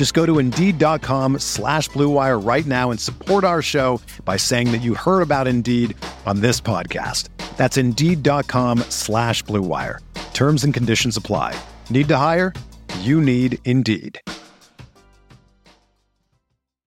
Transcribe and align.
Just 0.00 0.14
go 0.14 0.24
to 0.24 0.38
Indeed.com 0.38 1.40
slash 1.40 1.90
BlueWire 1.90 2.42
right 2.42 2.64
now 2.64 2.90
and 2.90 2.98
support 2.98 3.44
our 3.44 3.60
show 3.60 4.00
by 4.24 4.38
saying 4.38 4.72
that 4.72 4.78
you 4.78 4.94
heard 4.94 5.20
about 5.20 5.46
Indeed 5.46 5.94
on 6.24 6.40
this 6.40 6.58
podcast. 6.58 7.28
That's 7.58 7.76
Indeed.com 7.76 8.78
slash 8.88 9.44
BlueWire. 9.44 9.98
Terms 10.32 10.64
and 10.64 10.72
conditions 10.72 11.18
apply. 11.18 11.54
Need 11.90 12.08
to 12.08 12.16
hire? 12.16 12.54
You 13.00 13.20
need 13.20 13.58
Indeed. 13.66 14.18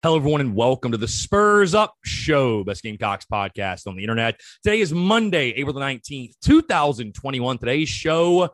Hello, 0.01 0.15
everyone, 0.15 0.41
and 0.41 0.55
welcome 0.55 0.91
to 0.91 0.97
the 0.97 1.07
Spurs 1.07 1.75
Up 1.75 1.93
Show, 2.03 2.63
Best 2.63 2.81
Gamecocks 2.81 3.27
podcast 3.31 3.85
on 3.85 3.95
the 3.95 4.01
internet. 4.01 4.39
Today 4.63 4.79
is 4.79 4.91
Monday, 4.91 5.49
April 5.49 5.75
the 5.75 5.81
19th, 5.81 6.31
2021. 6.41 7.59
Today's 7.59 7.89
show, 7.89 8.49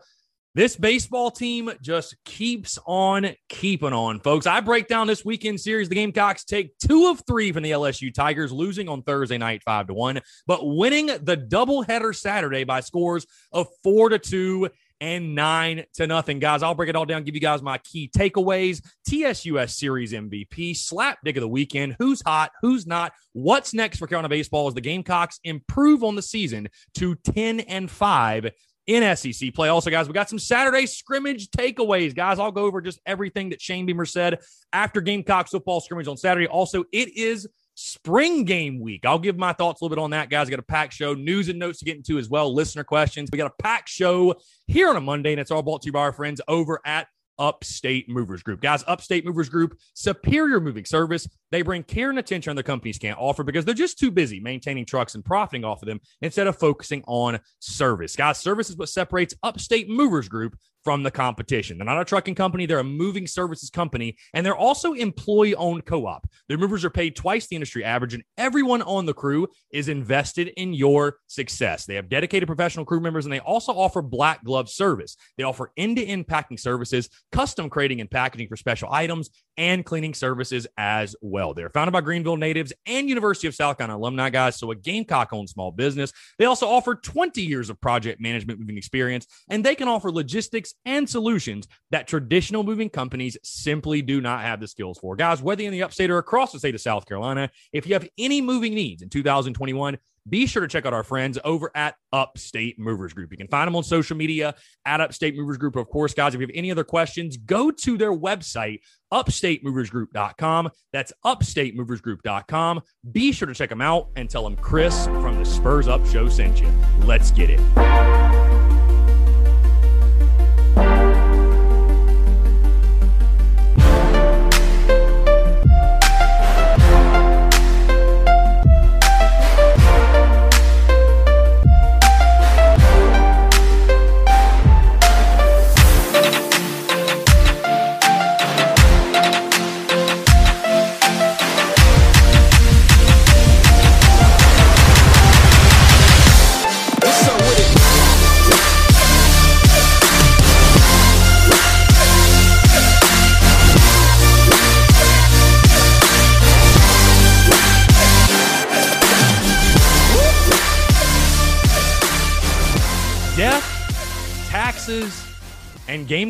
this 0.55 0.75
baseball 0.75 1.29
team 1.29 1.69
just 1.81 2.15
keeps 2.25 2.79
on 2.85 3.27
keeping 3.49 3.93
on, 3.93 4.19
folks. 4.19 4.47
I 4.47 4.61
break 4.61 4.87
down 4.87 5.07
this 5.07 5.23
weekend 5.23 5.59
series. 5.61 5.89
The 5.89 5.95
Gamecocks 5.95 6.43
take 6.43 6.77
two 6.79 7.07
of 7.07 7.21
three 7.27 7.51
from 7.51 7.63
the 7.63 7.71
LSU 7.71 8.13
Tigers, 8.13 8.51
losing 8.51 8.89
on 8.89 9.03
Thursday 9.03 9.37
night, 9.37 9.61
five 9.63 9.87
to 9.87 9.93
one, 9.93 10.21
but 10.47 10.61
winning 10.63 11.07
the 11.07 11.37
doubleheader 11.37 12.15
Saturday 12.15 12.63
by 12.63 12.79
scores 12.79 13.27
of 13.51 13.67
four 13.83 14.09
to 14.09 14.17
two 14.17 14.69
and 15.01 15.35
nine 15.35 15.85
to 15.93 16.07
nothing. 16.07 16.39
Guys, 16.39 16.63
I'll 16.63 16.75
break 16.75 16.89
it 16.89 16.95
all 16.95 17.05
down, 17.05 17.23
give 17.23 17.35
you 17.35 17.41
guys 17.41 17.61
my 17.61 17.77
key 17.79 18.09
takeaways. 18.09 18.81
TSUS 19.07 19.71
Series 19.71 20.13
MVP, 20.13 20.71
slapdick 20.71 21.35
of 21.37 21.41
the 21.41 21.47
weekend. 21.47 21.95
Who's 21.99 22.21
hot? 22.25 22.51
Who's 22.61 22.85
not? 22.85 23.13
What's 23.33 23.73
next 23.73 23.97
for 23.97 24.07
Carolina 24.07 24.29
baseball 24.29 24.67
as 24.67 24.73
the 24.73 24.81
Gamecocks 24.81 25.39
improve 25.43 26.03
on 26.03 26.15
the 26.15 26.21
season 26.21 26.67
to 26.95 27.15
10 27.15 27.61
and 27.61 27.89
5 27.89 28.51
in 28.89 29.15
SEC 29.15 29.53
play. 29.53 29.69
Also, 29.69 29.91
guys, 29.91 30.07
we 30.07 30.13
got 30.13 30.29
some 30.29 30.39
Saturday 30.39 30.87
scrimmage 30.87 31.49
takeaways. 31.51 32.15
Guys, 32.15 32.39
I'll 32.39 32.51
go 32.51 32.63
over 32.63 32.81
just 32.81 32.99
everything 33.05 33.51
that 33.51 33.61
Shane 33.61 33.85
Beamer 33.85 34.05
said 34.05 34.39
after 34.73 34.99
Gamecocks 34.99 35.51
football 35.51 35.79
scrimmage 35.79 36.07
on 36.07 36.17
Saturday. 36.17 36.47
Also, 36.47 36.83
it 36.91 37.15
is 37.15 37.47
spring 37.75 38.45
game 38.45 38.79
week. 38.79 39.05
I'll 39.05 39.19
give 39.19 39.37
my 39.37 39.53
thoughts 39.53 39.79
a 39.79 39.85
little 39.85 39.95
bit 39.95 40.01
on 40.01 40.09
that, 40.09 40.31
guys. 40.31 40.47
I 40.47 40.49
got 40.49 40.59
a 40.59 40.63
packed 40.63 40.93
show, 40.93 41.13
news 41.13 41.49
and 41.49 41.59
notes 41.59 41.79
to 41.79 41.85
get 41.85 41.97
into 41.97 42.17
as 42.17 42.29
well, 42.29 42.51
listener 42.51 42.83
questions. 42.83 43.29
We 43.31 43.37
got 43.37 43.51
a 43.51 43.61
packed 43.61 43.89
show 43.89 44.35
here 44.65 44.89
on 44.89 44.95
a 44.95 45.01
Monday, 45.01 45.33
and 45.33 45.39
it's 45.39 45.51
all 45.51 45.61
brought 45.61 45.83
to 45.83 45.85
you 45.85 45.91
by 45.91 45.99
our 45.99 46.11
friends 46.11 46.41
over 46.47 46.81
at 46.83 47.07
Upstate 47.39 48.09
Movers 48.09 48.43
Group. 48.43 48.61
Guys, 48.61 48.83
Upstate 48.87 49.25
Movers 49.25 49.49
Group, 49.49 49.77
superior 49.93 50.59
moving 50.59 50.85
service. 50.85 51.27
They 51.51 51.61
bring 51.61 51.83
care 51.83 52.09
and 52.09 52.19
attention 52.19 52.51
other 52.51 52.63
companies 52.63 52.99
can't 52.99 53.17
offer 53.17 53.43
because 53.43 53.65
they're 53.65 53.73
just 53.73 53.97
too 53.97 54.11
busy 54.11 54.39
maintaining 54.39 54.85
trucks 54.85 55.15
and 55.15 55.25
profiting 55.25 55.65
off 55.65 55.81
of 55.81 55.87
them 55.87 55.99
instead 56.21 56.47
of 56.47 56.57
focusing 56.57 57.03
on 57.07 57.39
service. 57.59 58.15
Guys, 58.15 58.37
service 58.37 58.69
is 58.69 58.77
what 58.77 58.89
separates 58.89 59.33
Upstate 59.41 59.89
Movers 59.89 60.27
Group 60.27 60.57
from 60.83 61.03
the 61.03 61.11
competition. 61.11 61.77
They're 61.77 61.85
not 61.85 62.01
a 62.01 62.05
trucking 62.05 62.35
company, 62.35 62.65
they're 62.65 62.79
a 62.79 62.83
moving 62.83 63.27
services 63.27 63.69
company, 63.69 64.17
and 64.33 64.45
they're 64.45 64.55
also 64.55 64.93
employee 64.93 65.55
owned 65.55 65.85
co 65.85 66.05
op. 66.05 66.27
Their 66.47 66.57
movers 66.57 66.85
are 66.85 66.89
paid 66.89 67.15
twice 67.15 67.47
the 67.47 67.55
industry 67.55 67.83
average, 67.83 68.13
and 68.13 68.23
everyone 68.37 68.81
on 68.81 69.05
the 69.05 69.13
crew 69.13 69.47
is 69.71 69.89
invested 69.89 70.49
in 70.57 70.73
your 70.73 71.17
success. 71.27 71.85
They 71.85 71.95
have 71.95 72.09
dedicated 72.09 72.47
professional 72.47 72.85
crew 72.85 72.99
members, 72.99 73.25
and 73.25 73.33
they 73.33 73.39
also 73.39 73.73
offer 73.73 74.01
black 74.01 74.43
glove 74.43 74.69
service. 74.69 75.17
They 75.37 75.43
offer 75.43 75.71
end 75.77 75.97
to 75.97 76.05
end 76.05 76.27
packing 76.27 76.57
services, 76.57 77.09
custom 77.31 77.69
crating 77.69 78.01
and 78.01 78.09
packaging 78.09 78.47
for 78.47 78.55
special 78.55 78.89
items, 78.91 79.29
and 79.57 79.85
cleaning 79.85 80.13
services 80.13 80.65
as 80.77 81.15
well. 81.21 81.53
They're 81.53 81.69
founded 81.69 81.91
by 81.91 81.99
Greenville 81.99 82.37
natives 82.37 82.71
and 82.85 83.09
University 83.09 83.47
of 83.47 83.55
South 83.55 83.77
Carolina 83.77 83.99
alumni 83.99 84.29
guys, 84.29 84.55
so 84.55 84.71
a 84.71 84.75
Gamecock 84.75 85.33
owned 85.33 85.49
small 85.49 85.71
business. 85.71 86.13
They 86.37 86.45
also 86.45 86.67
offer 86.67 86.95
20 86.95 87.41
years 87.41 87.69
of 87.69 87.79
project 87.81 88.21
management 88.21 88.59
moving 88.59 88.77
experience, 88.77 89.27
and 89.49 89.63
they 89.63 89.75
can 89.75 89.89
offer 89.89 90.11
logistics 90.11 90.68
and 90.85 91.09
solutions 91.09 91.67
that 91.91 92.07
traditional 92.07 92.63
moving 92.63 92.89
companies 92.89 93.37
simply 93.43 94.01
do 94.01 94.21
not 94.21 94.41
have 94.41 94.59
the 94.59 94.67
skills 94.67 94.97
for. 94.97 95.15
Guys, 95.15 95.41
whether 95.41 95.63
in 95.63 95.71
the 95.71 95.83
upstate 95.83 96.09
or 96.09 96.17
across 96.17 96.51
the 96.51 96.59
state 96.59 96.75
of 96.75 96.81
South 96.81 97.05
Carolina, 97.05 97.49
if 97.73 97.87
you 97.87 97.93
have 97.93 98.07
any 98.17 98.41
moving 98.41 98.73
needs 98.73 99.01
in 99.01 99.09
2021, 99.09 99.97
be 100.27 100.45
sure 100.45 100.61
to 100.61 100.67
check 100.67 100.85
out 100.85 100.93
our 100.93 101.03
friends 101.03 101.39
over 101.43 101.71
at 101.75 101.95
Upstate 102.13 102.79
Movers 102.79 103.13
Group. 103.13 103.31
You 103.31 103.37
can 103.37 103.47
find 103.47 103.67
them 103.67 103.75
on 103.75 103.83
social 103.83 104.15
media 104.15 104.55
at 104.85 105.01
Upstate 105.01 105.35
Movers 105.35 105.57
Group. 105.57 105.75
Of 105.75 105.89
course, 105.89 106.13
guys, 106.13 106.33
if 106.33 106.41
you 106.41 106.47
have 106.47 106.55
any 106.55 106.71
other 106.71 106.83
questions, 106.83 107.37
go 107.37 107.71
to 107.71 107.97
their 107.97 108.13
website, 108.13 108.81
upstatemoversgroup.com. 109.11 110.69
That's 110.93 111.13
upstatemoversgroup.com. 111.25 112.81
Be 113.11 113.31
sure 113.31 113.47
to 113.47 113.53
check 113.53 113.69
them 113.69 113.81
out 113.81 114.09
and 114.15 114.29
tell 114.29 114.43
them 114.43 114.55
Chris 114.57 115.05
from 115.05 115.37
the 115.37 115.45
Spurs 115.45 115.87
Up 115.87 116.05
Show 116.05 116.29
sent 116.29 116.61
you. 116.61 116.71
Let's 117.05 117.31
get 117.31 117.49
it. 117.49 118.58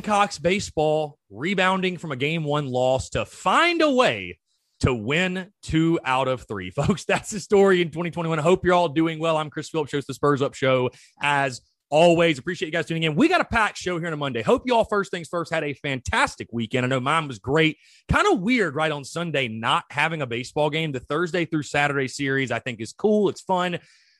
Gamecocks 0.09 0.39
baseball 0.39 1.19
rebounding 1.29 1.99
from 1.99 2.11
a 2.11 2.15
game 2.15 2.43
one 2.43 2.65
loss 2.65 3.11
to 3.11 3.25
find 3.25 3.79
a 3.79 3.91
way 3.91 4.39
to 4.79 4.91
win 4.91 5.51
two 5.61 5.99
out 6.03 6.27
of 6.27 6.47
three. 6.47 6.71
Folks, 6.71 7.05
that's 7.05 7.29
the 7.29 7.39
story 7.39 7.79
in 7.79 7.89
2021. 7.89 8.39
I 8.39 8.41
hope 8.41 8.65
you're 8.65 8.73
all 8.73 8.89
doing 8.89 9.19
well. 9.19 9.37
I'm 9.37 9.51
Chris 9.51 9.69
Phillips, 9.69 9.91
shows 9.91 10.07
the 10.07 10.15
Spurs 10.15 10.41
Up 10.41 10.55
Show. 10.55 10.89
As 11.21 11.61
always, 11.91 12.39
appreciate 12.39 12.69
you 12.69 12.71
guys 12.71 12.87
tuning 12.87 13.03
in. 13.03 13.13
We 13.13 13.27
got 13.27 13.39
a 13.39 13.45
packed 13.45 13.77
show 13.77 13.99
here 13.99 14.07
on 14.07 14.13
a 14.13 14.17
Monday. 14.17 14.41
Hope 14.41 14.63
you 14.65 14.73
all, 14.73 14.83
first 14.83 15.11
things 15.11 15.27
first, 15.27 15.53
had 15.53 15.63
a 15.63 15.73
fantastic 15.73 16.47
weekend. 16.51 16.87
I 16.87 16.89
know 16.89 16.99
mine 16.99 17.27
was 17.27 17.37
great. 17.37 17.77
Kind 18.07 18.25
of 18.33 18.39
weird, 18.39 18.73
right, 18.73 18.91
on 18.91 19.03
Sunday, 19.03 19.47
not 19.47 19.83
having 19.91 20.23
a 20.23 20.27
baseball 20.27 20.71
game. 20.71 20.91
The 20.91 21.01
Thursday 21.01 21.45
through 21.45 21.61
Saturday 21.61 22.07
series, 22.07 22.49
I 22.49 22.57
think, 22.57 22.81
is 22.81 22.93
cool. 22.93 23.29
It's 23.29 23.41
fun. 23.41 23.77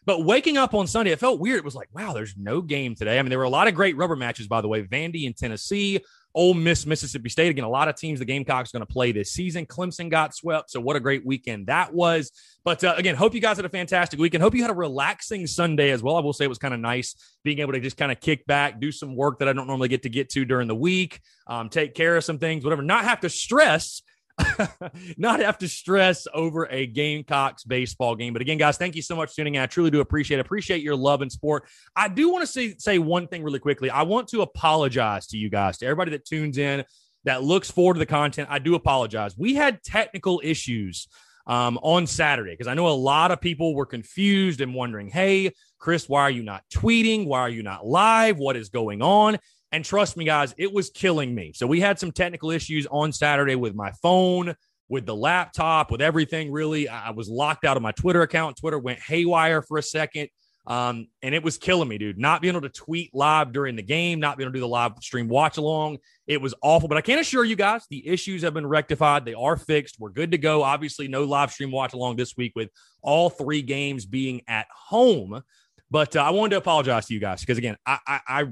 But 0.10 0.26
waking 0.26 0.58
up 0.58 0.74
on 0.74 0.88
Sunday, 0.88 1.12
it 1.12 1.20
felt 1.20 1.40
weird. 1.40 1.60
It 1.60 1.64
was 1.64 1.76
like, 1.76 1.90
wow, 1.94 2.14
there's 2.14 2.36
no 2.36 2.64
game 2.64 2.96
today. 2.96 3.20
I 3.20 3.22
mean, 3.22 3.30
there 3.30 3.38
were 3.38 3.44
a 3.44 3.50
lot 3.50 3.68
of 3.68 3.76
great 3.76 3.96
rubber 3.96 4.16
matches, 4.16 4.48
by 4.48 4.60
the 4.60 4.68
way. 4.68 4.82
Vandy 4.82 5.26
in 5.26 5.34
Tennessee, 5.34 6.00
Ole 6.34 6.56
Miss, 6.56 6.88
Mississippi 6.88 7.30
State. 7.30 7.52
Again, 7.52 7.64
a 7.64 7.70
lot 7.70 7.88
of 7.88 7.96
teams 7.96 8.18
the 8.18 8.26
Gamecocks 8.26 8.72
going 8.72 8.84
to 8.84 8.92
play 8.92 9.12
this 9.12 9.30
season. 9.32 9.68
Clemson 9.68 10.10
got 10.10 10.34
swept. 10.34 10.72
So 10.72 10.82
what 10.82 10.96
a 10.96 11.00
great 11.00 11.24
weekend 11.28 11.68
that 11.68 11.94
was. 11.94 12.32
But 12.64 12.84
uh, 12.84 12.96
again, 12.98 13.14
hope 13.14 13.36
you 13.36 13.40
guys 13.40 13.58
had 13.58 13.68
a 13.68 13.70
fantastic 13.70 14.20
weekend. 14.20 14.42
Hope 14.42 14.56
you 14.56 14.64
had 14.64 14.72
a 14.72 14.74
relaxing 14.74 15.46
Sunday 15.46 15.92
as 15.92 16.02
well. 16.02 16.16
I 16.16 16.22
will 16.22 16.34
say 16.34 16.46
it 16.46 16.50
was 16.50 16.58
kind 16.58 16.74
of 16.74 16.80
nice 16.80 17.14
being 17.44 17.60
able 17.60 17.74
to 17.74 17.80
just 17.80 17.96
kind 17.96 18.12
of 18.12 18.20
kick 18.20 18.48
back, 18.48 18.80
do 18.80 18.92
some 18.92 19.16
work 19.16 19.38
that 19.38 19.48
I 19.48 19.54
don't 19.54 19.68
normally 19.68 19.90
get 19.90 20.02
to 20.02 20.10
get 20.10 20.32
to 20.32 20.44
during 20.44 20.68
the 20.68 20.74
week, 20.74 21.22
um, 21.46 21.70
take 21.70 21.94
care 21.94 22.18
of 22.18 22.24
some 22.24 22.40
things, 22.40 22.64
whatever, 22.64 22.82
not 22.82 23.04
have 23.04 23.20
to 23.20 23.30
stress 23.30 24.02
not 25.18 25.40
have 25.40 25.58
to 25.60 25.68
stress 25.68 26.28
over 26.34 26.68
a 26.70 26.86
Gamecocks 26.86 27.64
baseball 27.64 28.16
game. 28.16 28.34
But 28.34 28.42
again, 28.42 28.58
guys, 28.58 28.78
thank 28.78 28.96
you 28.96 29.02
so 29.02 29.16
much 29.16 29.30
for 29.30 29.38
tuning 29.38 29.56
in. 29.56 29.62
I 29.62 29.66
truly 29.66 29.92
do 29.92 30.02
appreciate. 30.02 30.40
Appreciate 30.40 30.82
your 30.82 30.96
love 30.96 31.22
and 31.22 31.32
support. 31.32 31.68
I 31.96 32.08
do 32.08 32.32
want 32.32 32.44
to 32.44 32.48
say 32.48 32.76
say 32.78 33.00
one 33.00 33.28
thing 33.28 33.44
really 33.44 33.60
quickly. 33.60 33.90
I 33.90 34.04
want 34.04 34.28
to 34.30 34.42
apologize 34.42 35.28
to 35.28 35.38
you 35.38 35.50
guys, 35.50 35.78
to 35.80 35.86
everybody 35.86 36.12
that 36.12 36.26
tunes 36.26 36.58
in, 36.58 36.84
that 37.26 37.44
looks 37.44 37.70
forward 37.70 37.96
to 37.96 38.00
the 38.00 38.06
content. 38.06 38.50
I 38.52 38.60
do 38.60 38.76
apologize. 38.76 39.38
We 39.38 39.56
had 39.56 39.84
technical 39.84 40.42
issues 40.44 41.08
um, 41.48 41.80
on 41.82 42.08
Saturday 42.08 42.52
because 42.52 42.68
I 42.68 42.76
know 42.76 42.88
a 42.88 42.90
lot 42.90 43.32
of 43.32 43.42
people 43.42 43.76
were 43.76 43.86
confused 43.86 44.62
and 44.62 44.74
wondering, 44.74 45.10
hey, 45.10 45.54
Chris, 45.80 46.08
why 46.08 46.22
are 46.22 46.32
you 46.32 46.44
not 46.44 46.64
tweeting? 46.74 47.26
Why 47.26 47.40
are 47.40 47.50
you 47.50 47.64
not 47.64 47.86
live? 47.86 48.38
What 48.38 48.56
is 48.56 48.70
going 48.70 49.02
on? 49.02 49.38
And 49.72 49.86
trust 49.86 50.18
me, 50.18 50.26
guys, 50.26 50.54
it 50.58 50.74
was 50.74 50.90
killing 50.90 51.34
me. 51.34 51.54
So 51.54 51.68
we 51.68 51.80
had 51.80 52.00
some 52.00 52.12
technical 52.12 52.52
issues 52.52 52.88
on 52.90 53.12
Saturday 53.12 53.56
with 53.56 53.76
my 53.76 53.92
phone, 54.02 54.56
with 54.88 55.06
the 55.06 55.16
laptop, 55.16 55.92
with 55.92 56.02
everything. 56.02 56.52
Really, 56.52 56.90
I 56.90 57.12
was 57.12 57.30
locked 57.30 57.66
out 57.66 57.78
of 57.78 57.84
my 57.84 57.92
Twitter 57.92 58.24
account. 58.24 58.58
Twitter 58.58 58.80
went 58.80 59.00
haywire 59.00 59.62
for 59.62 59.78
a 59.78 59.84
second. 59.84 60.30
Um, 60.66 61.08
and 61.24 61.34
it 61.34 61.44
was 61.44 61.58
killing 61.58 61.88
me, 61.88 61.98
dude. 61.98 62.20
Not 62.20 62.42
being 62.42 62.54
able 62.54 62.62
to 62.62 62.70
tweet 62.70 63.10
live 63.14 63.52
during 63.52 63.76
the 63.76 63.82
game, 63.82 64.20
not 64.20 64.38
being 64.38 64.46
able 64.46 64.54
to 64.54 64.58
do 64.58 64.62
the 64.62 64.68
live 64.68 64.94
stream 65.02 65.28
watch 65.28 65.58
along. 65.58 65.98
It 66.28 66.42
was 66.42 66.54
awful. 66.62 66.88
But 66.88 66.98
I 66.98 67.02
can 67.02 67.18
assure 67.18 67.44
you 67.44 67.56
guys, 67.56 67.86
the 67.90 68.08
issues 68.08 68.44
have 68.44 68.54
been 68.54 68.68
rectified. 68.68 69.26
They 69.26 69.34
are 69.34 69.58
fixed. 69.58 69.98
We're 70.00 70.12
good 70.12 70.32
to 70.32 70.38
go. 70.38 70.62
Obviously, 70.62 71.08
no 71.08 71.24
live 71.24 71.52
stream 71.52 71.72
watch 71.72 71.94
along 71.94 72.18
this 72.18 72.38
week 72.38 72.54
with 72.56 72.70
all 73.02 73.30
three 73.30 73.64
games 73.64 74.06
being 74.06 74.42
at 74.48 74.68
home. 74.72 75.42
But 75.90 76.16
uh, 76.16 76.24
I 76.24 76.30
wanted 76.32 76.52
to 76.52 76.58
apologize 76.58 77.08
to 77.08 77.16
you 77.16 77.20
guys 77.20 77.40
because 77.42 77.58
again, 77.58 77.78
I, 77.86 77.98
I, 78.06 78.20
I 78.28 78.46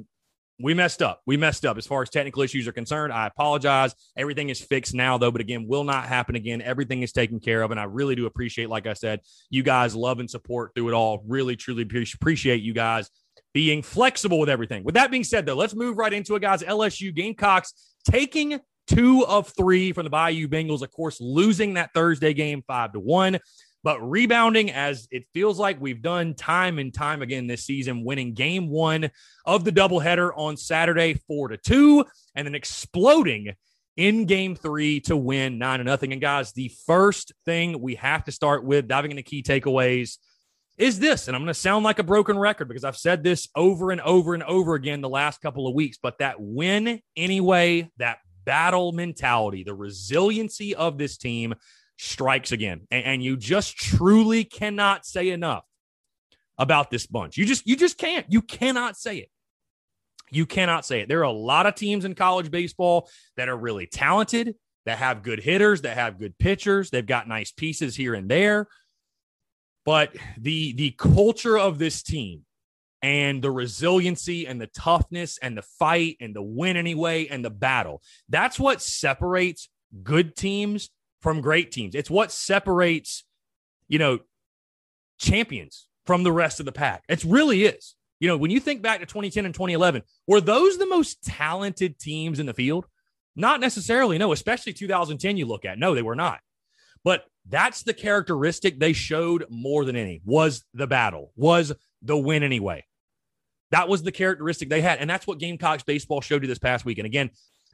we 0.60 0.74
messed 0.74 1.02
up. 1.02 1.22
We 1.26 1.38
messed 1.38 1.66
up 1.66 1.78
as 1.78 1.86
far 1.86 2.02
as 2.02 2.10
technical 2.10 2.42
issues 2.42 2.68
are 2.68 2.72
concerned. 2.72 3.14
I 3.14 3.28
apologize. 3.28 3.94
Everything 4.16 4.50
is 4.50 4.60
fixed 4.60 4.94
now, 4.94 5.18
though, 5.18 5.32
but 5.32 5.42
again, 5.42 5.68
will 5.68 5.84
not 5.84 6.06
happen 6.06 6.36
again. 6.36 6.62
Everything 6.62 7.04
is 7.04 7.12
taken 7.12 7.40
care 7.40 7.62
of. 7.62 7.72
And 7.72 7.80
I 7.80 7.84
really 7.84 8.16
do 8.16 8.26
appreciate, 8.26 8.70
like 8.70 8.88
I 8.88 8.94
said, 8.94 9.22
you 9.50 9.62
guys 9.62 9.96
love 9.96 10.20
and 10.20 10.30
support 10.30 10.72
through 10.74 10.90
it 10.90 10.94
all. 10.94 11.24
Really, 11.28 11.56
truly 11.56 11.84
appreciate 11.84 12.64
you 12.64 12.74
guys 12.74 13.10
being 13.54 13.82
flexible 13.82 14.40
with 14.40 14.50
everything. 14.50 14.84
With 14.84 14.96
that 14.96 15.12
being 15.12 15.24
said, 15.24 15.46
though, 15.46 15.56
let's 15.56 15.76
move 15.76 15.98
right 15.98 16.14
into 16.14 16.36
it, 16.36 16.42
guys. 16.42 16.64
LSU 16.64 17.14
Gamecocks 17.14 17.96
taking 18.04 18.60
two 18.88 19.26
of 19.26 19.52
three 19.56 19.92
from 19.92 20.06
the 20.06 20.10
Bayou 20.10 20.48
Bengals, 20.48 20.82
of 20.82 20.92
course, 20.92 21.20
losing 21.20 21.76
that 21.76 21.94
Thursday 21.94 22.34
game 22.34 22.64
five 22.66 22.94
to 22.94 23.00
one 23.00 23.40
but 23.88 24.02
rebounding 24.02 24.70
as 24.70 25.08
it 25.12 25.26
feels 25.34 25.58
like 25.58 25.80
we've 25.80 26.02
done 26.02 26.34
time 26.34 26.78
and 26.78 26.94
time 26.94 27.22
again 27.22 27.48
this 27.48 27.64
season, 27.64 28.04
winning 28.04 28.34
game 28.34 28.68
one 28.70 29.10
of 29.46 29.64
the 29.64 29.72
doubleheader 29.72 30.30
on 30.36 30.58
Saturday, 30.58 31.14
four 31.26 31.48
to 31.48 31.56
two, 31.56 32.04
and 32.36 32.46
then 32.46 32.54
exploding 32.54 33.54
in 33.96 34.26
game 34.26 34.58
three 34.58 35.00
to 35.00 35.16
win 35.16 35.58
nine 35.58 35.80
to 35.80 35.86
nothing. 35.86 36.12
And 36.12 36.20
guys, 36.20 36.52
the 36.52 36.70
first 36.86 37.32
thing 37.46 37.80
we 37.80 37.96
have 37.96 38.26
to 38.26 38.32
start 38.34 38.66
with 38.66 38.90
diving 38.90 39.12
into 39.12 39.24
key 39.24 39.42
takeaways 39.42 40.18
is 40.78 41.00
this, 41.00 41.30
and 41.30 41.34
I'm 41.38 41.44
going 41.44 41.54
to 41.54 41.58
sound 41.58 41.86
like 41.86 42.00
a 42.00 42.04
broken 42.04 42.38
record 42.38 42.68
because 42.68 42.84
I've 42.84 42.98
said 42.98 43.24
this 43.24 43.48
over 43.56 43.92
and 43.92 44.02
over 44.02 44.34
and 44.34 44.44
over 44.44 44.74
again 44.76 45.00
the 45.00 45.08
last 45.08 45.40
couple 45.40 45.66
of 45.66 45.74
weeks, 45.74 45.98
but 45.98 46.18
that 46.18 46.42
win 46.42 47.00
anyway, 47.16 47.90
that 48.00 48.18
battle 48.44 48.92
mentality, 48.92 49.64
the 49.64 49.74
resiliency 49.74 50.76
of 50.76 50.98
this 50.98 51.16
team 51.16 51.54
strikes 51.98 52.52
again. 52.52 52.82
And, 52.92 53.06
and, 53.06 53.24
you 53.24 53.38
just 53.38 53.76
truly 53.76 54.44
cannot 54.44 55.06
say 55.06 55.30
enough 55.30 55.66
about 56.58 56.90
this 56.90 57.06
bunch. 57.08 57.38
You 57.38 57.46
just 57.46 57.68
you 57.68 57.76
just 57.76 57.98
can't. 57.98 58.26
You 58.30 58.42
cannot 58.42 58.98
say 58.98 59.18
it. 59.18 59.30
You 60.30 60.46
cannot 60.46 60.86
say 60.86 61.02
it. 61.02 61.10
There 61.10 61.20
are 61.20 61.24
a 61.24 61.32
lot 61.32 61.66
of 61.66 61.76
teams 61.76 62.06
in 62.06 62.16
college 62.16 62.52
baseball 62.52 63.10
that 63.38 63.50
are 63.50 63.58
really 63.58 63.88
talented, 63.88 64.56
that 64.86 64.98
have 64.98 65.24
good 65.24 65.40
hitters, 65.40 65.82
that 65.82 65.98
have 65.98 66.20
good 66.20 66.38
pitchers. 66.38 66.90
They've 66.90 67.06
got 67.06 67.28
nice 67.28 67.52
pieces 67.52 67.96
here 67.96 68.14
and 68.14 68.30
there. 68.30 68.68
But 69.86 70.16
the 70.38 70.74
the 70.74 70.92
culture 70.92 71.58
of 71.58 71.80
this 71.80 72.04
team 72.04 72.44
and 73.02 73.42
the 73.42 73.52
resiliency 73.52 74.48
and 74.48 74.60
the 74.60 74.68
toughness 74.68 75.38
and 75.38 75.58
the 75.58 75.62
fight 75.62 76.18
and 76.20 76.36
the 76.36 76.42
win 76.42 76.76
anyway 76.76 77.28
and 77.28 77.46
the 77.46 77.50
battle. 77.50 78.02
That's 78.28 78.60
what 78.60 78.82
separates 78.82 79.70
good 80.04 80.36
teams 80.36 80.90
from 81.22 81.42
great 81.42 81.72
teams. 81.72 81.96
It's 81.96 82.10
what 82.10 82.32
separates, 82.32 83.24
you 83.88 84.00
know, 84.00 84.20
champions 85.20 85.88
from 86.06 86.24
the 86.24 86.32
rest 86.32 86.60
of 86.60 86.66
the 86.66 86.72
pack. 86.72 87.04
It 87.10 87.24
really 87.24 87.66
is. 87.66 87.96
You 88.20 88.28
know, 88.28 88.38
when 88.38 88.52
you 88.52 88.60
think 88.60 88.82
back 88.82 89.00
to 89.00 89.06
2010 89.06 89.46
and 89.46 89.54
2011, 89.54 90.02
were 90.26 90.42
those 90.42 90.78
the 90.78 90.88
most 90.88 91.24
talented 91.24 92.00
teams 92.00 92.40
in 92.40 92.46
the 92.46 92.54
field? 92.54 92.86
Not 93.36 93.60
necessarily, 93.60 94.18
no, 94.18 94.32
especially 94.32 94.74
2010 94.74 95.38
you 95.38 95.46
look 95.46 95.66
at. 95.66 95.78
No, 95.78 95.94
they 95.94 96.02
were 96.02 96.16
not. 96.16 96.40
But 97.04 97.26
that's 97.48 97.84
the 97.84 97.94
characteristic 97.94 98.80
they 98.80 98.94
showed 98.94 99.46
more 99.50 99.86
than 99.86 99.96
any 99.96 100.22
was 100.26 100.66
the 100.74 100.88
battle, 100.88 101.32
was 101.36 101.72
the 102.02 102.18
win 102.18 102.42
anyway. 102.42 102.84
That 103.72 103.88
was 103.88 104.02
the 104.02 104.12
characteristic 104.12 104.70
they 104.70 104.82
had. 104.82 105.00
And 105.00 105.10
that's 105.10 105.28
what 105.28 105.40
Gamecocks 105.40 105.84
baseball 105.84 106.22
showed 106.22 106.42
you 106.42 106.48
this 106.48 106.58
past 106.58 106.86
week. 106.86 106.98
And 106.98 107.06
again, 107.06 107.30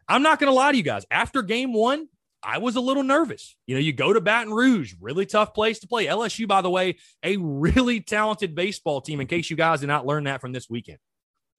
I'm 0.07 0.23
not 0.23 0.39
going 0.39 0.51
to 0.51 0.55
lie 0.55 0.71
to 0.71 0.77
you 0.77 0.83
guys. 0.83 1.05
After 1.09 1.41
game 1.41 1.71
one, 1.71 2.07
I 2.43 2.57
was 2.57 2.75
a 2.75 2.81
little 2.81 3.03
nervous. 3.03 3.55
You 3.65 3.75
know, 3.75 3.81
you 3.81 3.93
go 3.93 4.13
to 4.13 4.21
Baton 4.21 4.53
Rouge, 4.53 4.95
really 4.99 5.25
tough 5.25 5.53
place 5.53 5.79
to 5.79 5.87
play. 5.87 6.07
LSU, 6.07 6.47
by 6.47 6.61
the 6.61 6.69
way, 6.69 6.97
a 7.23 7.37
really 7.37 8.01
talented 8.01 8.55
baseball 8.55 9.01
team, 9.01 9.21
in 9.21 9.27
case 9.27 9.49
you 9.49 9.55
guys 9.55 9.79
did 9.79 9.87
not 9.87 10.05
learn 10.05 10.25
that 10.25 10.41
from 10.41 10.51
this 10.51 10.69
weekend. 10.69 10.99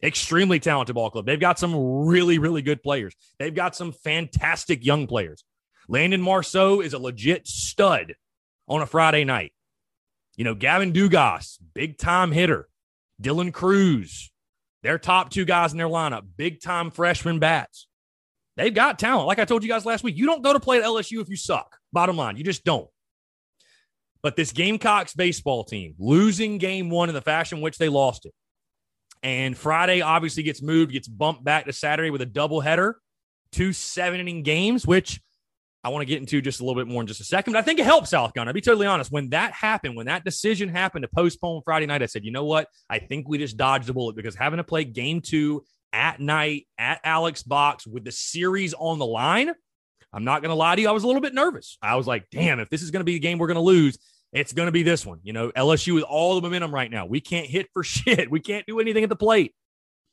Extremely 0.03 0.61
talented 0.61 0.95
ball 0.95 1.11
club. 1.11 1.25
They've 1.25 1.41
got 1.41 1.59
some 1.59 2.05
really, 2.07 2.39
really 2.39 2.63
good 2.63 2.83
players. 2.83 3.15
They've 3.39 3.55
got 3.55 3.75
some 3.75 3.93
fantastic 3.93 4.85
young 4.85 5.07
players. 5.07 5.45
Landon 5.89 6.21
Marceaux 6.21 6.81
is 6.81 6.93
a 6.93 6.99
legit 6.99 7.47
stud 7.47 8.15
on 8.69 8.83
a 8.83 8.87
Friday 8.87 9.25
night. 9.25 9.53
You 10.37 10.45
know, 10.45 10.55
Gavin 10.55 10.93
Dugas, 10.93 11.59
big 11.75 11.97
time 11.97 12.33
hitter. 12.33 12.69
Dylan 13.23 13.53
Crews, 13.53 14.33
their 14.83 14.99
top 14.99 15.31
two 15.31 15.45
guys 15.45 15.73
in 15.73 15.79
their 15.79 15.89
lineup, 15.89 16.25
big 16.37 16.61
time 16.61 16.91
freshman 16.91 17.39
bats. 17.39 17.87
They've 18.57 18.75
got 18.75 18.99
talent. 18.99 19.27
Like 19.27 19.39
I 19.39 19.45
told 19.45 19.63
you 19.63 19.69
guys 19.69 19.85
last 19.85 20.05
week, 20.05 20.17
you 20.17 20.27
don't 20.27 20.43
go 20.43 20.53
to 20.53 20.61
play 20.61 20.79
at 20.79 20.85
LSU 20.85 21.21
if 21.21 21.29
you 21.29 21.37
suck. 21.37 21.77
Bottom 21.93 22.17
line, 22.17 22.37
you 22.37 22.45
just 22.45 22.65
don't. 22.65 22.89
But 24.23 24.37
this 24.37 24.53
Gamecocks 24.53 25.15
baseball 25.15 25.65
team 25.65 25.95
losing 25.99 26.59
game 26.59 26.89
one 26.89 27.09
in 27.09 27.15
the 27.15 27.21
fashion 27.21 27.59
in 27.59 27.63
which 27.63 27.79
they 27.79 27.89
lost 27.89 28.27
it. 28.27 28.33
And 29.23 29.57
Friday 29.57 30.03
obviously 30.03 30.43
gets 30.43 30.63
moved, 30.63 30.93
gets 30.93 31.09
bumped 31.09 31.45
back 31.45 31.67
to 31.67 31.73
Saturday 31.73 32.11
with 32.11 32.23
a 32.23 32.27
doubleheader, 32.27 32.95
two 33.53 33.73
seven 33.73 34.21
inning 34.21 34.43
games, 34.43 34.87
which 34.87 35.21
I 35.83 35.91
want 35.91 36.01
to 36.01 36.07
get 36.07 36.21
into 36.21 36.41
just 36.41 36.61
a 36.61 36.65
little 36.65 36.81
bit 36.83 36.91
more 36.91 37.03
in 37.03 37.07
just 37.07 37.21
a 37.21 37.25
second. 37.25 37.53
But 37.53 37.59
I 37.59 37.63
think 37.63 37.79
it 37.79 37.85
helps 37.85 38.11
South 38.11 38.33
Gun. 38.33 38.49
I'll 38.49 38.55
be 38.55 38.63
totally 38.63 38.87
honest. 38.87 39.13
When 39.13 39.29
that 39.31 39.53
happened, 39.53 39.97
when 39.97 40.07
that 40.07 40.25
decision 40.25 40.71
happened 40.71 41.03
to 41.03 41.09
postpone 41.09 41.61
Friday 41.63 41.85
night, 41.85 42.03
I 42.03 42.07
said, 42.07 42.25
you 42.25 42.33
know 42.33 42.45
what? 42.45 42.69
I 42.89 42.99
think 42.99 43.29
we 43.29 43.37
just 43.37 43.59
dodged 43.59 43.87
the 43.87 43.93
bullet 43.93 44.17
because 44.17 44.35
having 44.35 44.57
to 44.57 44.65
play 44.65 44.85
game 44.85 45.21
two 45.21 45.63
at 45.95 46.21
night 46.21 46.67
at 46.77 47.01
Alex 47.05 47.43
Box 47.43 47.87
with 47.87 48.05
the 48.05 48.13
series 48.13 48.75
on 48.75 48.99
the 48.99 49.07
line, 49.07 49.53
I'm 50.13 50.25
not 50.25 50.43
going 50.43 50.51
to 50.51 50.57
lie 50.57 50.75
to 50.75 50.83
you. 50.83 50.89
I 50.89 50.93
was 50.93 51.05
a 51.05 51.07
little 51.07 51.23
bit 51.23 51.35
nervous. 51.35 51.79
I 51.81 51.97
was 51.97 52.07
like, 52.07 52.27
damn, 52.31 52.61
if 52.61 52.69
this 52.69 52.83
is 52.83 52.91
going 52.91 53.01
to 53.01 53.05
be 53.05 53.17
a 53.17 53.21
game 53.21 53.39
we're 53.39 53.47
going 53.47 53.55
to 53.55 53.61
lose, 53.61 53.99
it's 54.33 54.53
going 54.53 54.67
to 54.67 54.73
be 54.73 54.83
this 54.83 55.07
one. 55.07 55.21
You 55.23 55.33
know, 55.33 55.51
LSU 55.53 55.95
with 55.95 56.05
all 56.05 56.35
the 56.35 56.43
momentum 56.43 56.75
right 56.75 56.91
now. 56.91 57.07
We 57.07 57.21
can't 57.21 57.47
hit 57.47 57.69
for 57.73 57.83
shit. 57.85 58.31
We 58.31 58.41
can't 58.41 58.67
do 58.67 58.81
anything 58.81 59.05
at 59.05 59.09
the 59.09 59.17
plate. 59.17 59.55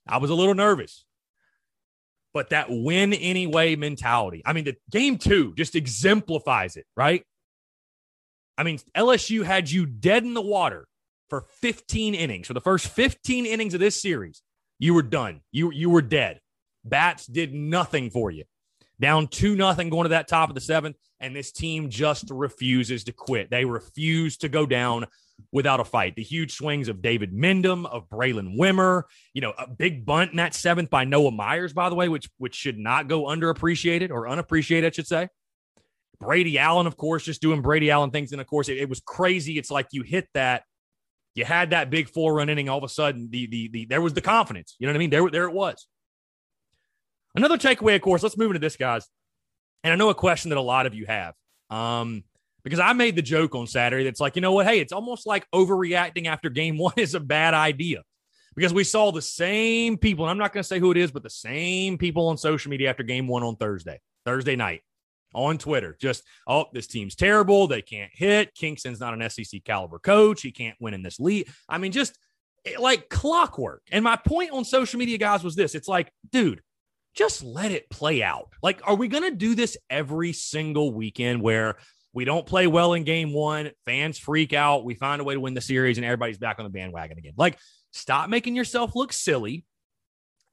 I 0.07 0.17
was 0.17 0.29
a 0.29 0.35
little 0.35 0.55
nervous. 0.55 1.03
But 2.33 2.51
that 2.51 2.67
win 2.69 3.13
anyway 3.13 3.75
mentality. 3.75 4.41
I 4.45 4.53
mean, 4.53 4.63
the 4.63 4.77
game 4.89 5.17
two 5.17 5.53
just 5.55 5.75
exemplifies 5.75 6.77
it, 6.77 6.85
right? 6.95 7.25
I 8.57 8.63
mean, 8.63 8.79
LSU 8.95 9.43
had 9.43 9.69
you 9.69 9.85
dead 9.85 10.23
in 10.23 10.33
the 10.33 10.41
water 10.41 10.87
for 11.29 11.45
15 11.61 12.13
innings. 12.13 12.47
For 12.47 12.53
the 12.53 12.61
first 12.61 12.87
15 12.87 13.45
innings 13.45 13.73
of 13.73 13.79
this 13.79 14.01
series, 14.01 14.41
you 14.81 14.95
were 14.95 15.03
done. 15.03 15.41
You 15.51 15.71
you 15.71 15.89
were 15.89 16.01
dead. 16.01 16.41
Bats 16.83 17.27
did 17.27 17.53
nothing 17.53 18.09
for 18.09 18.31
you. 18.31 18.43
Down 18.99 19.27
two 19.27 19.55
nothing 19.55 19.89
going 19.89 20.03
to 20.03 20.09
that 20.09 20.27
top 20.27 20.49
of 20.49 20.55
the 20.55 20.61
seventh, 20.61 20.97
and 21.19 21.35
this 21.35 21.51
team 21.51 21.89
just 21.89 22.29
refuses 22.31 23.03
to 23.05 23.13
quit. 23.13 23.51
They 23.51 23.63
refuse 23.63 24.37
to 24.37 24.49
go 24.49 24.65
down 24.65 25.05
without 25.51 25.79
a 25.79 25.85
fight. 25.85 26.15
The 26.15 26.23
huge 26.23 26.53
swings 26.55 26.87
of 26.87 27.01
David 27.01 27.31
Mendham, 27.31 27.85
of 27.85 28.09
Braylen 28.09 28.57
Wimmer, 28.57 29.03
you 29.33 29.41
know, 29.41 29.53
a 29.57 29.67
big 29.67 30.03
bunt 30.05 30.31
in 30.31 30.37
that 30.37 30.55
seventh 30.55 30.89
by 30.89 31.03
Noah 31.03 31.31
Myers, 31.31 31.73
by 31.73 31.89
the 31.89 31.95
way, 31.95 32.09
which 32.09 32.27
which 32.39 32.55
should 32.55 32.79
not 32.79 33.07
go 33.07 33.25
underappreciated 33.25 34.09
or 34.09 34.27
unappreciated, 34.27 34.91
I 34.91 34.95
should 34.95 35.07
say. 35.07 35.29
Brady 36.19 36.57
Allen, 36.57 36.87
of 36.87 36.97
course, 36.97 37.23
just 37.23 37.41
doing 37.41 37.61
Brady 37.61 37.91
Allen 37.91 38.09
things. 38.09 38.31
And 38.31 38.41
of 38.41 38.47
course, 38.47 38.67
it, 38.67 38.77
it 38.77 38.89
was 38.89 38.99
crazy. 38.99 39.59
It's 39.59 39.71
like 39.71 39.87
you 39.91 40.01
hit 40.01 40.27
that 40.33 40.63
you 41.35 41.45
had 41.45 41.69
that 41.69 41.89
big 41.89 42.09
four 42.09 42.33
run 42.33 42.49
inning. 42.49 42.69
All 42.69 42.77
of 42.77 42.83
a 42.83 42.89
sudden, 42.89 43.29
the 43.31 43.47
the 43.47 43.67
the 43.69 43.85
there 43.85 44.01
was 44.01 44.13
the 44.13 44.21
confidence. 44.21 44.75
You 44.79 44.87
know 44.87 44.93
what 44.93 44.97
I 44.97 44.99
mean? 44.99 45.09
There 45.09 45.29
there 45.29 45.45
it 45.45 45.53
was. 45.53 45.87
Another 47.35 47.57
takeaway, 47.57 47.95
of 47.95 48.01
course. 48.01 48.23
Let's 48.23 48.37
move 48.37 48.51
into 48.51 48.59
this, 48.59 48.75
guys. 48.75 49.07
And 49.83 49.93
I 49.93 49.95
know 49.95 50.09
a 50.09 50.15
question 50.15 50.49
that 50.49 50.57
a 50.57 50.61
lot 50.61 50.85
of 50.85 50.93
you 50.93 51.05
have. 51.05 51.33
Um, 51.69 52.23
because 52.63 52.79
I 52.79 52.93
made 52.93 53.15
the 53.15 53.21
joke 53.21 53.55
on 53.55 53.65
Saturday 53.67 54.03
that's 54.03 54.19
like, 54.19 54.35
you 54.35 54.41
know 54.41 54.51
what? 54.51 54.67
Hey, 54.67 54.79
it's 54.79 54.91
almost 54.91 55.25
like 55.25 55.49
overreacting 55.51 56.27
after 56.27 56.49
game 56.49 56.77
one 56.77 56.93
is 56.97 57.15
a 57.15 57.19
bad 57.19 57.53
idea. 57.53 58.03
Because 58.53 58.73
we 58.73 58.83
saw 58.83 59.11
the 59.11 59.21
same 59.21 59.97
people, 59.97 60.25
and 60.25 60.31
I'm 60.31 60.37
not 60.37 60.51
going 60.51 60.61
to 60.61 60.67
say 60.67 60.77
who 60.77 60.91
it 60.91 60.97
is, 60.97 61.09
but 61.09 61.23
the 61.23 61.29
same 61.29 61.97
people 61.97 62.27
on 62.27 62.37
social 62.37 62.69
media 62.69 62.89
after 62.89 63.01
game 63.01 63.25
one 63.25 63.43
on 63.43 63.55
Thursday, 63.55 64.01
Thursday 64.25 64.57
night. 64.57 64.81
On 65.33 65.57
Twitter. 65.57 65.97
Just, 65.99 66.23
oh, 66.47 66.65
this 66.73 66.87
team's 66.87 67.15
terrible. 67.15 67.67
They 67.67 67.81
can't 67.81 68.11
hit. 68.13 68.53
Kingston's 68.55 68.99
not 68.99 69.13
an 69.13 69.29
SEC 69.29 69.63
caliber 69.63 69.99
coach. 69.99 70.41
He 70.41 70.51
can't 70.51 70.77
win 70.79 70.93
in 70.93 71.03
this 71.03 71.19
league. 71.19 71.49
I 71.67 71.77
mean, 71.77 71.91
just 71.91 72.17
eh, 72.65 72.73
like 72.79 73.09
clockwork. 73.09 73.83
And 73.91 74.03
my 74.03 74.15
point 74.15 74.51
on 74.51 74.65
social 74.65 74.99
media, 74.99 75.17
guys, 75.17 75.43
was 75.43 75.55
this 75.55 75.75
it's 75.75 75.87
like, 75.87 76.11
dude, 76.31 76.61
just 77.13 77.43
let 77.43 77.71
it 77.71 77.89
play 77.89 78.23
out. 78.23 78.49
Like, 78.63 78.81
are 78.85 78.95
we 78.95 79.07
going 79.07 79.23
to 79.23 79.35
do 79.35 79.55
this 79.55 79.77
every 79.89 80.33
single 80.33 80.93
weekend 80.93 81.41
where 81.41 81.77
we 82.13 82.25
don't 82.25 82.45
play 82.45 82.67
well 82.67 82.93
in 82.93 83.03
game 83.03 83.33
one, 83.33 83.71
fans 83.85 84.17
freak 84.17 84.53
out, 84.53 84.83
we 84.83 84.95
find 84.95 85.21
a 85.21 85.23
way 85.23 85.33
to 85.33 85.39
win 85.39 85.53
the 85.53 85.61
series, 85.61 85.97
and 85.97 86.05
everybody's 86.05 86.37
back 86.37 86.59
on 86.59 86.65
the 86.65 86.69
bandwagon 86.69 87.17
again? 87.17 87.33
Like, 87.37 87.57
stop 87.91 88.29
making 88.29 88.55
yourself 88.55 88.95
look 88.95 89.13
silly 89.13 89.65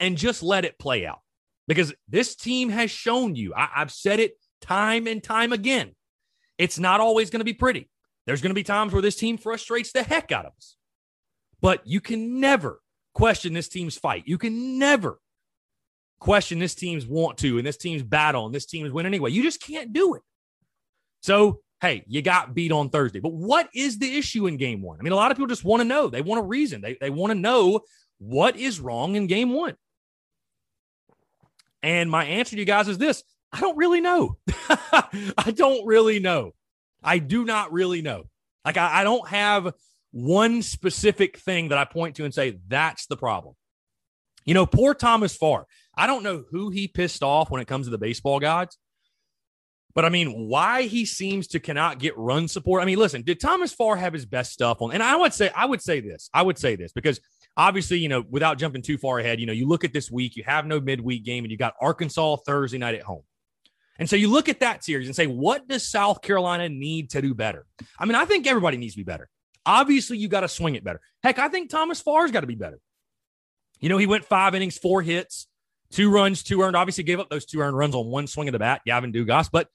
and 0.00 0.16
just 0.16 0.42
let 0.42 0.64
it 0.64 0.78
play 0.78 1.04
out 1.06 1.18
because 1.66 1.92
this 2.08 2.35
team 2.35 2.70
has 2.70 2.90
shown 2.90 3.37
you, 3.37 3.54
I, 3.54 3.68
have 3.75 3.92
said 3.92 4.20
it 4.20 4.32
time 4.61 5.07
and 5.07 5.23
time 5.23 5.53
again, 5.53 5.95
it's 6.59 6.79
not 6.79 7.00
always 7.00 7.31
going 7.31 7.41
to 7.41 7.45
be 7.45 7.55
pretty. 7.55 7.88
There's 8.27 8.43
going 8.43 8.50
to 8.50 8.55
be 8.55 8.65
times 8.65 8.93
where 8.93 9.03
this 9.03 9.17
team 9.17 9.38
frustrates 9.38 9.93
the 9.93 10.03
heck 10.03 10.33
out 10.33 10.45
of 10.47 10.53
us. 10.57 10.77
But 11.61 11.87
you 11.87 12.00
can 12.00 12.41
never 12.41 12.81
question 13.15 13.53
this 13.53 13.69
team's 13.69 13.97
fight. 13.97 14.25
You 14.27 14.38
can 14.38 14.79
never 14.79 15.19
question 16.21 16.59
this 16.59 16.75
team's 16.75 17.07
want 17.07 17.38
to 17.38 17.59
and 17.59 17.67
this 17.67 17.77
team's 17.77 18.03
battle 18.03 18.47
and 18.47 18.55
this 18.55 18.67
team's 18.67 18.93
win 18.93 19.07
anyway. 19.07 19.31
You 19.31 19.43
just 19.43 19.62
can't 19.62 19.93
do 19.93 20.15
it. 20.15 20.23
So, 21.21 21.61
hey, 21.81 22.05
you 22.07 22.23
got 22.23 22.55
beat 22.55 22.73
on 22.73 22.91
Thursday. 22.91 23.21
But 23.21 23.33
what 23.33 23.69
is 23.75 23.99
the 23.99 24.17
issue 24.17 24.47
in 24.47 24.57
game 24.57 24.83
one? 24.83 24.99
I 25.00 25.03
mean, 25.03 25.12
a 25.12 25.17
lot 25.17 25.31
of 25.31 25.37
people 25.37 25.49
just 25.49 25.65
want 25.65 25.81
to 25.81 25.88
know. 25.88 26.09
They 26.09 26.23
want 26.23 26.41
a 26.41 26.45
reason. 26.45 26.81
They, 26.81 26.97
they 27.00 27.11
want 27.11 27.31
to 27.33 27.38
know 27.38 27.81
what 28.19 28.57
is 28.57 28.81
wrong 28.81 29.17
in 29.17 29.27
game 29.27 29.53
one. 29.53 29.77
And 31.83 32.11
my 32.11 32.25
answer 32.25 32.53
to 32.53 32.59
you 32.59 32.65
guys 32.65 32.88
is 32.88 32.99
this 32.99 33.23
I 33.52 33.61
don't 33.61 33.76
really 33.76 34.00
know. 34.00 34.37
I 34.71 35.52
don't 35.55 35.87
really 35.87 36.21
know. 36.21 36.52
I 37.02 37.19
do 37.19 37.45
not 37.45 37.73
really 37.73 38.02
know. 38.02 38.25
Like, 38.64 38.76
I, 38.76 39.00
I, 39.00 39.05
don't 39.05 39.26
have 39.28 39.73
one 40.11 40.62
specific 40.62 41.38
thing 41.38 41.69
that 41.69 41.78
I 41.78 41.85
point 41.85 42.17
to 42.17 42.25
and 42.25 42.35
say, 42.35 42.59
that's 42.69 43.07
the 43.07 43.17
problem. 43.17 43.55
You 44.45 44.55
know, 44.55 44.67
poor 44.67 44.95
Thomas 44.95 45.37
Farr. 45.37 45.67
I 45.97 46.07
don't 46.07 46.23
know 46.23 46.45
who 46.50 46.71
he 46.71 46.88
pissed 46.88 47.23
off 47.23 47.50
when 47.50 47.61
it 47.61 47.69
comes 47.69 47.87
to 47.87 47.90
the 47.90 47.99
baseball 47.99 48.40
gods. 48.40 48.78
But 49.95 50.05
I 50.05 50.11
mean, 50.11 50.49
why 50.49 50.83
he 50.83 51.05
seems 51.05 51.49
to 51.49 51.61
cannot 51.61 51.99
get 51.99 52.17
run 52.17 52.47
support. 52.47 52.83
I 52.83 52.85
mean, 52.85 52.99
listen, 52.99 53.23
did 53.23 53.40
Thomas 53.40 53.73
Farr 53.73 53.97
have 53.97 54.12
his 54.12 54.26
best 54.26 54.52
stuff 54.52 54.81
on? 54.81 54.93
And 54.93 55.02
I 55.02 55.17
would 55.17 55.33
say, 55.33 55.50
I 55.57 55.67
would 55.67 55.83
say 55.83 56.00
this. 56.00 56.31
I 56.33 56.43
would 56.43 56.59
say 56.59 56.76
this 56.76 56.93
because 56.93 57.21
obviously, 57.57 57.99
you 57.99 58.09
know, 58.09 58.25
without 58.31 58.59
jumping 58.59 58.83
too 58.83 58.97
far 58.97 59.19
ahead, 59.19 59.40
you 59.40 59.47
know, 59.47 59.52
you 59.52 59.67
look 59.67 59.85
at 59.85 59.93
this 59.93 60.11
week, 60.11 60.37
you 60.37 60.45
have 60.47 60.67
no 60.67 60.81
midweek 60.81 61.25
game, 61.25 61.45
and 61.45 61.50
you 61.50 61.57
got 61.57 61.75
Arkansas 61.81 62.37
Thursday 62.47 62.78
night 62.78 62.95
at 62.95 63.02
home. 63.02 63.23
And 63.99 64.09
so 64.09 64.17
you 64.17 64.28
look 64.28 64.49
at 64.49 64.61
that 64.61 64.85
series 64.85 65.09
and 65.09 65.17
say, 65.17 65.26
what 65.26 65.67
does 65.67 65.87
South 65.87 66.23
Carolina 66.23 66.69
need 66.69 67.11
to 67.11 67.23
do 67.23 67.35
better? 67.35 67.67
I 67.99 68.05
mean, 68.05 68.14
I 68.14 68.25
think 68.25 68.47
everybody 68.47 68.76
needs 68.76 68.95
to 68.95 68.99
be 68.99 69.05
better. 69.05 69.28
Obviously, 69.67 70.19
you 70.19 70.28
got 70.28 70.40
to 70.40 70.49
swing 70.49 70.76
it 70.76 70.85
better. 70.85 71.00
Heck, 71.23 71.38
I 71.38 71.49
think 71.49 71.69
Thomas 71.69 72.00
Farr's 72.00 72.31
got 72.31 72.40
to 72.40 72.47
be 72.47 72.55
better. 72.55 72.78
You 73.81 73.88
know, 73.88 73.99
he 73.99 74.07
went 74.07 74.25
five 74.25 74.55
innings, 74.55 74.78
four 74.78 75.02
hits, 75.02 75.47
two 75.90 76.11
runs, 76.11 76.43
two 76.43 76.62
earned. 76.62 76.76
Obviously, 76.76 77.05
gave 77.05 77.21
up 77.21 77.28
those 77.28 77.45
two 77.45 77.61
earned 77.61 77.76
runs 77.76 77.95
on 77.95 78.07
one 78.07 78.26
swing 78.26 78.49
of 78.49 78.52
the 78.52 78.59
bat, 78.59 78.83
Gavin 78.87 79.12
Dugas, 79.12 79.50
but 79.50 79.69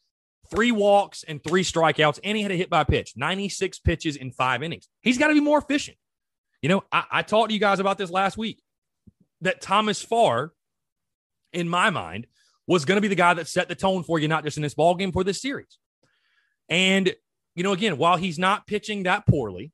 three 0.49 0.71
walks 0.71 1.23
and 1.23 1.43
three 1.43 1.63
strikeouts, 1.63 2.19
and 2.23 2.37
he 2.37 2.43
had 2.43 2.51
a 2.51 2.55
hit 2.55 2.69
by 2.69 2.83
pitch, 2.83 3.13
96 3.15 3.79
pitches 3.79 4.15
in 4.15 4.31
five 4.31 4.63
innings. 4.63 4.87
He's 5.01 5.17
got 5.17 5.27
to 5.27 5.33
be 5.33 5.39
more 5.41 5.57
efficient. 5.57 5.97
You 6.61 6.69
know, 6.69 6.83
I, 6.91 7.03
I 7.11 7.21
talked 7.21 7.49
to 7.49 7.53
you 7.53 7.59
guys 7.59 7.79
about 7.79 7.97
this 7.97 8.09
last 8.09 8.37
week 8.37 8.61
that 9.41 9.61
Thomas 9.61 10.01
Farr, 10.01 10.53
in 11.51 11.67
my 11.67 11.89
mind, 11.89 12.27
was 12.67 12.85
going 12.85 12.97
to 12.97 13.01
be 13.01 13.07
the 13.07 13.15
guy 13.15 13.33
that 13.33 13.47
set 13.47 13.67
the 13.67 13.75
tone 13.75 14.03
for 14.03 14.19
you, 14.19 14.27
not 14.27 14.43
just 14.43 14.57
in 14.57 14.63
this 14.63 14.73
ball 14.73 14.95
game, 14.95 15.11
for 15.11 15.23
this 15.23 15.41
series. 15.41 15.77
And, 16.69 17.13
you 17.55 17.63
know, 17.63 17.73
again, 17.73 17.97
while 17.97 18.17
he's 18.17 18.39
not 18.39 18.67
pitching 18.67 19.03
that 19.03 19.27
poorly, 19.27 19.71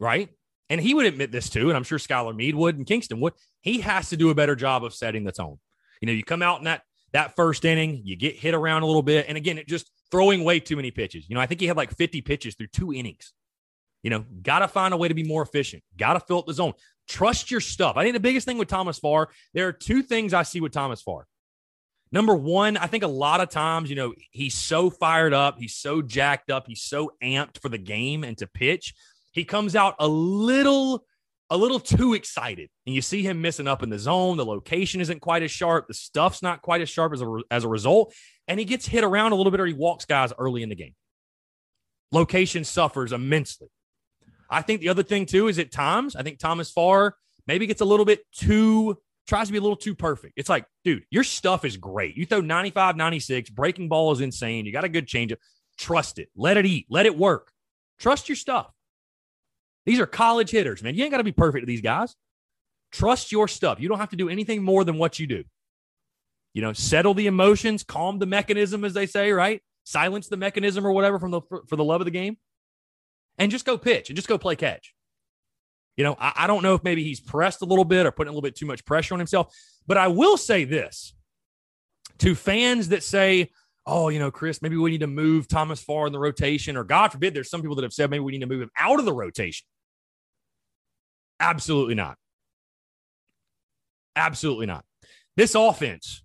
right? 0.00 0.28
And 0.68 0.80
he 0.80 0.94
would 0.94 1.06
admit 1.06 1.32
this 1.32 1.48
too, 1.48 1.68
and 1.68 1.76
I'm 1.76 1.84
sure 1.84 1.98
Skylar 1.98 2.34
Meade 2.34 2.54
would 2.54 2.76
and 2.76 2.86
Kingston 2.86 3.20
would. 3.20 3.34
He 3.60 3.80
has 3.80 4.08
to 4.10 4.16
do 4.16 4.30
a 4.30 4.34
better 4.34 4.56
job 4.56 4.84
of 4.84 4.94
setting 4.94 5.24
the 5.24 5.32
tone. 5.32 5.58
You 6.00 6.06
know, 6.06 6.12
you 6.12 6.24
come 6.24 6.42
out 6.42 6.58
in 6.58 6.64
that 6.64 6.82
that 7.12 7.36
first 7.36 7.64
inning, 7.64 8.02
you 8.04 8.16
get 8.16 8.36
hit 8.36 8.52
around 8.52 8.82
a 8.82 8.86
little 8.86 9.02
bit, 9.02 9.26
and 9.28 9.36
again, 9.36 9.58
it 9.58 9.68
just 9.68 9.90
throwing 10.10 10.44
way 10.44 10.60
too 10.60 10.76
many 10.76 10.90
pitches. 10.90 11.28
You 11.28 11.34
know, 11.34 11.40
I 11.40 11.46
think 11.46 11.60
he 11.60 11.66
had 11.66 11.76
like 11.76 11.96
50 11.96 12.20
pitches 12.22 12.54
through 12.54 12.66
two 12.68 12.92
innings. 12.92 13.32
You 14.02 14.10
know, 14.10 14.24
got 14.42 14.60
to 14.60 14.68
find 14.68 14.92
a 14.92 14.96
way 14.96 15.08
to 15.08 15.14
be 15.14 15.24
more 15.24 15.42
efficient. 15.42 15.82
Got 15.96 16.14
to 16.14 16.20
fill 16.20 16.38
up 16.38 16.46
the 16.46 16.52
zone. 16.52 16.74
Trust 17.08 17.50
your 17.50 17.60
stuff. 17.60 17.96
I 17.96 18.02
think 18.02 18.14
the 18.14 18.20
biggest 18.20 18.46
thing 18.46 18.58
with 18.58 18.68
Thomas 18.68 18.98
Farr, 18.98 19.30
there 19.54 19.66
are 19.66 19.72
two 19.72 20.02
things 20.02 20.34
I 20.34 20.42
see 20.42 20.60
with 20.60 20.72
Thomas 20.72 21.00
Farr. 21.00 21.26
Number 22.12 22.34
one, 22.34 22.76
I 22.76 22.86
think 22.86 23.02
a 23.02 23.08
lot 23.08 23.40
of 23.40 23.50
times, 23.50 23.90
you 23.90 23.96
know, 23.96 24.14
he's 24.30 24.54
so 24.54 24.90
fired 24.90 25.32
up, 25.32 25.58
he's 25.58 25.74
so 25.74 26.02
jacked 26.02 26.50
up, 26.50 26.66
he's 26.66 26.82
so 26.82 27.12
amped 27.22 27.60
for 27.60 27.68
the 27.68 27.78
game 27.78 28.22
and 28.22 28.38
to 28.38 28.46
pitch. 28.46 28.94
He 29.32 29.44
comes 29.44 29.74
out 29.74 29.96
a 29.98 30.06
little, 30.06 31.04
a 31.50 31.56
little 31.56 31.80
too 31.80 32.14
excited, 32.14 32.70
and 32.86 32.94
you 32.94 33.02
see 33.02 33.22
him 33.22 33.42
missing 33.42 33.66
up 33.66 33.82
in 33.82 33.90
the 33.90 33.98
zone. 33.98 34.36
The 34.36 34.44
location 34.44 35.00
isn't 35.00 35.20
quite 35.20 35.42
as 35.42 35.50
sharp, 35.50 35.88
the 35.88 35.94
stuff's 35.94 36.42
not 36.42 36.62
quite 36.62 36.80
as 36.80 36.88
sharp 36.88 37.12
as 37.12 37.22
a, 37.22 37.38
as 37.50 37.64
a 37.64 37.68
result, 37.68 38.14
and 38.46 38.58
he 38.58 38.64
gets 38.64 38.86
hit 38.86 39.04
around 39.04 39.32
a 39.32 39.34
little 39.34 39.50
bit 39.50 39.60
or 39.60 39.66
he 39.66 39.74
walks 39.74 40.04
guys 40.04 40.32
early 40.38 40.62
in 40.62 40.68
the 40.68 40.76
game. 40.76 40.94
Location 42.12 42.64
suffers 42.64 43.12
immensely. 43.12 43.68
I 44.48 44.62
think 44.62 44.80
the 44.80 44.90
other 44.90 45.02
thing 45.02 45.26
too 45.26 45.48
is 45.48 45.58
at 45.58 45.72
times, 45.72 46.14
I 46.14 46.22
think 46.22 46.38
Thomas 46.38 46.70
Farr 46.70 47.16
maybe 47.48 47.66
gets 47.66 47.80
a 47.80 47.84
little 47.84 48.06
bit 48.06 48.20
too, 48.32 48.96
tries 49.26 49.46
to 49.46 49.52
be 49.52 49.58
a 49.58 49.60
little 49.60 49.76
too 49.76 49.94
perfect. 49.94 50.34
It's 50.36 50.48
like, 50.48 50.66
dude, 50.84 51.04
your 51.10 51.24
stuff 51.24 51.64
is 51.64 51.76
great. 51.76 52.16
You 52.16 52.26
throw 52.26 52.40
95, 52.40 52.96
96, 52.96 53.50
breaking 53.50 53.88
ball 53.88 54.12
is 54.12 54.20
insane. 54.20 54.66
You 54.66 54.72
got 54.72 54.84
a 54.84 54.88
good 54.88 55.06
changeup. 55.06 55.38
Trust 55.78 56.18
it. 56.18 56.28
Let 56.36 56.56
it 56.56 56.66
eat. 56.66 56.86
Let 56.88 57.06
it 57.06 57.16
work. 57.16 57.50
Trust 57.98 58.28
your 58.28 58.36
stuff. 58.36 58.70
These 59.84 60.00
are 60.00 60.06
college 60.06 60.50
hitters, 60.50 60.82
man. 60.82 60.94
You 60.94 61.04
ain't 61.04 61.12
got 61.12 61.18
to 61.18 61.24
be 61.24 61.32
perfect 61.32 61.62
to 61.62 61.66
these 61.66 61.80
guys. 61.80 62.14
Trust 62.92 63.32
your 63.32 63.48
stuff. 63.48 63.80
You 63.80 63.88
don't 63.88 63.98
have 63.98 64.10
to 64.10 64.16
do 64.16 64.28
anything 64.28 64.62
more 64.62 64.84
than 64.84 64.98
what 64.98 65.18
you 65.18 65.26
do. 65.26 65.44
You 66.54 66.62
know, 66.62 66.72
settle 66.72 67.14
the 67.14 67.26
emotions, 67.26 67.82
calm 67.82 68.18
the 68.18 68.26
mechanism, 68.26 68.84
as 68.84 68.94
they 68.94 69.06
say, 69.06 69.30
right? 69.32 69.60
Silence 69.84 70.28
the 70.28 70.36
mechanism 70.36 70.86
or 70.86 70.92
whatever 70.92 71.18
from 71.18 71.30
the 71.30 71.40
for 71.40 71.76
the 71.76 71.84
love 71.84 72.00
of 72.00 72.06
the 72.06 72.10
game 72.10 72.38
and 73.38 73.52
just 73.52 73.64
go 73.64 73.78
pitch 73.78 74.08
and 74.08 74.16
just 74.16 74.28
go 74.28 74.38
play 74.38 74.56
catch. 74.56 74.94
You 75.96 76.04
know, 76.04 76.16
I, 76.18 76.32
I, 76.36 76.46
don't 76.46 76.62
know 76.62 76.74
if 76.74 76.84
maybe 76.84 77.02
he's 77.02 77.20
pressed 77.20 77.62
a 77.62 77.64
little 77.64 77.84
bit 77.84 78.04
or 78.04 78.10
putting 78.10 78.28
a 78.28 78.32
little 78.32 78.42
bit 78.42 78.54
too 78.54 78.66
much 78.66 78.84
pressure 78.84 79.14
on 79.14 79.20
himself, 79.20 79.54
but 79.86 79.96
I 79.96 80.08
will 80.08 80.36
say 80.36 80.64
this 80.64 81.14
to 82.18 82.34
fans 82.34 82.88
that 82.88 83.02
say, 83.02 83.50
oh, 83.86 84.08
you 84.08 84.18
know, 84.18 84.30
Chris, 84.30 84.60
maybe 84.60 84.76
we 84.76 84.90
need 84.90 85.00
to 85.00 85.06
move 85.06 85.48
Thomas 85.48 85.80
Farr 85.80 86.06
in 86.06 86.12
the 86.12 86.18
rotation, 86.18 86.76
or 86.76 86.84
God 86.84 87.12
forbid, 87.12 87.34
there's 87.34 87.48
some 87.48 87.62
people 87.62 87.76
that 87.76 87.82
have 87.82 87.92
said 87.92 88.10
maybe 88.10 88.24
we 88.24 88.32
need 88.32 88.40
to 88.40 88.46
move 88.46 88.62
him 88.62 88.70
out 88.76 88.98
of 88.98 89.04
the 89.04 89.12
rotation. 89.12 89.66
Absolutely 91.40 91.94
not. 91.94 92.16
Absolutely 94.16 94.66
not. 94.66 94.84
This 95.36 95.54
offense, 95.54 96.22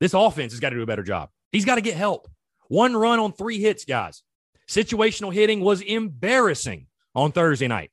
this 0.00 0.14
offense 0.14 0.52
has 0.52 0.60
got 0.60 0.70
to 0.70 0.76
do 0.76 0.82
a 0.82 0.86
better 0.86 1.02
job. 1.02 1.30
He's 1.52 1.64
got 1.64 1.74
to 1.74 1.80
get 1.80 1.96
help. 1.96 2.28
One 2.68 2.96
run 2.96 3.18
on 3.18 3.32
three 3.32 3.58
hits, 3.58 3.84
guys. 3.84 4.22
Situational 4.68 5.32
hitting 5.32 5.60
was 5.60 5.80
embarrassing 5.80 6.86
on 7.14 7.32
Thursday 7.32 7.68
night. 7.68 7.90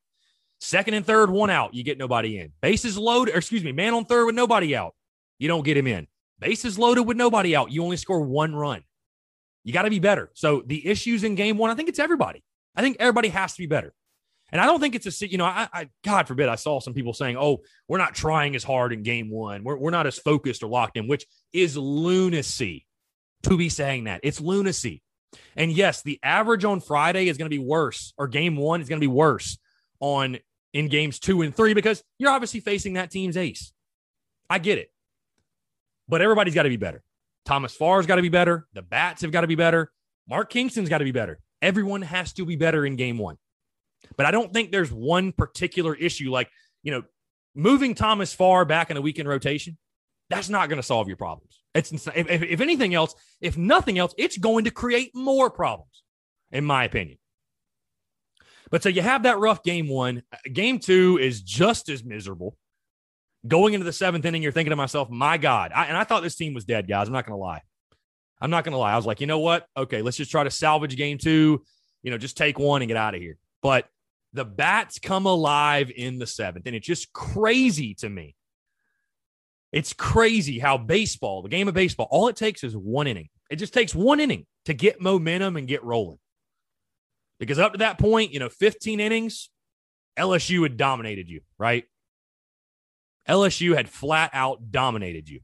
Second 0.66 0.96
and 0.96 1.06
third, 1.06 1.30
one 1.30 1.52
out, 1.52 1.76
you 1.76 1.84
get 1.84 2.00
nobody 2.00 2.40
in. 2.40 2.52
Bases 2.60 2.98
loaded, 2.98 3.36
excuse 3.36 3.64
me, 3.64 3.72
man 3.72 3.94
on 3.94 4.04
third 4.04 4.26
with 4.26 4.34
nobody 4.34 4.76
out, 4.76 4.96
you 5.38 5.48
don't 5.48 5.64
get 5.64 5.78
him 5.78 5.86
in. 5.86 6.08
Bases 6.40 6.80
loaded 6.80 7.04
with 7.04 7.18
nobody 7.18 7.56
out, 7.56 7.72
you 7.72 7.84
only 7.84 7.98
score 7.98 8.22
one 8.22 8.56
run. 8.56 8.82
You 9.64 9.74
got 9.74 9.84
to 9.84 9.92
be 9.92 10.00
better. 10.00 10.32
So 10.34 10.64
the 10.66 10.88
issues 10.88 11.24
in 11.24 11.36
game 11.36 11.60
one, 11.60 11.70
I 11.70 11.76
think 11.76 11.88
it's 11.88 12.00
everybody. 12.00 12.44
I 12.76 12.82
think 12.82 12.98
everybody 13.00 13.28
has 13.28 13.54
to 13.54 13.60
be 13.60 13.68
better. 13.68 13.94
And 14.52 14.60
I 14.60 14.66
don't 14.66 14.80
think 14.80 14.96
it's 14.96 15.22
a, 15.22 15.28
you 15.28 15.38
know, 15.38 15.46
I, 15.46 15.70
I, 15.72 15.90
God 16.04 16.28
forbid, 16.28 16.50
I 16.50 16.56
saw 16.56 16.80
some 16.80 16.96
people 16.96 17.14
saying, 17.14 17.38
oh, 17.38 17.60
we're 17.88 18.00
not 18.00 18.16
trying 18.16 18.56
as 18.56 18.64
hard 18.64 18.92
in 18.92 19.04
game 19.04 19.30
one. 19.30 19.64
We're, 19.64 19.78
we're 19.78 19.92
not 19.92 20.08
as 20.08 20.18
focused 20.18 20.64
or 20.64 20.68
locked 20.68 20.98
in, 20.98 21.08
which 21.08 21.28
is 21.54 21.78
lunacy 21.78 22.88
to 23.44 23.56
be 23.56 23.70
saying 23.70 24.06
that. 24.06 24.22
It's 24.24 24.42
lunacy. 24.42 25.04
And 25.56 25.72
yes, 25.72 26.02
the 26.02 26.20
average 26.24 26.66
on 26.66 26.82
Friday 26.82 27.28
is 27.28 27.38
going 27.38 27.52
to 27.52 27.56
be 27.56 27.64
worse, 27.64 28.16
or 28.18 28.28
game 28.28 28.56
one 28.56 28.82
is 28.82 28.90
going 28.90 29.00
to 29.00 29.08
be 29.08 29.14
worse 29.14 29.60
on 30.00 30.38
in 30.76 30.90
games 30.90 31.20
two 31.20 31.42
and 31.42 31.56
three 31.56 31.74
because 31.74 32.04
you're 32.20 32.30
obviously 32.30 32.60
facing 32.60 32.94
that 32.94 33.10
team's 33.10 33.38
ace. 33.38 33.72
I 34.50 34.60
get 34.60 34.78
it. 34.78 34.92
But 36.10 36.22
everybody's 36.22 36.54
got 36.54 36.64
to 36.64 36.70
be 36.70 36.76
better. 36.76 37.02
Thomas 37.46 37.74
Farr's 37.74 38.06
got 38.06 38.18
to 38.18 38.22
be 38.22 38.30
better. 38.30 38.68
The 38.74 38.82
bats 38.82 39.22
have 39.22 39.32
got 39.32 39.42
to 39.42 39.48
be 39.48 39.56
better. 39.56 39.90
Mark 40.28 40.50
Kingston's 40.50 40.90
got 40.90 40.98
to 40.98 41.06
be 41.06 41.14
better. 41.14 41.40
Everyone 41.62 42.02
has 42.02 42.34
to 42.34 42.46
be 42.46 42.58
better 42.58 42.86
in 42.86 42.98
game 42.98 43.18
one. 43.18 43.38
But 44.18 44.26
I 44.26 44.32
don't 44.32 44.54
think 44.54 44.72
there's 44.72 44.92
one 44.92 45.32
particular 45.32 45.96
issue 45.96 46.30
like, 46.30 46.50
you 46.84 46.92
know, 46.92 47.04
moving 47.56 47.96
Thomas 47.96 48.34
Farr 48.34 48.66
back 48.66 48.92
in 48.92 48.98
a 48.98 49.02
weekend 49.02 49.30
rotation. 49.30 49.78
That's 50.30 50.50
not 50.50 50.68
going 50.68 50.78
to 50.78 50.84
solve 50.84 51.08
your 51.08 51.18
problems. 51.18 51.62
It's 51.74 51.92
if, 51.94 52.30
if 52.30 52.60
anything 52.60 52.94
else, 52.94 53.16
if 53.40 53.58
nothing 53.58 53.98
else, 53.98 54.14
it's 54.18 54.38
going 54.38 54.66
to 54.66 54.72
create 54.72 55.12
more 55.16 55.50
problems, 55.50 56.04
in 56.52 56.66
my 56.66 56.84
opinion. 56.84 57.18
But 58.72 58.84
so 58.84 58.90
you 58.90 59.02
have 59.02 59.24
that 59.24 59.40
rough 59.40 59.64
game 59.64 59.88
one. 59.88 60.24
Game 60.52 60.80
two 60.80 61.18
is 61.22 61.42
just 61.42 61.90
as 61.90 62.04
miserable. 62.04 62.58
Going 63.48 63.74
into 63.74 63.84
the 63.84 63.94
seventh 63.94 64.26
inning, 64.26 64.42
you're 64.42 64.52
thinking 64.52 64.72
to 64.72 64.76
myself, 64.76 65.10
my 65.10 65.38
God. 65.38 65.72
I, 65.74 65.86
and 65.86 65.96
I 65.96 66.04
thought 66.04 66.24
this 66.24 66.36
team 66.36 66.54
was 66.54 66.66
dead, 66.66 66.88
guys. 66.88 67.08
I'm 67.08 67.14
not 67.14 67.26
going 67.26 67.38
to 67.38 67.42
lie. 67.42 67.62
I'm 68.42 68.50
not 68.50 68.64
going 68.64 68.74
to 68.74 68.78
lie. 68.78 68.94
I 68.94 68.96
was 68.96 69.06
like, 69.06 69.22
you 69.22 69.28
know 69.28 69.40
what? 69.40 69.68
Okay, 69.78 70.02
let's 70.02 70.18
just 70.18 70.32
try 70.32 70.44
to 70.44 70.52
salvage 70.52 70.98
game 70.98 71.18
two. 71.18 71.64
You 72.02 72.12
know, 72.12 72.18
just 72.18 72.38
take 72.38 72.58
one 72.60 72.82
and 72.82 72.88
get 72.88 72.98
out 72.98 73.16
of 73.16 73.22
here. 73.22 73.38
But 73.62 73.88
the 74.34 74.46
bats 74.46 75.00
come 75.00 75.26
alive 75.26 75.92
in 75.96 76.20
the 76.20 76.28
seventh, 76.28 76.66
and 76.66 76.76
it's 76.76 76.86
just 76.86 77.14
crazy 77.14 77.94
to 77.96 78.10
me. 78.10 78.36
It's 79.72 79.94
crazy 79.94 80.60
how 80.60 80.78
baseball, 80.78 81.42
the 81.42 81.50
game 81.50 81.68
of 81.68 81.74
baseball, 81.74 82.08
all 82.10 82.28
it 82.28 82.36
takes 82.36 82.64
is 82.64 82.76
one 82.76 83.08
inning. 83.08 83.30
It 83.50 83.58
just 83.58 83.74
takes 83.74 83.94
one 83.94 84.20
inning 84.20 84.46
to 84.66 84.74
get 84.74 85.02
momentum 85.02 85.56
and 85.58 85.68
get 85.68 85.84
rolling. 85.84 86.18
Because 87.40 87.60
up 87.60 87.74
to 87.74 87.80
that 87.80 87.98
point, 87.98 88.32
you 88.32 88.40
know, 88.40 88.50
15 88.50 89.00
innings, 89.00 89.50
LSU 90.18 90.64
had 90.64 90.78
dominated 90.78 91.30
you, 91.30 91.42
right? 91.58 91.86
LSU 93.28 93.76
had 93.76 93.90
flat 93.90 94.32
out 94.34 94.72
dominated 94.72 95.28
you. 95.30 95.42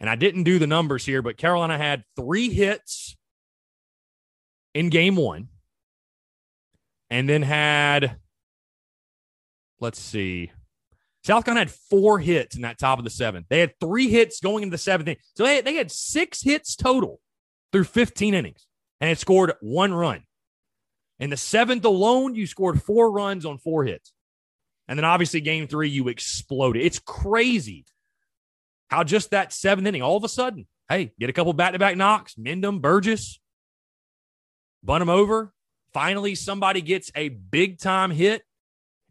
And 0.00 0.08
I 0.08 0.14
didn't 0.14 0.44
do 0.44 0.58
the 0.58 0.66
numbers 0.66 1.04
here, 1.04 1.22
but 1.22 1.36
Carolina 1.36 1.76
had 1.76 2.04
three 2.16 2.50
hits 2.50 3.16
in 4.74 4.90
game 4.90 5.16
one 5.16 5.48
and 7.10 7.28
then 7.28 7.42
had, 7.42 8.16
let's 9.80 10.00
see, 10.00 10.52
South 11.24 11.44
Carolina 11.44 11.66
had 11.66 11.70
four 11.70 12.18
hits 12.20 12.54
in 12.56 12.62
that 12.62 12.78
top 12.78 12.98
of 12.98 13.04
the 13.04 13.10
seventh. 13.10 13.46
They 13.48 13.60
had 13.60 13.72
three 13.80 14.08
hits 14.08 14.40
going 14.40 14.62
into 14.62 14.74
the 14.74 14.78
seventh. 14.78 15.18
So 15.34 15.44
they 15.44 15.56
had, 15.56 15.64
they 15.64 15.74
had 15.74 15.90
six 15.90 16.42
hits 16.42 16.76
total 16.76 17.20
through 17.72 17.84
15 17.84 18.34
innings 18.34 18.66
and 19.00 19.10
it 19.10 19.18
scored 19.18 19.52
one 19.60 19.92
run. 19.92 20.22
In 21.20 21.30
the 21.30 21.36
seventh 21.36 21.84
alone, 21.84 22.34
you 22.34 22.46
scored 22.46 22.82
four 22.82 23.10
runs 23.10 23.44
on 23.44 23.58
four 23.58 23.84
hits. 23.84 24.12
And 24.86 24.98
then 24.98 25.04
obviously, 25.04 25.40
game 25.40 25.66
three, 25.66 25.88
you 25.88 26.08
exploded. 26.08 26.82
It's 26.82 26.98
crazy 26.98 27.84
how 28.88 29.04
just 29.04 29.30
that 29.30 29.52
seventh 29.52 29.86
inning, 29.86 30.02
all 30.02 30.16
of 30.16 30.24
a 30.24 30.28
sudden, 30.28 30.66
hey, 30.88 31.12
get 31.18 31.28
a 31.28 31.32
couple 31.32 31.52
back 31.52 31.72
to 31.72 31.78
back 31.78 31.96
knocks, 31.96 32.34
Mendham, 32.36 32.80
Burgess, 32.80 33.38
bunt 34.82 35.00
them 35.00 35.10
over. 35.10 35.52
Finally, 35.92 36.34
somebody 36.34 36.80
gets 36.80 37.10
a 37.14 37.28
big 37.28 37.78
time 37.78 38.10
hit 38.10 38.42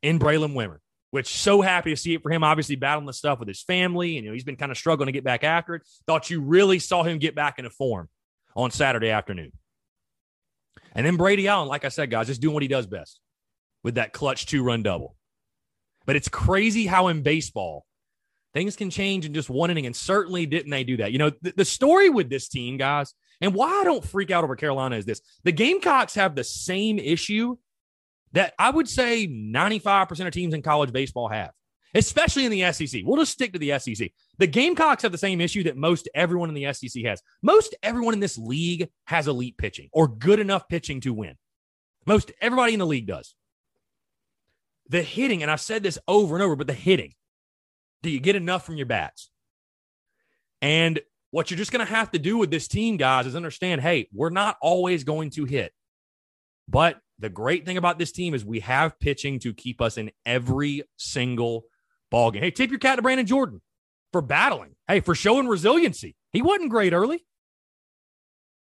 in 0.01 0.19
Braylen 0.19 0.53
Wimmer, 0.53 0.77
which 1.11 1.27
so 1.27 1.61
happy 1.61 1.91
to 1.91 1.97
see 1.97 2.13
it 2.13 2.23
for 2.23 2.31
him. 2.31 2.43
Obviously, 2.43 2.75
battling 2.75 3.05
the 3.05 3.13
stuff 3.13 3.39
with 3.39 3.47
his 3.47 3.61
family, 3.61 4.17
and 4.17 4.25
you 4.25 4.31
know 4.31 4.33
he's 4.33 4.43
been 4.43 4.55
kind 4.55 4.71
of 4.71 4.77
struggling 4.77 5.07
to 5.07 5.11
get 5.11 5.23
back 5.23 5.43
after 5.43 5.75
it. 5.75 5.83
Thought 6.07 6.29
you 6.29 6.41
really 6.41 6.79
saw 6.79 7.03
him 7.03 7.19
get 7.19 7.35
back 7.35 7.59
into 7.59 7.69
form 7.69 8.09
on 8.55 8.71
Saturday 8.71 9.09
afternoon. 9.09 9.51
And 10.97 11.05
then 11.05 11.15
Brady 11.15 11.47
Allen, 11.47 11.67
like 11.67 11.85
I 11.85 11.89
said, 11.89 12.09
guys, 12.09 12.25
just 12.25 12.41
doing 12.41 12.55
what 12.55 12.63
he 12.63 12.67
does 12.67 12.87
best 12.87 13.19
with 13.83 13.95
that 13.95 14.13
clutch 14.13 14.47
two 14.47 14.63
run 14.63 14.81
double. 14.81 15.15
But 16.07 16.15
it's 16.15 16.27
crazy 16.27 16.87
how 16.87 17.09
in 17.09 17.21
baseball, 17.21 17.85
things 18.55 18.75
can 18.75 18.89
change 18.89 19.23
in 19.23 19.33
just 19.35 19.47
one 19.47 19.69
inning. 19.69 19.85
And 19.85 19.95
certainly 19.95 20.47
didn't 20.47 20.71
they 20.71 20.83
do 20.83 20.97
that? 20.97 21.11
You 21.11 21.19
know, 21.19 21.29
th- 21.29 21.55
the 21.55 21.65
story 21.65 22.09
with 22.09 22.31
this 22.31 22.47
team, 22.49 22.77
guys, 22.77 23.13
and 23.41 23.53
why 23.53 23.69
I 23.69 23.83
don't 23.83 24.03
freak 24.03 24.31
out 24.31 24.43
over 24.43 24.55
Carolina 24.55 24.95
is 24.95 25.05
this 25.05 25.21
the 25.43 25.51
Gamecocks 25.51 26.15
have 26.15 26.33
the 26.33 26.43
same 26.43 26.97
issue 26.97 27.57
that 28.31 28.55
I 28.57 28.71
would 28.71 28.89
say 28.89 29.27
95% 29.27 30.25
of 30.25 30.33
teams 30.33 30.55
in 30.55 30.63
college 30.63 30.91
baseball 30.91 31.29
have 31.29 31.51
especially 31.93 32.45
in 32.45 32.51
the 32.51 32.71
SEC. 32.71 33.01
We'll 33.03 33.17
just 33.17 33.31
stick 33.31 33.53
to 33.53 33.59
the 33.59 33.77
SEC. 33.79 34.11
The 34.37 34.47
Gamecocks 34.47 35.03
have 35.03 35.11
the 35.11 35.17
same 35.17 35.41
issue 35.41 35.63
that 35.63 35.77
most 35.77 36.09
everyone 36.13 36.49
in 36.49 36.55
the 36.55 36.71
SEC 36.73 37.03
has. 37.03 37.21
Most 37.41 37.75
everyone 37.81 38.13
in 38.13 38.19
this 38.19 38.37
league 38.37 38.89
has 39.05 39.27
elite 39.27 39.57
pitching 39.57 39.89
or 39.91 40.07
good 40.07 40.39
enough 40.39 40.67
pitching 40.67 41.01
to 41.01 41.13
win. 41.13 41.35
Most 42.05 42.31
everybody 42.41 42.73
in 42.73 42.79
the 42.79 42.85
league 42.85 43.07
does. 43.07 43.35
The 44.89 45.01
hitting, 45.01 45.41
and 45.41 45.51
I've 45.51 45.61
said 45.61 45.83
this 45.83 45.99
over 46.07 46.35
and 46.35 46.43
over, 46.43 46.55
but 46.55 46.67
the 46.67 46.73
hitting, 46.73 47.13
do 48.03 48.09
you 48.09 48.19
get 48.19 48.35
enough 48.35 48.65
from 48.65 48.77
your 48.77 48.85
bats? 48.85 49.29
And 50.61 50.99
what 51.31 51.51
you're 51.51 51.57
just 51.57 51.71
going 51.71 51.85
to 51.85 51.93
have 51.93 52.11
to 52.11 52.19
do 52.19 52.37
with 52.37 52.51
this 52.51 52.67
team, 52.67 52.97
guys, 52.97 53.25
is 53.25 53.35
understand 53.35 53.81
hey, 53.81 54.07
we're 54.13 54.29
not 54.29 54.57
always 54.61 55.03
going 55.03 55.29
to 55.31 55.45
hit. 55.45 55.73
But 56.69 56.99
the 57.19 57.29
great 57.29 57.65
thing 57.65 57.77
about 57.77 57.97
this 57.97 58.11
team 58.11 58.33
is 58.33 58.45
we 58.45 58.59
have 58.61 58.99
pitching 58.99 59.39
to 59.39 59.53
keep 59.53 59.81
us 59.81 59.97
in 59.97 60.11
every 60.25 60.83
single 60.97 61.65
ball 62.11 62.31
game. 62.31 62.41
Hey, 62.41 62.51
tip 62.51 62.69
your 62.69 62.79
cat 62.79 62.97
to 62.97 63.01
Brandon 63.01 63.25
Jordan 63.25 63.61
for 64.11 64.21
battling. 64.21 64.75
Hey, 64.87 64.99
for 64.99 65.15
showing 65.15 65.47
resiliency. 65.47 66.15
He 66.31 66.41
wasn't 66.41 66.69
great 66.69 66.93
early. 66.93 67.25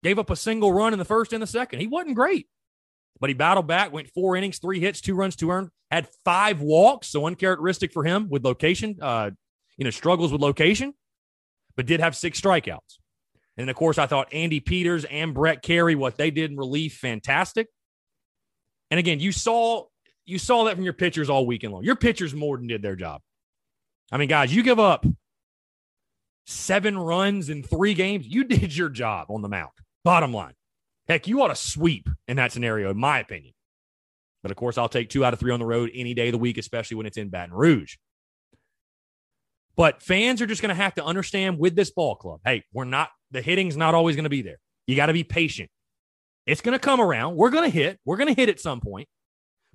Gave 0.03 0.19
up 0.19 0.31
a 0.31 0.37
single 0.37 0.73
run 0.73 0.93
in 0.93 0.99
the 0.99 1.05
first 1.05 1.33
and 1.33 1.43
the 1.43 1.47
second. 1.47 1.81
He 1.81 1.87
wasn't 1.87 2.15
great, 2.15 2.47
but 3.21 3.31
he 3.31 3.35
battled 3.35 3.67
back, 3.67 3.93
went 3.93 4.11
four 4.11 4.37
innings, 4.37 4.59
three 4.59 4.81
hits, 4.81 5.01
two 5.01 5.15
runs, 5.15 5.35
two 5.35 5.51
earned, 5.51 5.71
had 5.91 6.09
five 6.25 6.61
walks. 6.61 7.09
So 7.09 7.27
uncharacteristic 7.27 7.93
for 7.93 8.05
him 8.05 8.29
with 8.29 8.45
location. 8.45 8.99
Uh, 9.01 9.31
you 9.77 9.85
know, 9.85 9.91
struggles 9.91 10.33
with 10.33 10.41
location, 10.41 10.93
but 11.77 11.87
did 11.87 12.01
have 12.01 12.17
six 12.17 12.41
strikeouts. 12.41 12.99
And 13.57 13.71
of 13.71 13.77
course, 13.77 13.97
I 13.97 14.07
thought 14.07 14.33
Andy 14.33 14.61
Peters 14.61 15.05
and 15.05 15.35
Brett 15.35 15.63
Kerry, 15.63 15.95
what 15.95 16.17
they 16.17 16.31
did 16.31 16.51
in 16.51 16.57
relief, 16.57 16.95
fantastic. 16.95 17.69
And 18.91 18.99
again, 18.99 19.21
you 19.21 19.33
saw 19.33 19.87
you 20.29 20.39
saw 20.39 20.65
that 20.65 20.75
from 20.75 20.85
your 20.85 20.93
pitchers 20.93 21.31
all 21.31 21.47
weekend 21.47 21.73
long. 21.73 21.85
Your 21.85 21.97
pitchers 21.97 22.35
more 22.35 22.59
than 22.59 22.67
did 22.67 22.83
their 22.83 22.97
job. 22.97 23.23
I 24.13 24.19
mean, 24.19 24.29
guys, 24.29 24.55
you 24.55 24.63
give 24.63 24.79
up 24.79 25.07
seven 26.47 26.99
runs 26.99 27.49
in 27.49 27.63
three 27.63 27.95
games. 27.95 28.27
You 28.27 28.45
did 28.45 28.77
your 28.77 28.91
job 28.91 29.31
on 29.31 29.43
the 29.43 29.49
mound. 29.49 29.71
Bottom 30.05 30.33
line. 30.33 30.55
Heck, 31.09 31.27
you 31.27 31.43
ought 31.43 31.49
to 31.49 31.57
sweep 31.57 32.09
in 32.29 32.37
that 32.37 32.53
scenario, 32.53 32.91
in 32.91 32.99
my 32.99 33.19
opinion. 33.19 33.55
But 34.43 34.51
of 34.51 34.57
course, 34.59 34.77
I'll 34.77 34.89
take 34.89 35.09
two 35.09 35.25
out 35.25 35.33
of 35.33 35.41
three 35.41 35.51
on 35.51 35.61
the 35.61 35.67
road 35.67 35.91
any 35.95 36.13
day 36.13 36.29
of 36.29 36.33
the 36.33 36.39
week, 36.39 36.59
especially 36.59 36.99
when 36.99 37.07
it's 37.07 37.17
in 37.17 37.31
Baton 37.31 37.55
Rouge. 37.55 37.97
But 39.77 40.03
fans 40.03 40.43
are 40.43 40.47
just 40.47 40.61
going 40.61 40.75
to 40.75 40.83
have 40.83 40.95
to 40.97 41.05
understand 41.05 41.59
with 41.59 41.75
this 41.75 41.91
ball 41.91 42.17
club 42.17 42.41
hey, 42.45 42.65
we're 42.73 42.85
not, 42.85 43.11
the 43.31 43.41
hitting's 43.41 43.77
not 43.77 43.95
always 43.95 44.17
going 44.17 44.25
to 44.25 44.31
be 44.31 44.43
there. 44.43 44.59
You 44.87 44.97
got 44.97 45.07
to 45.07 45.13
be 45.13 45.25
patient. 45.25 45.71
It's 46.47 46.61
going 46.61 46.73
to 46.73 46.79
come 46.79 47.01
around. 47.01 47.37
We're 47.37 47.51
going 47.51 47.71
to 47.71 47.75
hit. 47.75 47.99
We're 48.05 48.17
going 48.17 48.35
to 48.35 48.39
hit 48.39 48.49
at 48.49 48.61
some 48.61 48.81
point 48.81 49.09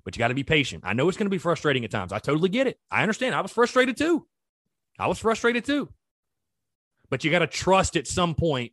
but 0.04 0.14
you 0.14 0.18
got 0.18 0.28
to 0.28 0.34
be 0.34 0.44
patient. 0.44 0.84
I 0.86 0.92
know 0.92 1.08
it's 1.08 1.16
going 1.16 1.26
to 1.26 1.30
be 1.30 1.38
frustrating 1.38 1.84
at 1.84 1.90
times. 1.90 2.12
I 2.12 2.18
totally 2.18 2.48
get 2.48 2.66
it. 2.66 2.78
I 2.90 3.02
understand. 3.02 3.34
I 3.34 3.40
was 3.40 3.52
frustrated 3.52 3.96
too. 3.96 4.26
I 4.98 5.06
was 5.06 5.18
frustrated 5.18 5.64
too. 5.64 5.88
But 7.10 7.24
you 7.24 7.30
got 7.30 7.40
to 7.40 7.46
trust 7.46 7.96
at 7.96 8.06
some 8.06 8.34
point 8.34 8.72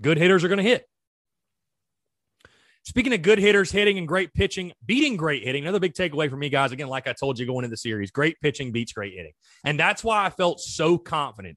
good 0.00 0.18
hitters 0.18 0.44
are 0.44 0.48
going 0.48 0.58
to 0.58 0.64
hit. 0.64 0.86
Speaking 2.84 3.12
of 3.14 3.22
good 3.22 3.38
hitters 3.38 3.70
hitting 3.70 3.96
and 3.96 4.08
great 4.08 4.34
pitching, 4.34 4.72
beating 4.84 5.16
great 5.16 5.44
hitting, 5.44 5.62
another 5.62 5.78
big 5.78 5.94
takeaway 5.94 6.28
for 6.28 6.36
me, 6.36 6.48
guys. 6.48 6.72
Again, 6.72 6.88
like 6.88 7.06
I 7.06 7.12
told 7.12 7.38
you 7.38 7.46
going 7.46 7.64
into 7.64 7.72
the 7.72 7.76
series, 7.76 8.10
great 8.10 8.40
pitching 8.40 8.72
beats 8.72 8.92
great 8.92 9.14
hitting. 9.14 9.32
And 9.64 9.78
that's 9.78 10.02
why 10.02 10.24
I 10.24 10.30
felt 10.30 10.60
so 10.60 10.98
confident 10.98 11.56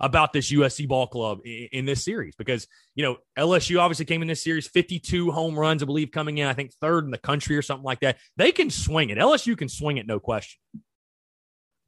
about 0.00 0.32
this 0.32 0.50
USC 0.52 0.88
ball 0.88 1.06
club 1.06 1.38
in, 1.44 1.68
in, 1.72 1.84
this 1.84 2.04
series 2.04 2.34
because, 2.36 2.66
you 2.94 3.04
know, 3.04 3.16
LSU 3.38 3.78
obviously 3.78 4.04
came 4.04 4.22
in 4.22 4.28
this 4.28 4.42
series 4.42 4.66
52 4.66 5.30
home 5.30 5.58
runs, 5.58 5.82
I 5.82 5.86
believe, 5.86 6.10
coming 6.10 6.38
in, 6.38 6.48
I 6.48 6.52
think 6.52 6.72
third 6.80 7.04
in 7.04 7.10
the 7.10 7.18
country 7.18 7.56
or 7.56 7.62
something 7.62 7.84
like 7.84 8.00
that. 8.00 8.18
They 8.36 8.52
can 8.52 8.70
swing 8.70 9.10
it. 9.10 9.18
LSU 9.18 9.56
can 9.56 9.68
swing 9.68 9.98
it, 9.98 10.06
no 10.06 10.18
question. 10.18 10.60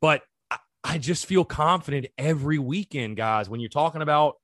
But 0.01 0.23
I, 0.51 0.59
I 0.85 0.99
just 0.99 1.27
feel 1.27 1.45
confident 1.45 2.07
every 2.17 2.59
weekend, 2.59 3.17
guys, 3.17 3.49
when 3.49 3.61
you're 3.61 3.69
talking 3.69 4.03
about 4.03 4.37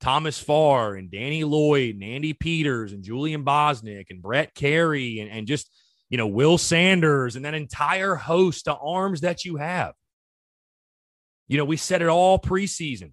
Thomas 0.00 0.38
Farr 0.38 0.94
and 0.94 1.10
Danny 1.10 1.44
Lloyd 1.44 1.96
and 1.96 2.04
Andy 2.04 2.32
Peters 2.32 2.92
and 2.92 3.04
Julian 3.04 3.44
Bosnic 3.44 4.10
and 4.10 4.22
Brett 4.22 4.54
Kerry 4.54 5.20
and, 5.20 5.30
and 5.30 5.46
just, 5.46 5.70
you 6.08 6.16
know, 6.16 6.26
Will 6.26 6.56
Sanders 6.56 7.36
and 7.36 7.44
that 7.44 7.54
entire 7.54 8.14
host 8.14 8.66
of 8.66 8.78
arms 8.82 9.20
that 9.20 9.44
you 9.44 9.56
have. 9.56 9.92
You 11.50 11.56
know, 11.56 11.64
we 11.64 11.76
said 11.76 12.00
it 12.00 12.06
all 12.06 12.38
preseason. 12.38 13.10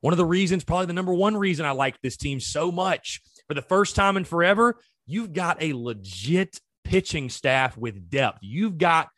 One 0.00 0.14
of 0.14 0.16
the 0.16 0.24
reasons, 0.24 0.64
probably 0.64 0.86
the 0.86 0.94
number 0.94 1.12
one 1.12 1.36
reason 1.36 1.66
I 1.66 1.72
like 1.72 2.00
this 2.00 2.16
team 2.16 2.40
so 2.40 2.72
much 2.72 3.20
for 3.46 3.52
the 3.52 3.60
first 3.60 3.94
time 3.94 4.16
in 4.16 4.24
forever, 4.24 4.80
you've 5.04 5.34
got 5.34 5.62
a 5.62 5.74
legit 5.74 6.62
pitching 6.82 7.28
staff 7.28 7.76
with 7.76 8.08
depth. 8.08 8.38
You've 8.40 8.78
got 8.78 9.10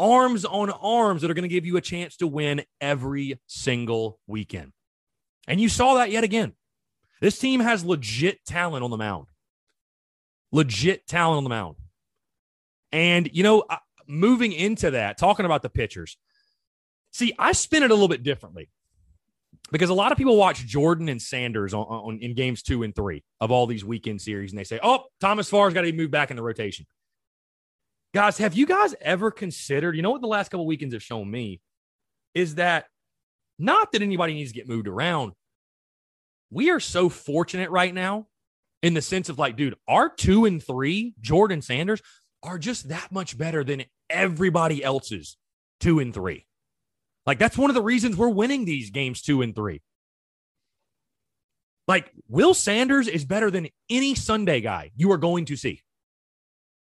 arms 0.00 0.44
on 0.44 0.70
arms 0.70 1.22
that 1.22 1.30
are 1.30 1.34
going 1.34 1.48
to 1.48 1.48
give 1.48 1.64
you 1.64 1.76
a 1.76 1.80
chance 1.80 2.16
to 2.16 2.26
win 2.26 2.64
every 2.80 3.38
single 3.46 4.18
weekend. 4.26 4.72
And 5.46 5.60
you 5.60 5.68
saw 5.68 5.94
that 5.94 6.10
yet 6.10 6.24
again. 6.24 6.54
This 7.20 7.38
team 7.38 7.60
has 7.60 7.84
legit 7.84 8.44
talent 8.44 8.82
on 8.82 8.90
the 8.90 8.96
mound. 8.96 9.28
Legit 10.50 11.06
talent 11.06 11.36
on 11.36 11.44
the 11.44 11.50
mound. 11.50 11.76
And, 12.90 13.30
you 13.32 13.44
know, 13.44 13.62
moving 14.08 14.50
into 14.50 14.90
that, 14.90 15.18
talking 15.18 15.46
about 15.46 15.62
the 15.62 15.70
pitchers, 15.70 16.18
See, 17.16 17.32
I 17.38 17.52
spin 17.52 17.82
it 17.82 17.90
a 17.90 17.94
little 17.94 18.08
bit 18.08 18.22
differently 18.22 18.68
because 19.72 19.88
a 19.88 19.94
lot 19.94 20.12
of 20.12 20.18
people 20.18 20.36
watch 20.36 20.66
Jordan 20.66 21.08
and 21.08 21.20
Sanders 21.20 21.72
on, 21.72 21.86
on 21.86 22.18
in 22.20 22.34
games 22.34 22.62
two 22.62 22.82
and 22.82 22.94
three 22.94 23.24
of 23.40 23.50
all 23.50 23.66
these 23.66 23.82
weekend 23.82 24.20
series, 24.20 24.52
and 24.52 24.58
they 24.58 24.64
say, 24.64 24.78
"Oh, 24.82 25.04
Thomas 25.18 25.48
Farr's 25.48 25.72
got 25.72 25.80
to 25.80 25.92
move 25.94 26.10
back 26.10 26.30
in 26.30 26.36
the 26.36 26.42
rotation." 26.42 26.84
Guys, 28.12 28.36
have 28.36 28.52
you 28.52 28.66
guys 28.66 28.94
ever 29.00 29.30
considered? 29.30 29.96
You 29.96 30.02
know 30.02 30.10
what 30.10 30.20
the 30.20 30.26
last 30.26 30.50
couple 30.50 30.66
weekends 30.66 30.92
have 30.92 31.02
shown 31.02 31.30
me 31.30 31.62
is 32.34 32.56
that 32.56 32.84
not 33.58 33.92
that 33.92 34.02
anybody 34.02 34.34
needs 34.34 34.52
to 34.52 34.58
get 34.58 34.68
moved 34.68 34.86
around. 34.86 35.32
We 36.50 36.68
are 36.68 36.80
so 36.80 37.08
fortunate 37.08 37.70
right 37.70 37.94
now 37.94 38.26
in 38.82 38.92
the 38.92 39.00
sense 39.00 39.30
of 39.30 39.38
like, 39.38 39.56
dude, 39.56 39.76
our 39.88 40.10
two 40.10 40.44
and 40.44 40.62
three, 40.62 41.14
Jordan 41.22 41.62
Sanders, 41.62 42.02
are 42.42 42.58
just 42.58 42.90
that 42.90 43.10
much 43.10 43.38
better 43.38 43.64
than 43.64 43.84
everybody 44.10 44.84
else's 44.84 45.38
two 45.80 45.98
and 45.98 46.12
three. 46.12 46.46
Like 47.26 47.38
that's 47.38 47.58
one 47.58 47.70
of 47.70 47.74
the 47.74 47.82
reasons 47.82 48.16
we're 48.16 48.28
winning 48.28 48.64
these 48.64 48.90
games 48.90 49.22
two 49.22 49.42
and 49.42 49.54
three. 49.54 49.82
Like 51.88 52.10
Will 52.28 52.54
Sanders 52.54 53.08
is 53.08 53.24
better 53.24 53.50
than 53.50 53.68
any 53.90 54.14
Sunday 54.14 54.60
guy 54.60 54.90
you 54.96 55.12
are 55.12 55.18
going 55.18 55.46
to 55.46 55.56
see. 55.56 55.82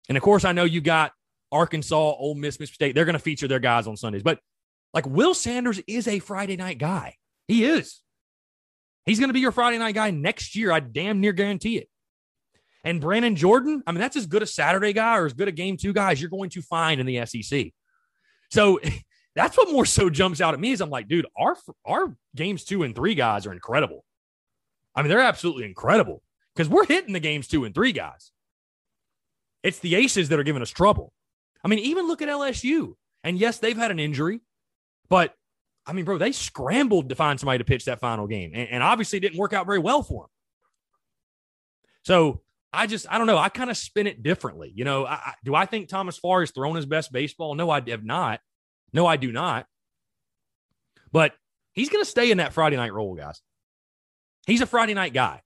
And 0.09 0.17
of 0.17 0.23
course, 0.23 0.45
I 0.45 0.53
know 0.53 0.65
you 0.65 0.81
got 0.81 1.13
Arkansas, 1.51 1.97
Ole 1.97 2.35
Miss, 2.35 2.61
Mississippi 2.61 2.75
State. 2.75 2.95
They're 2.95 3.05
going 3.05 3.15
to 3.15 3.21
feature 3.21 3.49
their 3.49 3.61
guys 3.61 3.87
on 3.87 3.97
Sundays, 3.97 4.23
but 4.23 4.41
like 4.93 5.07
Will 5.07 5.35
Sanders 5.35 5.81
is 5.87 6.07
a 6.07 6.19
Friday 6.19 6.57
night 6.57 6.79
guy. 6.79 7.17
He 7.49 7.65
is. 7.65 8.03
He's 9.07 9.19
going 9.19 9.29
to 9.29 9.35
be 9.35 9.41
your 9.41 9.53
Friday 9.53 9.79
night 9.79 9.95
guy 9.95 10.11
next 10.11 10.57
year. 10.57 10.73
I 10.73 10.81
damn 10.81 11.21
near 11.21 11.33
guarantee 11.33 11.79
it. 11.79 11.89
And 12.85 13.01
Brandon 13.01 13.35
Jordan, 13.35 13.83
I 13.87 13.93
mean, 13.93 14.01
that's 14.01 14.17
as 14.17 14.27
good 14.27 14.43
a 14.43 14.47
Saturday 14.47 14.93
guy 14.93 15.17
or 15.19 15.27
as 15.27 15.33
good 15.33 15.49
a 15.49 15.53
game 15.53 15.77
two 15.77 15.93
guy 15.93 16.13
as 16.13 16.21
you're 16.21 16.31
going 16.31 16.51
to 16.51 16.63
find 16.63 17.01
in 17.01 17.07
the 17.07 17.25
SEC. 17.27 17.73
So 18.51 18.81
that's 19.35 19.57
what 19.57 19.71
more 19.71 19.87
so 19.87 20.11
jumps 20.11 20.41
out 20.41 20.55
at 20.55 20.61
me 20.61 20.73
is 20.73 20.81
I'm 20.81 20.91
like, 20.91 21.09
dude, 21.09 21.27
our 21.37 21.57
our 21.85 22.17
games 22.35 22.65
two 22.65 22.83
and 22.83 22.95
three 22.95 23.15
guys 23.15 23.47
are 23.47 23.53
incredible. 23.53 24.05
I 24.95 25.03
mean, 25.03 25.09
they're 25.09 25.21
absolutely 25.21 25.65
incredible 25.65 26.23
because 26.55 26.69
we're 26.69 26.87
hitting 26.87 27.13
the 27.13 27.21
games 27.21 27.49
two 27.49 27.65
and 27.65 27.75
three 27.75 27.93
guys. 27.93 28.31
It's 29.63 29.81
the 29.81 29.97
aces 29.97 30.29
that 30.29 30.39
are 30.39 30.45
giving 30.45 30.63
us 30.63 30.71
trouble. 30.71 31.13
I 31.65 31.69
mean, 31.69 31.81
even 31.81 32.07
look 32.07 32.23
at 32.23 32.29
LSU. 32.29 32.95
And 33.25 33.39
yes, 33.39 33.59
they've 33.59 33.77
had 33.77 33.91
an 33.91 33.99
injury, 33.99 34.41
but 35.09 35.35
I 35.87 35.95
mean, 35.95 36.05
bro, 36.05 36.19
they 36.19 36.33
scrambled 36.33 37.09
to 37.09 37.15
find 37.15 37.41
somebody 37.41 37.59
to 37.59 37.65
pitch 37.65 37.87
that 37.87 38.01
final 38.01 38.27
game, 38.27 38.53
and, 38.55 38.69
and 38.69 38.83
obviously 38.83 39.21
didn't 39.21 39.39
work 39.39 39.53
out 39.53 39.67
very 39.67 39.79
well 39.79 40.03
for 40.03 40.25
them. 40.25 40.31
So 42.03 42.43
I 42.73 42.87
just, 42.87 43.07
I 43.11 43.19
don't 43.19 43.27
know. 43.27 43.39
I 43.39 43.49
kind 43.49 43.71
of 43.71 43.77
spin 43.77 44.07
it 44.07 44.23
differently. 44.23 44.73
You 44.75 44.85
know, 44.85 45.07
I, 45.07 45.15
I, 45.15 45.35
do 45.43 45.55
I 45.55 45.65
think 45.65 45.89
Thomas 45.89 46.19
Farr 46.19 46.41
has 46.41 46.51
thrown 46.51 46.77
his 46.77 46.87
best 46.87 47.13
baseball? 47.13 47.55
No, 47.55 47.71
I 47.71 47.83
have 47.89 48.05
not. 48.05 48.41
No, 48.95 49.07
I 49.07 49.17
do 49.17 49.33
not. 49.33 49.67
But 51.13 51.35
he's 51.73 51.91
going 51.91 52.03
to 52.03 52.11
stay 52.11 52.31
in 52.31 52.39
that 52.39 52.53
Friday 52.53 52.77
night 52.77 52.95
role, 52.95 53.15
guys. 53.15 53.43
He's 54.47 54.61
a 54.61 54.67
Friday 54.67 54.95
night 54.95 55.13
guy. 55.13 55.43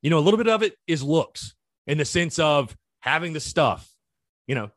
You 0.00 0.10
know, 0.10 0.18
a 0.18 0.20
little 0.20 0.38
bit 0.38 0.48
of 0.48 0.62
it 0.62 0.74
is 0.86 1.02
looks 1.02 1.54
in 1.86 1.98
the 1.98 2.04
sense 2.04 2.38
of 2.38 2.76
having 3.00 3.32
the 3.32 3.40
stuff. 3.40 3.88
You 4.46 4.54
know, 4.54 4.70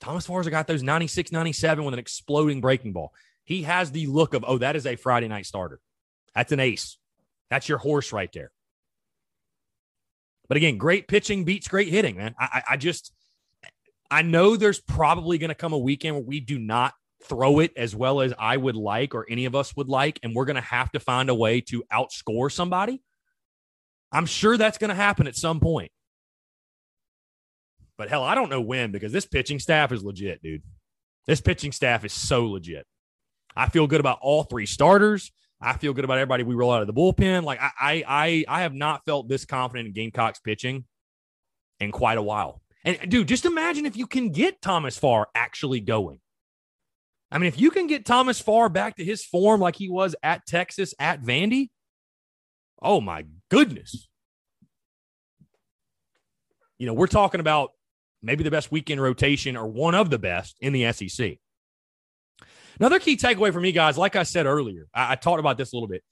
Thomas 0.00 0.26
Farr's 0.26 0.48
got 0.48 0.66
those 0.66 0.82
96, 0.82 1.32
97 1.32 1.84
with 1.84 1.94
an 1.94 2.00
exploding 2.00 2.60
breaking 2.60 2.92
ball. 2.92 3.12
He 3.44 3.62
has 3.62 3.90
the 3.90 4.06
look 4.06 4.34
of, 4.34 4.44
oh, 4.46 4.58
that 4.58 4.76
is 4.76 4.86
a 4.86 4.96
Friday 4.96 5.28
night 5.28 5.46
starter. 5.46 5.80
That's 6.34 6.52
an 6.52 6.60
ace. 6.60 6.98
That's 7.50 7.68
your 7.68 7.78
horse 7.78 8.12
right 8.12 8.30
there. 8.32 8.52
But 10.48 10.56
again, 10.56 10.78
great 10.78 11.08
pitching 11.08 11.44
beats 11.44 11.68
great 11.68 11.88
hitting, 11.88 12.16
man. 12.16 12.34
I, 12.38 12.62
I 12.70 12.76
just, 12.76 13.12
I 14.10 14.22
know 14.22 14.56
there's 14.56 14.80
probably 14.80 15.38
going 15.38 15.48
to 15.48 15.54
come 15.54 15.72
a 15.72 15.78
weekend 15.78 16.16
where 16.16 16.24
we 16.24 16.40
do 16.40 16.58
not 16.58 16.94
throw 17.24 17.60
it 17.60 17.72
as 17.76 17.94
well 17.94 18.20
as 18.20 18.32
I 18.38 18.56
would 18.56 18.76
like 18.76 19.14
or 19.14 19.26
any 19.28 19.44
of 19.44 19.54
us 19.54 19.76
would 19.76 19.88
like, 19.88 20.18
and 20.22 20.34
we're 20.34 20.44
going 20.44 20.56
to 20.56 20.62
have 20.62 20.90
to 20.92 21.00
find 21.00 21.28
a 21.30 21.34
way 21.34 21.60
to 21.62 21.84
outscore 21.92 22.50
somebody. 22.50 23.02
I'm 24.10 24.26
sure 24.26 24.56
that's 24.56 24.78
going 24.78 24.90
to 24.90 24.94
happen 24.94 25.26
at 25.26 25.36
some 25.36 25.60
point. 25.60 25.90
But 27.96 28.08
hell, 28.08 28.22
I 28.22 28.34
don't 28.34 28.50
know 28.50 28.60
when 28.60 28.90
because 28.90 29.12
this 29.12 29.26
pitching 29.26 29.58
staff 29.58 29.92
is 29.92 30.02
legit, 30.02 30.42
dude. 30.42 30.62
This 31.26 31.40
pitching 31.40 31.72
staff 31.72 32.04
is 32.04 32.12
so 32.12 32.46
legit. 32.46 32.86
I 33.54 33.68
feel 33.68 33.86
good 33.86 34.00
about 34.00 34.18
all 34.20 34.44
three 34.44 34.66
starters. 34.66 35.30
I 35.60 35.74
feel 35.74 35.92
good 35.92 36.04
about 36.04 36.18
everybody 36.18 36.42
we 36.42 36.54
roll 36.54 36.72
out 36.72 36.80
of 36.80 36.88
the 36.88 36.94
bullpen. 36.94 37.44
Like 37.44 37.60
I, 37.60 38.04
I, 38.06 38.44
I 38.48 38.62
have 38.62 38.74
not 38.74 39.04
felt 39.04 39.28
this 39.28 39.44
confident 39.44 39.86
in 39.86 39.92
Gamecocks 39.92 40.40
pitching 40.40 40.84
in 41.78 41.92
quite 41.92 42.18
a 42.18 42.22
while. 42.22 42.60
And 42.84 42.98
dude, 43.08 43.28
just 43.28 43.44
imagine 43.44 43.86
if 43.86 43.96
you 43.96 44.06
can 44.06 44.30
get 44.30 44.60
Thomas 44.60 44.98
Farr 44.98 45.28
actually 45.34 45.80
going. 45.80 46.18
I 47.32 47.38
mean, 47.38 47.48
if 47.48 47.58
you 47.58 47.70
can 47.70 47.86
get 47.86 48.04
Thomas 48.04 48.38
Farr 48.40 48.68
back 48.68 48.96
to 48.96 49.04
his 49.04 49.24
form 49.24 49.60
like 49.60 49.74
he 49.74 49.88
was 49.88 50.14
at 50.22 50.44
Texas 50.46 50.92
at 50.98 51.22
Vandy, 51.22 51.70
oh 52.82 53.00
my 53.00 53.24
goodness. 53.50 54.08
You 56.76 56.86
know, 56.86 56.92
we're 56.92 57.06
talking 57.06 57.40
about 57.40 57.70
maybe 58.22 58.44
the 58.44 58.50
best 58.50 58.70
weekend 58.70 59.00
rotation 59.00 59.56
or 59.56 59.66
one 59.66 59.94
of 59.94 60.10
the 60.10 60.18
best 60.18 60.56
in 60.60 60.74
the 60.74 60.92
SEC. 60.92 61.38
Another 62.78 62.98
key 62.98 63.16
takeaway 63.16 63.50
for 63.50 63.60
me, 63.60 63.72
guys, 63.72 63.96
like 63.96 64.14
I 64.14 64.24
said 64.24 64.44
earlier, 64.44 64.86
I, 64.94 65.12
I 65.12 65.14
talked 65.14 65.40
about 65.40 65.56
this 65.56 65.72
a 65.72 65.76
little 65.76 65.88
bit. 65.88 66.02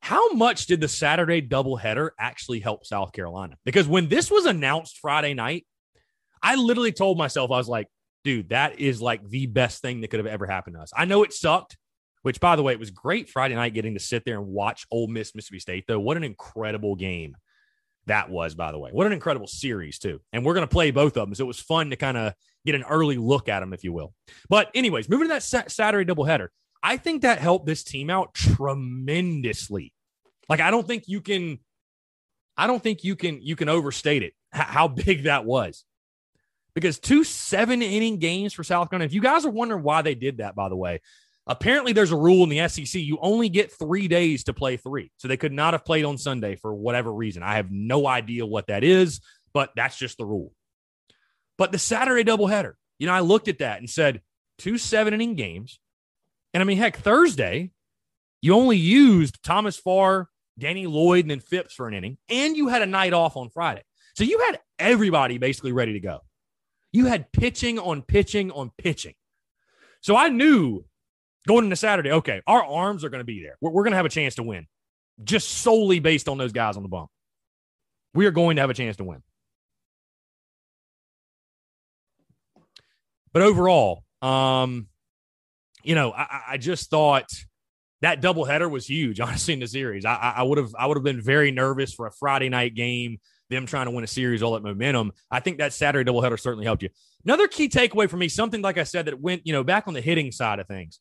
How 0.00 0.32
much 0.32 0.66
did 0.66 0.82
the 0.82 0.88
Saturday 0.88 1.40
doubleheader 1.40 2.10
actually 2.18 2.60
help 2.60 2.84
South 2.84 3.12
Carolina? 3.12 3.56
Because 3.64 3.88
when 3.88 4.08
this 4.08 4.30
was 4.30 4.44
announced 4.44 4.98
Friday 4.98 5.32
night, 5.32 5.66
I 6.42 6.56
literally 6.56 6.92
told 6.92 7.16
myself, 7.16 7.50
I 7.50 7.56
was 7.56 7.68
like, 7.68 7.88
dude, 8.28 8.50
that 8.50 8.78
is 8.78 9.00
like 9.00 9.26
the 9.26 9.46
best 9.46 9.80
thing 9.80 10.02
that 10.02 10.08
could 10.08 10.20
have 10.20 10.26
ever 10.26 10.46
happened 10.46 10.76
to 10.76 10.82
us. 10.82 10.92
I 10.94 11.06
know 11.06 11.22
it 11.22 11.32
sucked, 11.32 11.78
which 12.20 12.40
by 12.40 12.56
the 12.56 12.62
way, 12.62 12.74
it 12.74 12.78
was 12.78 12.90
great 12.90 13.30
Friday 13.30 13.54
night 13.54 13.72
getting 13.72 13.94
to 13.94 14.00
sit 14.00 14.26
there 14.26 14.36
and 14.36 14.48
watch 14.48 14.84
Ole 14.90 15.06
Miss, 15.06 15.34
Mississippi 15.34 15.60
State, 15.60 15.84
though. 15.88 15.98
What 15.98 16.18
an 16.18 16.24
incredible 16.24 16.94
game 16.94 17.38
that 18.04 18.28
was, 18.28 18.54
by 18.54 18.70
the 18.70 18.78
way. 18.78 18.90
What 18.92 19.06
an 19.06 19.14
incredible 19.14 19.46
series, 19.46 19.98
too. 19.98 20.20
And 20.34 20.44
we're 20.44 20.52
going 20.52 20.66
to 20.66 20.70
play 20.70 20.90
both 20.90 21.16
of 21.16 21.26
them. 21.26 21.34
So 21.34 21.44
it 21.44 21.46
was 21.46 21.58
fun 21.58 21.88
to 21.88 21.96
kind 21.96 22.18
of 22.18 22.34
get 22.66 22.74
an 22.74 22.82
early 22.82 23.16
look 23.16 23.48
at 23.48 23.60
them, 23.60 23.72
if 23.72 23.82
you 23.82 23.94
will. 23.94 24.12
But, 24.50 24.70
anyways, 24.74 25.08
moving 25.08 25.28
to 25.28 25.32
that 25.32 25.42
sa- 25.42 25.68
Saturday 25.68 26.12
doubleheader, 26.12 26.48
I 26.82 26.98
think 26.98 27.22
that 27.22 27.38
helped 27.38 27.64
this 27.64 27.82
team 27.82 28.10
out 28.10 28.34
tremendously. 28.34 29.94
Like, 30.50 30.60
I 30.60 30.70
don't 30.70 30.86
think 30.86 31.04
you 31.06 31.22
can, 31.22 31.60
I 32.58 32.66
don't 32.66 32.82
think 32.82 33.04
you 33.04 33.16
can, 33.16 33.40
you 33.40 33.56
can 33.56 33.70
overstate 33.70 34.22
it, 34.22 34.34
how 34.52 34.86
big 34.86 35.22
that 35.22 35.46
was. 35.46 35.86
Because 36.80 36.98
two 36.98 37.24
seven 37.24 37.82
inning 37.82 38.18
games 38.18 38.52
for 38.52 38.64
South 38.64 38.90
Carolina. 38.90 39.06
If 39.06 39.14
you 39.14 39.20
guys 39.20 39.44
are 39.44 39.50
wondering 39.50 39.82
why 39.82 40.02
they 40.02 40.14
did 40.14 40.38
that, 40.38 40.54
by 40.54 40.68
the 40.68 40.76
way, 40.76 41.00
Apparently, 41.50 41.94
there's 41.94 42.12
a 42.12 42.16
rule 42.16 42.42
in 42.44 42.50
the 42.50 42.68
SEC. 42.68 43.00
You 43.00 43.16
only 43.22 43.48
get 43.48 43.72
three 43.72 44.06
days 44.06 44.44
to 44.44 44.52
play 44.52 44.76
three. 44.76 45.10
So 45.16 45.28
they 45.28 45.38
could 45.38 45.52
not 45.52 45.72
have 45.72 45.84
played 45.84 46.04
on 46.04 46.18
Sunday 46.18 46.56
for 46.56 46.74
whatever 46.74 47.12
reason. 47.12 47.42
I 47.42 47.56
have 47.56 47.70
no 47.70 48.06
idea 48.06 48.44
what 48.44 48.66
that 48.66 48.84
is, 48.84 49.22
but 49.54 49.70
that's 49.74 49.96
just 49.96 50.18
the 50.18 50.26
rule. 50.26 50.52
But 51.56 51.72
the 51.72 51.78
Saturday 51.78 52.22
doubleheader, 52.22 52.74
you 52.98 53.06
know, 53.06 53.14
I 53.14 53.20
looked 53.20 53.48
at 53.48 53.60
that 53.60 53.78
and 53.78 53.88
said 53.88 54.20
two 54.58 54.76
seven 54.76 55.14
inning 55.14 55.36
games. 55.36 55.80
And 56.52 56.62
I 56.62 56.64
mean, 56.64 56.76
heck, 56.76 56.98
Thursday, 56.98 57.70
you 58.42 58.54
only 58.54 58.76
used 58.76 59.42
Thomas 59.42 59.78
Farr, 59.78 60.28
Danny 60.58 60.86
Lloyd, 60.86 61.24
and 61.24 61.30
then 61.30 61.40
Phipps 61.40 61.72
for 61.72 61.88
an 61.88 61.94
inning, 61.94 62.18
and 62.28 62.58
you 62.58 62.68
had 62.68 62.82
a 62.82 62.86
night 62.86 63.14
off 63.14 63.38
on 63.38 63.48
Friday. 63.48 63.82
So 64.16 64.24
you 64.24 64.38
had 64.40 64.60
everybody 64.78 65.38
basically 65.38 65.72
ready 65.72 65.94
to 65.94 66.00
go. 66.00 66.20
You 66.92 67.06
had 67.06 67.32
pitching 67.32 67.78
on 67.78 68.02
pitching 68.02 68.50
on 68.50 68.70
pitching. 68.78 69.14
So 70.00 70.16
I 70.16 70.28
knew 70.28 70.84
going 71.46 71.64
into 71.64 71.76
Saturday, 71.76 72.12
okay, 72.12 72.40
our 72.46 72.64
arms 72.64 73.04
are 73.04 73.08
going 73.08 73.20
to 73.20 73.24
be 73.24 73.42
there. 73.42 73.56
We're, 73.60 73.70
we're 73.70 73.82
going 73.82 73.92
to 73.92 73.96
have 73.96 74.06
a 74.06 74.10
chance 74.10 74.36
to 74.36 74.42
win 74.42 74.66
just 75.22 75.48
solely 75.48 75.98
based 75.98 76.28
on 76.28 76.38
those 76.38 76.52
guys 76.52 76.76
on 76.76 76.82
the 76.82 76.88
bump. 76.88 77.10
We 78.14 78.26
are 78.26 78.30
going 78.30 78.56
to 78.56 78.62
have 78.62 78.70
a 78.70 78.74
chance 78.74 78.96
to 78.96 79.04
win. 79.04 79.22
But 83.32 83.42
overall, 83.42 84.04
um, 84.22 84.88
you 85.82 85.94
know, 85.94 86.12
I, 86.12 86.42
I 86.50 86.56
just 86.56 86.90
thought 86.90 87.28
that 88.00 88.22
doubleheader 88.22 88.70
was 88.70 88.88
huge, 88.88 89.20
honestly, 89.20 89.54
in 89.54 89.60
the 89.60 89.68
series. 89.68 90.04
I 90.04 90.42
would 90.42 90.58
have 90.58 90.74
I 90.78 90.86
would 90.86 90.96
have 90.96 91.04
been 91.04 91.20
very 91.20 91.50
nervous 91.50 91.92
for 91.92 92.06
a 92.06 92.12
Friday 92.12 92.48
night 92.48 92.74
game, 92.74 93.18
them 93.50 93.66
trying 93.66 93.86
to 93.86 93.90
win 93.90 94.04
a 94.04 94.08
series, 94.08 94.42
all 94.42 94.52
that 94.52 94.62
momentum. 94.62 95.12
I 95.30 95.40
think 95.40 95.58
that 95.58 95.72
Saturday 95.72 96.10
doubleheader 96.10 96.38
certainly 96.38 96.64
helped 96.64 96.82
you. 96.82 96.90
Another 97.24 97.48
key 97.48 97.68
takeaway 97.68 98.08
for 98.08 98.16
me, 98.16 98.28
something 98.28 98.62
like 98.62 98.78
I 98.78 98.84
said 98.84 99.06
that 99.06 99.20
went, 99.20 99.46
you 99.46 99.52
know, 99.52 99.64
back 99.64 99.88
on 99.88 99.94
the 99.94 100.00
hitting 100.00 100.32
side 100.32 100.58
of 100.58 100.66
things 100.66 101.00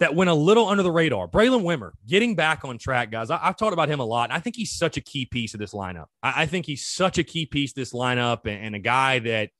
that 0.00 0.14
went 0.14 0.28
a 0.28 0.34
little 0.34 0.68
under 0.68 0.82
the 0.82 0.90
radar. 0.90 1.28
Braylen 1.28 1.62
Wimmer 1.62 1.92
getting 2.06 2.34
back 2.34 2.64
on 2.64 2.78
track, 2.78 3.10
guys. 3.10 3.30
I, 3.30 3.38
have 3.38 3.56
talked 3.56 3.72
about 3.72 3.88
him 3.88 4.00
a 4.00 4.04
lot. 4.04 4.32
I 4.32 4.40
think 4.40 4.56
he's 4.56 4.72
such 4.72 4.96
a 4.96 5.00
key 5.00 5.24
piece 5.24 5.54
of 5.54 5.60
this 5.60 5.72
lineup. 5.72 6.06
I, 6.22 6.42
I 6.42 6.46
think 6.46 6.66
he's 6.66 6.84
such 6.84 7.18
a 7.18 7.24
key 7.24 7.46
piece 7.46 7.72
this 7.72 7.92
lineup 7.92 8.40
and, 8.44 8.66
and, 8.66 8.74
a 8.74 8.80
guy 8.80 9.20
that 9.20 9.50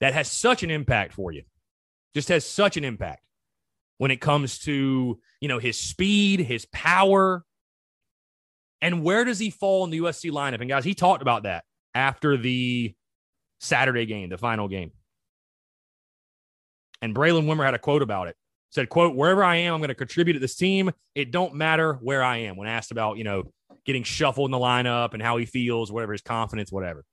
that 0.00 0.14
has 0.14 0.30
such 0.30 0.62
an 0.62 0.70
impact 0.70 1.12
for 1.12 1.30
you. 1.30 1.42
Just 2.14 2.28
has 2.28 2.46
such 2.46 2.76
an 2.76 2.84
impact 2.84 3.22
when 3.98 4.10
it 4.10 4.20
comes 4.20 4.58
to 4.60 5.20
you 5.40 5.48
know 5.48 5.58
his 5.58 5.78
speed, 5.78 6.40
his 6.40 6.66
power, 6.72 7.44
and 8.80 9.02
where 9.02 9.24
does 9.24 9.38
he 9.38 9.50
fall 9.50 9.84
in 9.84 9.90
the 9.90 10.00
USC 10.00 10.30
lineup? 10.30 10.60
And 10.60 10.68
guys, 10.68 10.84
he 10.84 10.94
talked 10.94 11.22
about 11.22 11.44
that 11.44 11.64
after 11.94 12.36
the 12.36 12.94
Saturday 13.60 14.06
game, 14.06 14.28
the 14.28 14.38
final 14.38 14.68
game. 14.68 14.92
And 17.02 17.14
Braylen 17.14 17.46
Wimmer 17.46 17.64
had 17.64 17.74
a 17.74 17.78
quote 17.78 18.02
about 18.02 18.28
it 18.28 18.36
said, 18.70 18.88
quote, 18.88 19.16
wherever 19.16 19.42
I 19.42 19.56
am, 19.56 19.74
I'm 19.74 19.80
going 19.80 19.88
to 19.88 19.94
contribute 19.94 20.34
to 20.34 20.38
this 20.38 20.54
team. 20.54 20.92
It 21.14 21.30
don't 21.30 21.54
matter 21.54 21.94
where 21.94 22.22
I 22.22 22.38
am. 22.38 22.56
When 22.56 22.68
asked 22.68 22.90
about, 22.90 23.16
you 23.16 23.24
know, 23.24 23.44
getting 23.84 24.02
shuffled 24.02 24.48
in 24.48 24.52
the 24.52 24.58
lineup 24.58 25.14
and 25.14 25.22
how 25.22 25.36
he 25.38 25.46
feels, 25.46 25.90
whatever 25.90 26.12
his 26.12 26.22
confidence, 26.22 26.70
whatever. 26.70 27.04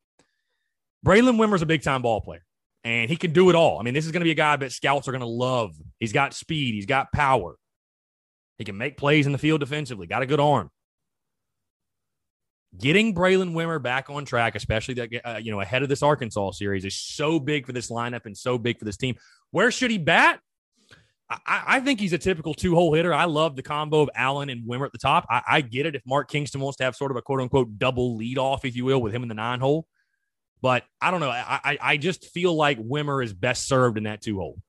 Braylen 1.05 1.37
Wimmer's 1.37 1.61
a 1.61 1.65
big 1.65 1.81
time 1.81 2.01
ball 2.01 2.21
player 2.21 2.43
and 2.83 3.09
he 3.09 3.15
can 3.15 3.31
do 3.31 3.49
it 3.49 3.55
all. 3.55 3.79
I 3.79 3.83
mean, 3.83 3.93
this 3.93 4.05
is 4.05 4.11
going 4.11 4.21
to 4.21 4.25
be 4.25 4.31
a 4.31 4.35
guy 4.35 4.55
that 4.55 4.71
scouts 4.71 5.07
are 5.07 5.11
going 5.11 5.21
to 5.21 5.27
love. 5.27 5.75
He's 5.99 6.13
got 6.13 6.33
speed, 6.33 6.75
he's 6.75 6.85
got 6.85 7.11
power. 7.11 7.55
He 8.57 8.65
can 8.65 8.77
make 8.77 8.97
plays 8.97 9.25
in 9.25 9.31
the 9.31 9.37
field 9.37 9.61
defensively, 9.61 10.05
got 10.05 10.21
a 10.21 10.25
good 10.25 10.39
arm. 10.39 10.69
Getting 12.79 13.13
Braylen 13.13 13.53
Wimmer 13.53 13.81
back 13.81 14.09
on 14.09 14.25
track, 14.25 14.55
especially 14.55 14.95
that 14.95 15.09
uh, 15.23 15.37
you 15.37 15.51
know 15.51 15.61
ahead 15.61 15.83
of 15.83 15.89
this 15.89 16.01
Arkansas 16.01 16.51
series, 16.51 16.85
is 16.85 16.95
so 16.95 17.39
big 17.39 17.65
for 17.65 17.71
this 17.71 17.91
lineup 17.91 18.25
and 18.25 18.35
so 18.35 18.57
big 18.57 18.79
for 18.79 18.85
this 18.85 18.97
team. 18.97 19.15
Where 19.51 19.69
should 19.69 19.91
he 19.91 19.97
bat? 19.97 20.39
I, 21.29 21.63
I 21.67 21.79
think 21.79 21.99
he's 21.99 22.13
a 22.13 22.17
typical 22.17 22.53
two 22.53 22.75
hole 22.75 22.93
hitter. 22.93 23.13
I 23.13 23.25
love 23.25 23.55
the 23.55 23.63
combo 23.63 24.01
of 24.01 24.09
Allen 24.15 24.49
and 24.49 24.67
Wimmer 24.67 24.85
at 24.85 24.91
the 24.91 24.97
top. 24.97 25.25
I, 25.29 25.41
I 25.47 25.61
get 25.61 25.85
it 25.85 25.95
if 25.95 26.01
Mark 26.05 26.29
Kingston 26.29 26.61
wants 26.61 26.77
to 26.77 26.83
have 26.83 26.95
sort 26.95 27.11
of 27.11 27.17
a 27.17 27.21
quote 27.21 27.41
unquote 27.41 27.77
double 27.77 28.15
lead 28.15 28.37
off, 28.37 28.65
if 28.65 28.75
you 28.75 28.85
will, 28.85 29.01
with 29.01 29.13
him 29.13 29.23
in 29.23 29.29
the 29.29 29.35
nine 29.35 29.59
hole. 29.59 29.87
But 30.61 30.83
I 31.01 31.11
don't 31.11 31.19
know. 31.19 31.29
I, 31.29 31.77
I, 31.81 31.97
just 31.97 32.27
feel 32.29 32.55
like 32.55 32.79
Wimmer 32.79 33.21
is 33.21 33.33
best 33.33 33.67
served 33.67 33.97
in 33.97 34.05
that 34.05 34.21
two 34.21 34.37
hole. 34.37 34.61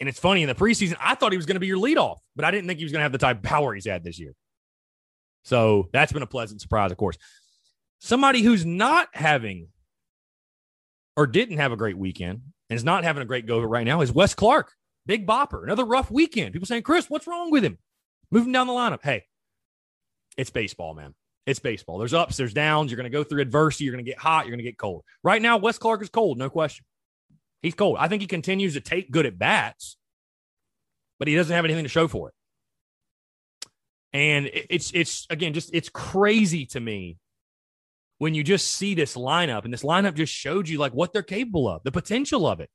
And 0.00 0.08
it's 0.08 0.18
funny 0.18 0.42
in 0.42 0.48
the 0.48 0.54
preseason, 0.56 0.96
I 1.00 1.14
thought 1.14 1.30
he 1.30 1.38
was 1.38 1.46
going 1.46 1.54
to 1.54 1.60
be 1.60 1.68
your 1.68 1.78
leadoff, 1.78 2.16
but 2.34 2.44
I 2.44 2.50
didn't 2.50 2.66
think 2.66 2.80
he 2.80 2.84
was 2.84 2.90
going 2.90 2.98
to 2.98 3.04
have 3.04 3.12
the 3.12 3.18
type 3.18 3.40
power 3.40 3.72
he's 3.72 3.86
had 3.86 4.02
this 4.02 4.18
year. 4.18 4.34
So 5.42 5.88
that's 5.92 6.12
been 6.12 6.22
a 6.22 6.26
pleasant 6.26 6.60
surprise, 6.60 6.92
of 6.92 6.98
course. 6.98 7.18
Somebody 7.98 8.42
who's 8.42 8.64
not 8.64 9.08
having 9.12 9.68
or 11.16 11.26
didn't 11.26 11.58
have 11.58 11.72
a 11.72 11.76
great 11.76 11.98
weekend 11.98 12.42
and 12.70 12.76
is 12.76 12.84
not 12.84 13.04
having 13.04 13.22
a 13.22 13.26
great 13.26 13.46
go 13.46 13.60
right 13.60 13.86
now 13.86 14.00
is 14.00 14.12
Wes 14.12 14.34
Clark, 14.34 14.72
Big 15.06 15.26
bopper. 15.26 15.64
Another 15.64 15.84
rough 15.84 16.10
weekend. 16.10 16.52
People 16.52 16.66
saying, 16.66 16.82
Chris, 16.82 17.10
what's 17.10 17.26
wrong 17.26 17.50
with 17.50 17.64
him? 17.64 17.78
Moving 18.30 18.52
down 18.52 18.66
the 18.66 18.72
lineup. 18.72 19.00
Hey, 19.02 19.24
it's 20.36 20.50
baseball, 20.50 20.94
man. 20.94 21.14
It's 21.44 21.58
baseball. 21.58 21.98
There's 21.98 22.14
ups, 22.14 22.36
there's 22.36 22.54
downs. 22.54 22.90
You're 22.90 22.96
going 22.96 23.10
to 23.10 23.16
go 23.16 23.24
through 23.24 23.42
adversity. 23.42 23.84
You're 23.84 23.94
going 23.94 24.04
to 24.04 24.10
get 24.10 24.18
hot. 24.18 24.46
You're 24.46 24.52
going 24.52 24.64
to 24.64 24.70
get 24.70 24.78
cold. 24.78 25.02
Right 25.24 25.42
now, 25.42 25.56
Wes 25.56 25.78
Clark 25.78 26.02
is 26.02 26.08
cold, 26.08 26.38
no 26.38 26.48
question. 26.48 26.84
He's 27.62 27.74
cold. 27.74 27.96
I 27.98 28.08
think 28.08 28.22
he 28.22 28.28
continues 28.28 28.74
to 28.74 28.80
take 28.80 29.10
good 29.10 29.26
at 29.26 29.38
bats, 29.38 29.96
but 31.18 31.26
he 31.26 31.34
doesn't 31.34 31.54
have 31.54 31.64
anything 31.64 31.84
to 31.84 31.88
show 31.88 32.06
for 32.06 32.28
it. 32.28 32.34
And 34.12 34.50
it's 34.52 34.90
it's 34.94 35.26
again 35.30 35.54
just 35.54 35.70
it's 35.72 35.88
crazy 35.88 36.66
to 36.66 36.80
me 36.80 37.16
when 38.18 38.34
you 38.34 38.44
just 38.44 38.68
see 38.72 38.94
this 38.94 39.16
lineup 39.16 39.64
and 39.64 39.72
this 39.72 39.82
lineup 39.82 40.14
just 40.14 40.32
showed 40.32 40.68
you 40.68 40.78
like 40.78 40.92
what 40.92 41.12
they're 41.12 41.22
capable 41.22 41.68
of, 41.68 41.82
the 41.82 41.90
potential 41.90 42.46
of 42.46 42.60
it. 42.60 42.70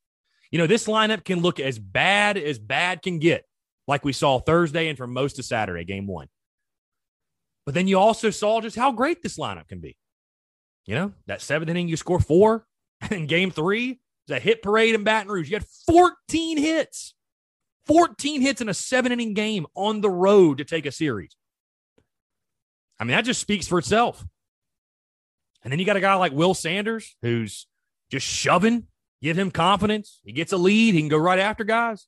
You 0.51 0.57
know, 0.57 0.67
this 0.67 0.87
lineup 0.87 1.23
can 1.23 1.41
look 1.41 1.59
as 1.59 1.77
bad 1.77 2.37
as 2.37 2.57
bad 2.57 3.01
can 3.01 3.19
get, 3.19 3.45
like 3.87 4.03
we 4.03 4.13
saw 4.13 4.39
Thursday 4.39 4.89
and 4.89 4.97
for 4.97 5.07
most 5.07 5.39
of 5.39 5.45
Saturday, 5.45 5.83
game 5.85 6.07
one. 6.07 6.27
But 7.65 7.75
then 7.75 7.87
you 7.87 7.99
also 7.99 8.29
saw 8.29 8.61
just 8.61 8.77
how 8.77 8.91
great 8.91 9.21
this 9.21 9.37
lineup 9.37 9.67
can 9.67 9.79
be. 9.79 9.97
You 10.85 10.95
know, 10.95 11.13
that 11.27 11.41
seventh 11.41 11.69
inning, 11.69 11.87
you 11.87 11.97
score 11.97 12.19
four. 12.19 12.65
And 13.11 13.27
game 13.27 13.51
three, 13.51 13.99
a 14.27 14.39
hit 14.39 14.63
parade 14.63 14.95
in 14.95 15.03
Baton 15.03 15.31
Rouge. 15.31 15.51
You 15.51 15.57
had 15.57 15.67
14 15.85 16.57
hits, 16.57 17.13
14 17.87 18.41
hits 18.41 18.61
in 18.61 18.69
a 18.69 18.73
seven 18.73 19.11
inning 19.11 19.33
game 19.33 19.65
on 19.75 20.01
the 20.01 20.09
road 20.09 20.57
to 20.57 20.65
take 20.65 20.85
a 20.85 20.91
series. 20.91 21.35
I 22.99 23.03
mean, 23.03 23.15
that 23.15 23.25
just 23.25 23.41
speaks 23.41 23.67
for 23.67 23.79
itself. 23.79 24.25
And 25.63 25.71
then 25.71 25.79
you 25.79 25.85
got 25.85 25.97
a 25.97 26.01
guy 26.01 26.15
like 26.15 26.31
Will 26.31 26.53
Sanders 26.53 27.15
who's 27.21 27.67
just 28.09 28.25
shoving, 28.25 28.87
give 29.21 29.37
him 29.37 29.51
confidence. 29.51 30.19
He 30.23 30.31
gets 30.31 30.53
a 30.53 30.57
lead, 30.57 30.93
he 30.93 31.01
can 31.01 31.09
go 31.09 31.17
right 31.17 31.39
after 31.39 31.63
guys. 31.63 32.07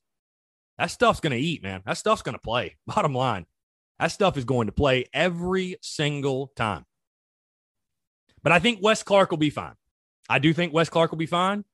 That 0.78 0.90
stuff's 0.90 1.20
going 1.20 1.32
to 1.32 1.38
eat, 1.38 1.62
man. 1.62 1.82
That 1.84 1.98
stuff's 1.98 2.22
going 2.22 2.34
to 2.34 2.40
play. 2.40 2.76
Bottom 2.86 3.14
line, 3.14 3.46
that 3.98 4.12
stuff 4.12 4.36
is 4.36 4.44
going 4.44 4.66
to 4.66 4.72
play 4.72 5.06
every 5.12 5.76
single 5.82 6.52
time. 6.56 6.86
But 8.42 8.52
I 8.52 8.58
think 8.58 8.80
Wes 8.82 9.02
Clark 9.02 9.30
will 9.30 9.38
be 9.38 9.50
fine. 9.50 9.74
I 10.28 10.38
do 10.38 10.54
think 10.54 10.72
Wes 10.72 10.88
Clark 10.88 11.10
will 11.10 11.18
be 11.18 11.26
fine. 11.26 11.64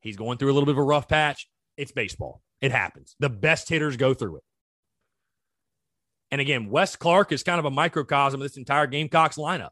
He's 0.00 0.16
going 0.16 0.38
through 0.38 0.52
a 0.52 0.54
little 0.54 0.66
bit 0.66 0.74
of 0.74 0.78
a 0.78 0.82
rough 0.82 1.08
patch. 1.08 1.48
It's 1.76 1.90
baseball. 1.90 2.42
It 2.64 2.72
happens. 2.72 3.14
The 3.20 3.28
best 3.28 3.68
hitters 3.68 3.98
go 3.98 4.14
through 4.14 4.36
it. 4.36 4.42
And 6.30 6.40
again, 6.40 6.70
Wes 6.70 6.96
Clark 6.96 7.30
is 7.30 7.42
kind 7.42 7.58
of 7.58 7.66
a 7.66 7.70
microcosm 7.70 8.40
of 8.40 8.42
this 8.42 8.56
entire 8.56 8.86
Gamecocks 8.86 9.36
lineup. 9.36 9.68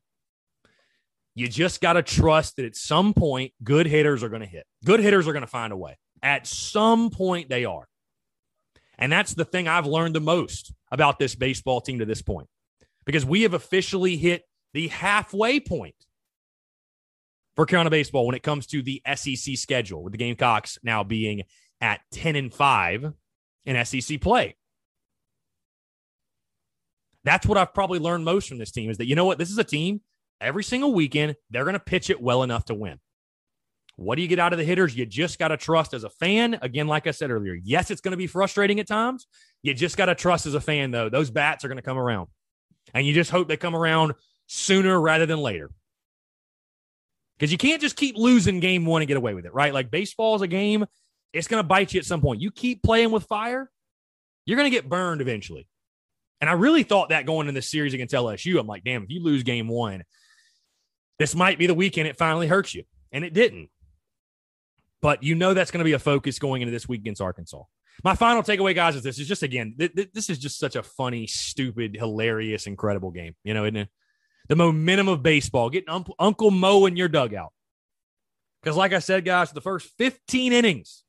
You 1.35 1.49
just 1.49 1.81
got 1.81 1.95
to 1.95 2.03
trust 2.03 2.57
that 2.57 2.67
at 2.67 2.77
some 2.77 3.15
point, 3.15 3.55
good 3.65 3.87
hitters 3.87 4.23
are 4.23 4.29
going 4.29 4.43
to 4.43 4.47
hit. 4.47 4.67
Good 4.85 5.01
hitters 5.01 5.27
are 5.27 5.33
going 5.33 5.41
to 5.41 5.47
find 5.47 5.73
a 5.73 5.77
way. 5.77 5.97
At 6.23 6.47
some 6.47 7.09
point, 7.09 7.49
they 7.49 7.65
are. 7.65 7.89
And 8.99 9.11
that's 9.11 9.33
the 9.33 9.47
thing 9.47 9.69
I've 9.69 9.87
learned 9.87 10.15
the 10.15 10.21
most 10.21 10.71
about 10.91 11.19
this 11.19 11.35
baseball 11.35 11.81
team 11.81 12.01
to 12.01 12.05
this 12.05 12.21
point, 12.21 12.49
because 13.07 13.25
we 13.25 13.41
have 13.45 13.55
officially 13.55 14.19
hit 14.19 14.43
the 14.75 14.89
halfway 14.89 15.61
point 15.61 15.95
for 17.57 17.65
Carolina 17.65 17.89
baseball 17.89 18.27
when 18.27 18.37
it 18.37 18.43
comes 18.43 18.67
to 18.67 18.83
the 18.83 19.01
SEC 19.15 19.57
schedule, 19.57 20.03
with 20.03 20.13
the 20.13 20.19
Gamecocks 20.19 20.77
now 20.83 21.03
being 21.03 21.45
at 21.83 22.01
10 22.13 22.37
and 22.37 22.55
5 22.55 23.13
in 23.67 23.85
SEC 23.85 24.21
play. 24.23 24.57
That's 27.25 27.47
what 27.47 27.59
I've 27.59 27.75
probably 27.75 27.99
learned 27.99 28.25
most 28.25 28.49
from 28.49 28.59
this 28.59 28.73
team 28.73 28.91
is 28.91 28.97
that, 28.99 29.07
you 29.07 29.15
know 29.15 29.27
what? 29.27 29.39
This 29.39 29.51
is 29.51 29.59
a 29.59 29.65
team 29.65 30.01
every 30.43 30.65
single 30.65 30.93
weekend, 30.93 31.37
they're 31.51 31.65
going 31.65 31.75
to 31.75 31.81
pitch 31.81 32.11
it 32.11 32.21
well 32.21 32.43
enough 32.43 32.67
to 32.67 32.75
win. 32.75 32.99
What 33.97 34.17
do 34.17 34.23
you 34.23 34.29
get 34.29 34.39
out 34.39 34.53
of 34.53 34.59
the 34.59 34.65
hitters? 34.65 34.97
You 34.97 35.07
just 35.07 35.39
got 35.39 35.49
to 35.49 35.57
trust 35.57 35.95
as 35.95 36.03
a 36.03 36.11
fan. 36.11 36.59
Again, 36.63 36.89
like 36.89 37.07
I 37.07 37.11
said 37.13 37.31
earlier, 37.31 37.57
yes, 37.63 37.91
it's 37.91 38.01
going 38.01 38.13
to 38.13 38.19
be 38.19 38.27
frustrating 38.27 38.81
at 38.81 38.89
times. 38.89 39.27
You 39.63 39.75
just 39.75 39.97
got 39.97 40.07
to 40.07 40.15
trust 40.15 40.47
as 40.47 40.55
a 40.55 40.61
fan, 40.61 40.91
though. 40.91 41.09
Those 41.09 41.31
bats 41.31 41.65
are 41.65 41.69
going 41.69 41.77
to 41.77 41.83
come 41.83 41.99
around. 41.99 42.29
And 42.95 43.07
you 43.07 43.13
just 43.13 43.31
hope 43.31 43.49
they 43.49 43.57
come 43.57 43.77
around 43.77 44.15
sooner 44.47 45.01
rather 45.01 45.27
than 45.27 45.39
later. 45.39 45.71
Because 47.39 47.53
you 47.53 47.59
can't 47.59 47.81
just 47.81 47.97
keep 47.97 48.17
losing 48.17 48.61
game 48.61 48.87
one 48.87 49.03
and 49.03 49.09
get 49.09 49.17
away 49.17 49.35
with 49.35 49.47
it, 49.47 49.55
right? 49.55 49.75
Like 49.75 49.91
baseball 49.91 50.35
is 50.37 50.43
a 50.43 50.47
game, 50.47 50.87
it's 51.33 51.49
going 51.49 51.63
to 51.63 51.67
bite 51.67 51.93
you 51.95 51.99
at 51.99 52.07
some 52.07 52.21
point. 52.21 52.41
You 52.41 52.51
keep 52.51 52.83
playing 52.83 53.11
with 53.11 53.25
fire, 53.25 53.71
you're 54.45 54.57
going 54.57 54.71
to 54.71 54.77
get 54.77 54.89
burned 54.89 55.21
eventually. 55.21 55.69
And 56.41 56.51
I 56.51 56.55
really 56.55 56.83
thought 56.83 57.11
that 57.11 57.25
going 57.25 57.49
in 57.49 57.55
this 57.55 57.71
series 57.71 57.95
against 57.95 58.15
LSU, 58.15 58.59
I'm 58.59 58.67
like, 58.67 58.85
damn, 58.85 59.05
if 59.05 59.11
you 59.11 59.23
lose 59.23 59.45
game 59.45 59.69
one, 59.69 60.03
this 61.19 61.37
might 61.37 61.59
be 61.59 61.67
the 61.67 61.75
weekend 61.75 62.09
it 62.09 62.19
finally 62.19 62.49
hurts 62.49 62.75
you. 62.75 62.83
And 63.13 63.25
it 63.25 63.33
didn't. 63.33 63.69
But 65.01 65.23
you 65.23 65.35
know 65.35 65.55
that's 65.55 65.71
going 65.71 65.81
to 65.81 65.85
be 65.85 65.93
a 65.93 65.99
focus 65.99 66.39
going 66.39 66.63
into 66.63 66.73
this 66.73 66.89
week 66.89 67.01
against 67.01 67.21
Arkansas. 67.21 67.63
My 68.03 68.15
final 68.15 68.43
takeaway, 68.43 68.75
guys, 68.75 68.97
is 68.97 69.03
this 69.03 69.19
is 69.19 69.29
just 69.29 69.43
again, 69.43 69.75
th- 69.79 69.95
th- 69.95 70.13
this 70.13 70.31
is 70.31 70.39
just 70.39 70.59
such 70.59 70.77
a 70.77 70.83
funny, 70.83 71.27
stupid, 71.27 71.97
hilarious, 71.97 72.67
incredible 72.67 73.11
game. 73.11 73.35
You 73.45 73.55
know, 73.55 73.65
isn't 73.65 73.77
it? 73.77 73.89
The 74.49 74.57
momentum 74.57 75.09
of 75.09 75.23
baseball, 75.23 75.71
getting 75.71 75.91
um- 75.91 76.07
Uncle 76.19 76.51
Mo 76.51 76.87
in 76.87 76.97
your 76.97 77.09
dugout. 77.09 77.53
Because, 78.63 78.77
like 78.77 78.93
I 78.93 79.01
said, 79.01 79.25
guys, 79.25 79.53
the 79.53 79.61
first 79.61 79.91
15 79.99 80.53
innings, 80.53 81.02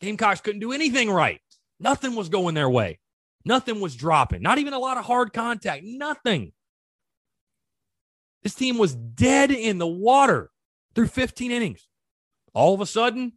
Gamecocks 0.00 0.40
couldn't 0.40 0.60
do 0.60 0.72
anything 0.72 1.10
right. 1.10 1.40
Nothing 1.80 2.14
was 2.14 2.28
going 2.28 2.54
their 2.54 2.70
way. 2.70 2.98
Nothing 3.44 3.80
was 3.80 3.96
dropping. 3.96 4.42
Not 4.42 4.58
even 4.58 4.72
a 4.72 4.78
lot 4.78 4.96
of 4.96 5.04
hard 5.04 5.32
contact. 5.32 5.82
Nothing. 5.84 6.52
This 8.42 8.54
team 8.54 8.78
was 8.78 8.94
dead 8.94 9.50
in 9.50 9.78
the 9.78 9.86
water 9.86 10.50
through 10.94 11.08
15 11.08 11.50
innings. 11.50 11.88
All 12.54 12.74
of 12.74 12.80
a 12.80 12.86
sudden, 12.86 13.32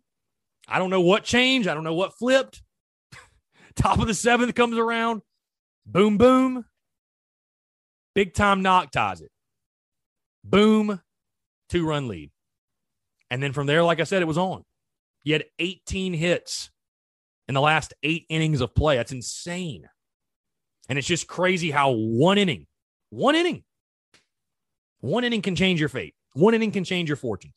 I 0.68 0.80
don't 0.80 0.90
know 0.90 1.02
what 1.02 1.24
changed. 1.24 1.68
I 1.68 1.74
don't 1.74 1.84
know 1.84 1.94
what 1.94 2.18
flipped. 2.18 2.62
Top 3.76 4.00
of 4.00 4.08
the 4.08 4.14
seventh 4.14 4.56
comes 4.56 4.78
around. 4.78 5.22
Boom, 5.86 6.18
boom. 6.18 6.66
Big 8.14 8.34
time 8.34 8.62
knock 8.62 8.92
ties 8.92 9.22
it. 9.22 9.32
Boom, 10.44 11.02
two 11.70 11.86
run 11.86 12.08
lead. 12.08 12.32
And 13.30 13.42
then 13.42 13.54
from 13.54 13.68
there, 13.68 13.84
like 13.84 14.00
I 14.00 14.04
said, 14.04 14.22
it 14.22 14.28
was 14.28 14.38
on. 14.38 14.64
You 15.24 15.34
had 15.34 15.46
18 15.60 16.14
hits 16.14 16.72
in 17.48 17.54
the 17.54 17.62
last 17.62 17.94
eight 18.04 18.26
innings 18.30 18.62
of 18.62 18.74
play. 18.74 18.98
That's 18.98 19.12
insane. 19.12 19.88
And 20.90 20.98
it's 20.98 21.08
just 21.08 21.28
crazy 21.28 21.72
how 21.72 21.92
one 21.92 22.38
inning, 22.38 22.68
one 23.10 23.36
inning 23.36 23.64
one 25.02 25.24
inning 25.24 25.42
can 25.42 25.56
change 25.56 25.80
your 25.80 25.90
fate. 25.90 26.16
One 26.34 26.54
inning 26.54 26.72
can 26.72 26.84
change 26.84 27.10
your 27.10 27.18
fortunes. 27.18 27.56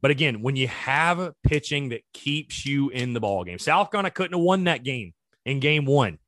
But 0.00 0.10
again, 0.10 0.42
when 0.42 0.56
you 0.56 0.68
have 0.68 1.32
pitching 1.42 1.90
that 1.90 2.02
keeps 2.12 2.66
you 2.66 2.90
in 2.90 3.14
the 3.14 3.20
ball 3.20 3.44
game, 3.44 3.58
South 3.58 3.90
Carolina 3.90 4.10
couldn't 4.10 4.36
have 4.36 4.44
won 4.44 4.64
that 4.64 4.84
game 4.84 5.14
in 5.44 5.60
game 5.60 5.84
one 5.84 6.18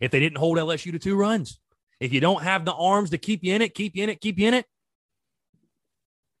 if 0.00 0.10
they 0.10 0.20
didn't 0.20 0.38
hold 0.38 0.58
LSU 0.58 0.92
to 0.92 0.98
two 0.98 1.16
runs. 1.16 1.58
If 2.00 2.12
you 2.12 2.20
don't 2.20 2.42
have 2.42 2.64
the 2.64 2.74
arms 2.74 3.10
to 3.10 3.18
keep 3.18 3.42
you 3.42 3.54
in 3.54 3.62
it, 3.62 3.74
keep 3.74 3.96
you 3.96 4.02
in 4.02 4.10
it, 4.10 4.20
keep 4.20 4.38
you 4.38 4.48
in 4.48 4.54
it, 4.54 4.66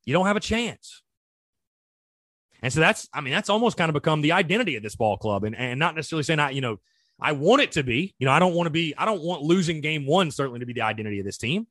you 0.04 0.12
don't 0.12 0.26
have 0.26 0.36
a 0.36 0.40
chance. 0.40 1.02
And 2.64 2.72
so 2.72 2.80
that's, 2.80 3.06
I 3.12 3.20
mean, 3.20 3.34
that's 3.34 3.50
almost 3.50 3.76
kind 3.76 3.90
of 3.90 3.92
become 3.92 4.22
the 4.22 4.32
identity 4.32 4.74
of 4.76 4.82
this 4.82 4.96
ball 4.96 5.18
club. 5.18 5.44
And, 5.44 5.54
and 5.54 5.78
not 5.78 5.94
necessarily 5.94 6.22
saying 6.22 6.40
I, 6.40 6.48
you 6.48 6.62
know, 6.62 6.78
I 7.20 7.32
want 7.32 7.60
it 7.60 7.72
to 7.72 7.82
be, 7.82 8.14
you 8.18 8.24
know, 8.24 8.32
I 8.32 8.38
don't 8.38 8.54
want 8.54 8.68
to 8.68 8.70
be, 8.70 8.94
I 8.96 9.04
don't 9.04 9.20
want 9.20 9.42
losing 9.42 9.82
game 9.82 10.06
one 10.06 10.30
certainly 10.30 10.60
to 10.60 10.66
be 10.66 10.72
the 10.72 10.80
identity 10.80 11.18
of 11.18 11.26
this 11.26 11.36
team. 11.36 11.66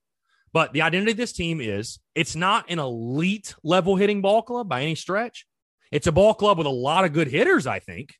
But 0.53 0.71
the 0.71 0.83
identity 0.83 1.13
of 1.13 1.17
this 1.17 1.33
team 1.33 1.61
is 1.61 1.97
it's 2.13 2.35
not 2.35 2.69
an 2.69 2.77
elite 2.77 3.55
level 3.63 3.95
hitting 3.95 4.21
ball 4.21 4.43
club 4.43 4.69
by 4.69 4.83
any 4.83 4.93
stretch. 4.93 5.47
It's 5.91 6.05
a 6.05 6.11
ball 6.11 6.35
club 6.35 6.59
with 6.59 6.67
a 6.67 6.69
lot 6.69 7.05
of 7.05 7.13
good 7.13 7.27
hitters, 7.27 7.65
I 7.65 7.79
think. 7.79 8.13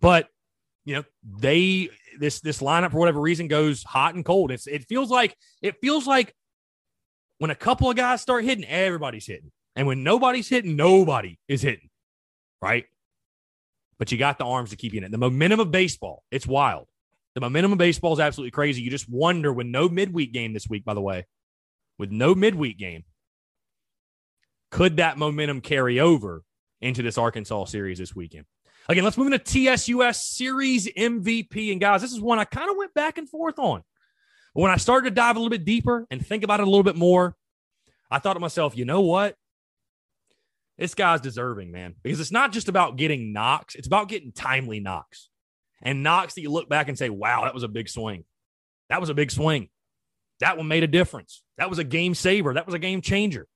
But 0.00 0.28
you 0.84 0.94
know, 0.94 1.04
they 1.24 1.88
this 2.20 2.40
this 2.40 2.60
lineup 2.60 2.92
for 2.92 2.98
whatever 2.98 3.20
reason 3.20 3.48
goes 3.48 3.82
hot 3.82 4.14
and 4.14 4.24
cold. 4.24 4.52
It's 4.52 4.68
it 4.68 4.86
feels 4.88 5.10
like 5.10 5.36
it 5.60 5.80
feels 5.80 6.06
like 6.06 6.32
when 7.38 7.50
a 7.50 7.56
couple 7.56 7.90
of 7.90 7.96
guys 7.96 8.20
start 8.20 8.44
hitting, 8.44 8.64
everybody's 8.64 9.26
hitting. 9.26 9.50
And 9.74 9.88
when 9.88 10.04
nobody's 10.04 10.48
hitting, 10.48 10.76
nobody 10.76 11.36
is 11.48 11.62
hitting. 11.62 11.90
Right? 12.66 12.84
But 13.98 14.12
you 14.12 14.18
got 14.18 14.38
the 14.38 14.44
arms 14.44 14.70
to 14.70 14.76
keep 14.76 14.92
you 14.92 14.98
in 14.98 15.04
it. 15.04 15.10
The 15.10 15.18
momentum 15.18 15.60
of 15.60 15.70
baseball, 15.70 16.22
it's 16.30 16.46
wild. 16.46 16.88
The 17.34 17.40
momentum 17.40 17.72
of 17.72 17.78
baseball 17.78 18.12
is 18.12 18.20
absolutely 18.20 18.50
crazy. 18.50 18.82
You 18.82 18.90
just 18.90 19.08
wonder 19.08 19.52
when 19.52 19.70
no 19.70 19.88
midweek 19.88 20.32
game 20.32 20.52
this 20.52 20.68
week, 20.68 20.84
by 20.84 20.94
the 20.94 21.00
way, 21.00 21.26
with 21.98 22.10
no 22.10 22.34
midweek 22.34 22.78
game, 22.78 23.04
could 24.70 24.96
that 24.96 25.18
momentum 25.18 25.60
carry 25.60 26.00
over 26.00 26.42
into 26.80 27.02
this 27.02 27.18
Arkansas 27.18 27.66
series 27.66 27.98
this 27.98 28.14
weekend? 28.14 28.46
Again, 28.88 29.04
let's 29.04 29.18
move 29.18 29.32
into 29.32 29.38
TSUS 29.38 30.16
Series 30.16 30.88
MVP. 30.92 31.72
And 31.72 31.80
guys, 31.80 32.02
this 32.02 32.12
is 32.12 32.20
one 32.20 32.38
I 32.38 32.44
kind 32.44 32.70
of 32.70 32.76
went 32.76 32.94
back 32.94 33.18
and 33.18 33.28
forth 33.28 33.58
on. 33.58 33.82
But 34.54 34.60
when 34.62 34.70
I 34.70 34.76
started 34.76 35.10
to 35.10 35.14
dive 35.14 35.36
a 35.36 35.38
little 35.38 35.50
bit 35.50 35.64
deeper 35.64 36.06
and 36.10 36.24
think 36.24 36.44
about 36.44 36.60
it 36.60 36.64
a 36.64 36.70
little 36.70 36.84
bit 36.84 36.96
more, 36.96 37.36
I 38.10 38.18
thought 38.18 38.34
to 38.34 38.40
myself, 38.40 38.76
you 38.76 38.84
know 38.84 39.00
what? 39.00 39.36
This 40.78 40.94
guy's 40.94 41.20
deserving, 41.20 41.72
man, 41.72 41.94
because 42.02 42.20
it's 42.20 42.32
not 42.32 42.52
just 42.52 42.68
about 42.68 42.96
getting 42.96 43.32
knocks, 43.32 43.74
it's 43.74 43.86
about 43.86 44.08
getting 44.08 44.32
timely 44.32 44.78
knocks 44.80 45.30
and 45.82 46.02
knocks 46.02 46.34
that 46.34 46.42
you 46.42 46.50
look 46.50 46.68
back 46.68 46.88
and 46.88 46.98
say, 46.98 47.08
wow, 47.08 47.44
that 47.44 47.54
was 47.54 47.62
a 47.62 47.68
big 47.68 47.88
swing. 47.88 48.24
That 48.90 49.00
was 49.00 49.08
a 49.08 49.14
big 49.14 49.30
swing. 49.30 49.68
That 50.40 50.56
one 50.58 50.68
made 50.68 50.82
a 50.82 50.88
difference. 50.88 51.42
That 51.56 51.70
was 51.70 51.78
a 51.78 51.84
game 51.84 52.14
saver. 52.14 52.54
That 52.54 52.66
was 52.66 52.74
a 52.74 52.78
game 52.78 53.00
changer. 53.00 53.46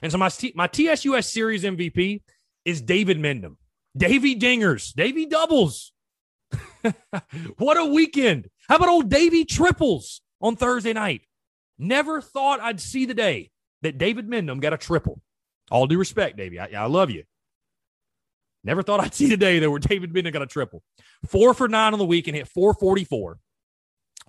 And 0.00 0.12
so 0.12 0.18
my, 0.18 0.30
my 0.54 0.68
TSUS 0.68 1.24
Series 1.24 1.64
MVP 1.64 2.22
is 2.64 2.80
David 2.80 3.18
Mendham. 3.18 3.56
Davy 3.96 4.36
Dingers, 4.38 4.92
Davy 4.92 5.26
Doubles. 5.26 5.92
what 7.58 7.76
a 7.76 7.84
weekend. 7.84 8.48
How 8.68 8.76
about 8.76 8.88
old 8.88 9.08
Davy 9.08 9.44
Triples 9.44 10.20
on 10.40 10.56
Thursday 10.56 10.92
night? 10.92 11.22
Never 11.78 12.20
thought 12.20 12.60
I'd 12.60 12.80
see 12.80 13.06
the 13.06 13.14
day 13.14 13.50
that 13.82 13.98
David 13.98 14.28
Mendham 14.28 14.60
got 14.60 14.72
a 14.72 14.78
triple. 14.78 15.20
All 15.70 15.86
due 15.86 15.98
respect, 15.98 16.36
Davy. 16.36 16.60
I, 16.60 16.68
I 16.76 16.86
love 16.86 17.10
you. 17.10 17.24
Never 18.64 18.82
thought 18.82 19.00
I'd 19.00 19.14
see 19.14 19.28
the 19.28 19.36
day 19.36 19.58
that 19.58 19.70
where 19.70 19.78
David 19.78 20.12
Mendham 20.12 20.32
got 20.32 20.42
a 20.42 20.46
triple. 20.46 20.82
Four 21.26 21.54
for 21.54 21.68
nine 21.68 21.92
on 21.92 21.98
the 21.98 22.04
week 22.04 22.28
and 22.28 22.36
hit 22.36 22.48
444. 22.48 23.38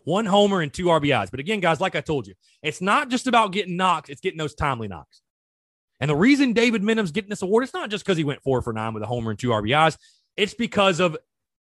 One 0.04 0.26
homer 0.26 0.62
and 0.62 0.72
two 0.72 0.86
RBIs. 0.86 1.32
But 1.32 1.40
again, 1.40 1.60
guys, 1.60 1.82
like 1.82 1.96
I 1.96 2.02
told 2.02 2.28
you, 2.28 2.36
it's 2.62 2.82
not 2.82 3.10
just 3.10 3.28
about 3.28 3.52
getting 3.52 3.76
knocks, 3.76 4.10
it's 4.10 4.22
getting 4.22 4.38
those 4.38 4.54
timely 4.54 4.88
knocks. 4.88 5.22
And 6.00 6.10
the 6.10 6.16
reason 6.16 6.54
David 6.54 6.84
Mendham's 6.84 7.12
getting 7.12 7.30
this 7.30 7.42
award, 7.42 7.64
it's 7.64 7.74
not 7.74 7.90
just 7.90 8.06
because 8.06 8.18
he 8.18 8.24
went 8.24 8.44
four 8.44 8.62
for 8.62 8.74
nine 8.74 8.94
with 8.94 9.02
a 9.02 9.08
homer 9.08 9.32
and 9.32 9.40
two 9.40 9.50
RBIs. 9.50 9.98
It's 10.36 10.54
because 10.54 11.00
of 11.00 11.18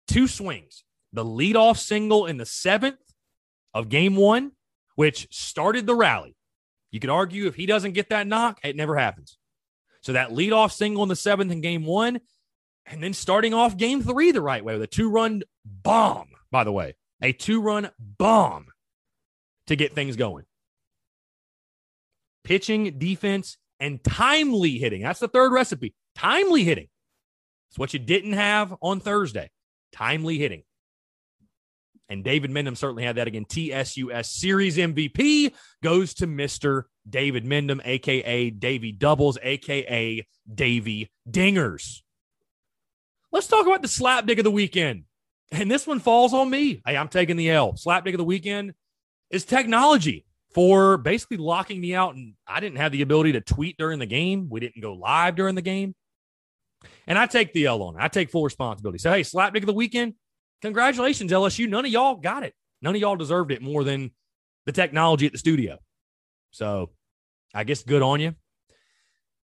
two 0.08 0.26
swings. 0.26 0.82
The 1.12 1.24
leadoff 1.24 1.78
single 1.78 2.26
in 2.26 2.38
the 2.38 2.46
seventh 2.46 2.98
of 3.72 3.88
game 3.88 4.16
one, 4.16 4.52
which 4.96 5.28
started 5.30 5.86
the 5.86 5.94
rally. 5.94 6.34
You 6.90 7.00
could 7.00 7.10
argue 7.10 7.46
if 7.46 7.54
he 7.54 7.66
doesn't 7.66 7.92
get 7.92 8.08
that 8.08 8.26
knock, 8.26 8.60
it 8.64 8.76
never 8.76 8.96
happens. 8.96 9.36
So 10.04 10.12
that 10.12 10.30
leadoff 10.30 10.70
single 10.70 11.02
in 11.02 11.08
the 11.08 11.16
seventh 11.16 11.50
in 11.50 11.62
game 11.62 11.86
one, 11.86 12.20
and 12.84 13.02
then 13.02 13.14
starting 13.14 13.54
off 13.54 13.78
game 13.78 14.02
three 14.02 14.32
the 14.32 14.42
right 14.42 14.62
way 14.62 14.74
with 14.74 14.82
a 14.82 14.86
two 14.86 15.08
run 15.08 15.42
bomb, 15.64 16.28
by 16.50 16.62
the 16.62 16.72
way, 16.72 16.94
a 17.22 17.32
two 17.32 17.62
run 17.62 17.90
bomb 17.98 18.66
to 19.66 19.76
get 19.76 19.94
things 19.94 20.16
going. 20.16 20.44
Pitching, 22.44 22.98
defense, 22.98 23.56
and 23.80 24.04
timely 24.04 24.76
hitting. 24.76 25.00
That's 25.00 25.20
the 25.20 25.28
third 25.28 25.52
recipe. 25.52 25.94
Timely 26.14 26.64
hitting. 26.64 26.88
It's 27.70 27.78
what 27.78 27.94
you 27.94 27.98
didn't 27.98 28.34
have 28.34 28.74
on 28.82 29.00
Thursday. 29.00 29.50
Timely 29.90 30.36
hitting. 30.36 30.64
And 32.10 32.22
David 32.22 32.50
Mendham 32.50 32.76
certainly 32.76 33.04
had 33.04 33.16
that 33.16 33.26
again. 33.26 33.46
TSUS 33.46 34.26
Series 34.26 34.76
MVP 34.76 35.54
goes 35.82 36.12
to 36.14 36.26
Mr. 36.26 36.82
David 37.08 37.44
Mendham, 37.44 37.80
aka 37.84 38.50
Davy 38.50 38.92
Doubles, 38.92 39.38
aka 39.42 40.26
Davy 40.52 41.10
Dingers. 41.30 42.02
Let's 43.32 43.46
talk 43.46 43.66
about 43.66 43.82
the 43.82 43.88
slapdick 43.88 44.38
of 44.38 44.44
the 44.44 44.50
weekend. 44.50 45.04
And 45.50 45.70
this 45.70 45.86
one 45.86 46.00
falls 46.00 46.32
on 46.32 46.48
me. 46.50 46.80
Hey, 46.86 46.96
I'm 46.96 47.08
taking 47.08 47.36
the 47.36 47.50
L. 47.50 47.72
Slapdick 47.74 48.12
of 48.12 48.18
the 48.18 48.24
weekend 48.24 48.74
is 49.30 49.44
technology 49.44 50.24
for 50.54 50.96
basically 50.96 51.36
locking 51.36 51.80
me 51.80 51.94
out. 51.94 52.14
And 52.14 52.34
I 52.46 52.60
didn't 52.60 52.78
have 52.78 52.92
the 52.92 53.02
ability 53.02 53.32
to 53.32 53.40
tweet 53.40 53.76
during 53.76 53.98
the 53.98 54.06
game. 54.06 54.48
We 54.48 54.60
didn't 54.60 54.80
go 54.80 54.94
live 54.94 55.36
during 55.36 55.54
the 55.54 55.62
game. 55.62 55.94
And 57.06 57.18
I 57.18 57.26
take 57.26 57.52
the 57.52 57.66
L 57.66 57.82
on 57.82 57.96
it. 57.96 58.02
I 58.02 58.08
take 58.08 58.30
full 58.30 58.44
responsibility. 58.44 58.98
So, 58.98 59.10
hey, 59.10 59.20
slapdick 59.20 59.60
of 59.60 59.66
the 59.66 59.72
weekend. 59.72 60.14
Congratulations, 60.62 61.30
LSU. 61.30 61.68
None 61.68 61.84
of 61.84 61.90
y'all 61.90 62.16
got 62.16 62.42
it. 62.42 62.54
None 62.80 62.94
of 62.94 63.00
y'all 63.00 63.16
deserved 63.16 63.50
it 63.50 63.62
more 63.62 63.84
than 63.84 64.12
the 64.66 64.72
technology 64.72 65.26
at 65.26 65.32
the 65.32 65.38
studio. 65.38 65.78
So, 66.54 66.90
I 67.52 67.64
guess 67.64 67.82
good 67.82 68.00
on 68.00 68.20
you. 68.20 68.36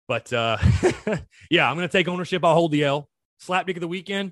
But 0.07 0.33
uh, 0.33 0.59
yeah, 1.51 1.69
I'm 1.69 1.77
going 1.77 1.89
to 1.89 1.93
take 1.93 2.07
ownership. 2.07 2.45
I'll 2.45 2.55
hold 2.55 2.71
the 2.71 2.85
L. 2.85 3.09
Slapdick 3.43 3.75
of 3.75 3.81
the 3.81 3.89
weekend 3.89 4.31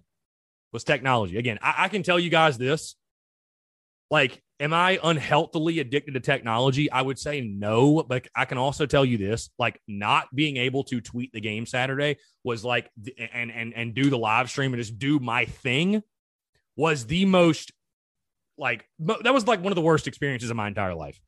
was 0.73 0.85
technology. 0.85 1.39
Again, 1.39 1.59
I, 1.61 1.75
I 1.79 1.89
can 1.89 2.05
tell 2.05 2.21
you 2.21 2.31
guys 2.31 2.59
this. 2.59 2.95
Like, 4.13 4.41
am 4.61 4.73
I 4.73 5.01
unhealthily 5.03 5.81
addicted 5.81 6.15
to 6.15 6.21
technology? 6.21 6.89
I 6.89 7.03
would 7.03 7.19
say 7.19 7.41
no, 7.41 8.05
but 8.05 8.29
I 8.37 8.45
can 8.45 8.59
also 8.59 8.87
tell 8.87 9.05
you 9.05 9.19
this: 9.19 9.51
like, 9.59 9.81
not 9.89 10.33
being 10.33 10.57
able 10.59 10.85
to 10.85 11.01
tweet 11.01 11.33
the 11.33 11.41
game 11.41 11.67
Saturday 11.67 12.19
was 12.45 12.65
like, 12.65 12.89
and 13.33 13.51
and 13.51 13.75
and 13.75 13.93
do 13.93 14.09
the 14.09 14.19
live 14.19 14.49
stream 14.49 14.73
and 14.73 14.81
just 14.81 15.01
do 15.01 15.19
my 15.19 15.47
thing 15.47 16.01
was 16.77 17.07
the 17.07 17.25
most 17.25 17.73
like 18.57 18.85
that 19.01 19.35
was 19.35 19.49
like 19.49 19.61
one 19.61 19.73
of 19.73 19.77
the 19.77 19.83
worst 19.83 20.07
experiences 20.07 20.51
of 20.51 20.57
my 20.57 20.69
entire 20.69 20.95
life. 20.95 21.21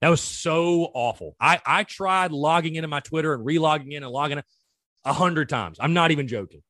That 0.00 0.08
was 0.10 0.20
so 0.20 0.90
awful. 0.94 1.36
I 1.40 1.60
I 1.66 1.84
tried 1.84 2.30
logging 2.30 2.76
into 2.76 2.88
my 2.88 3.00
Twitter 3.00 3.34
and 3.34 3.44
relogging 3.44 3.92
in 3.92 4.02
and 4.02 4.12
logging 4.12 4.38
in 4.38 4.44
a 5.04 5.12
hundred 5.12 5.48
times. 5.48 5.78
I'm 5.80 5.92
not 5.92 6.10
even 6.10 6.28
joking. 6.28 6.62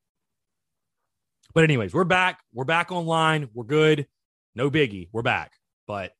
But 1.54 1.64
anyways, 1.64 1.92
we're 1.92 2.04
back. 2.04 2.40
We're 2.52 2.64
back 2.64 2.90
online. 2.92 3.48
We're 3.52 3.64
good. 3.64 4.06
No 4.54 4.70
biggie. 4.70 5.08
We're 5.12 5.22
back. 5.22 5.52
But 5.86 6.12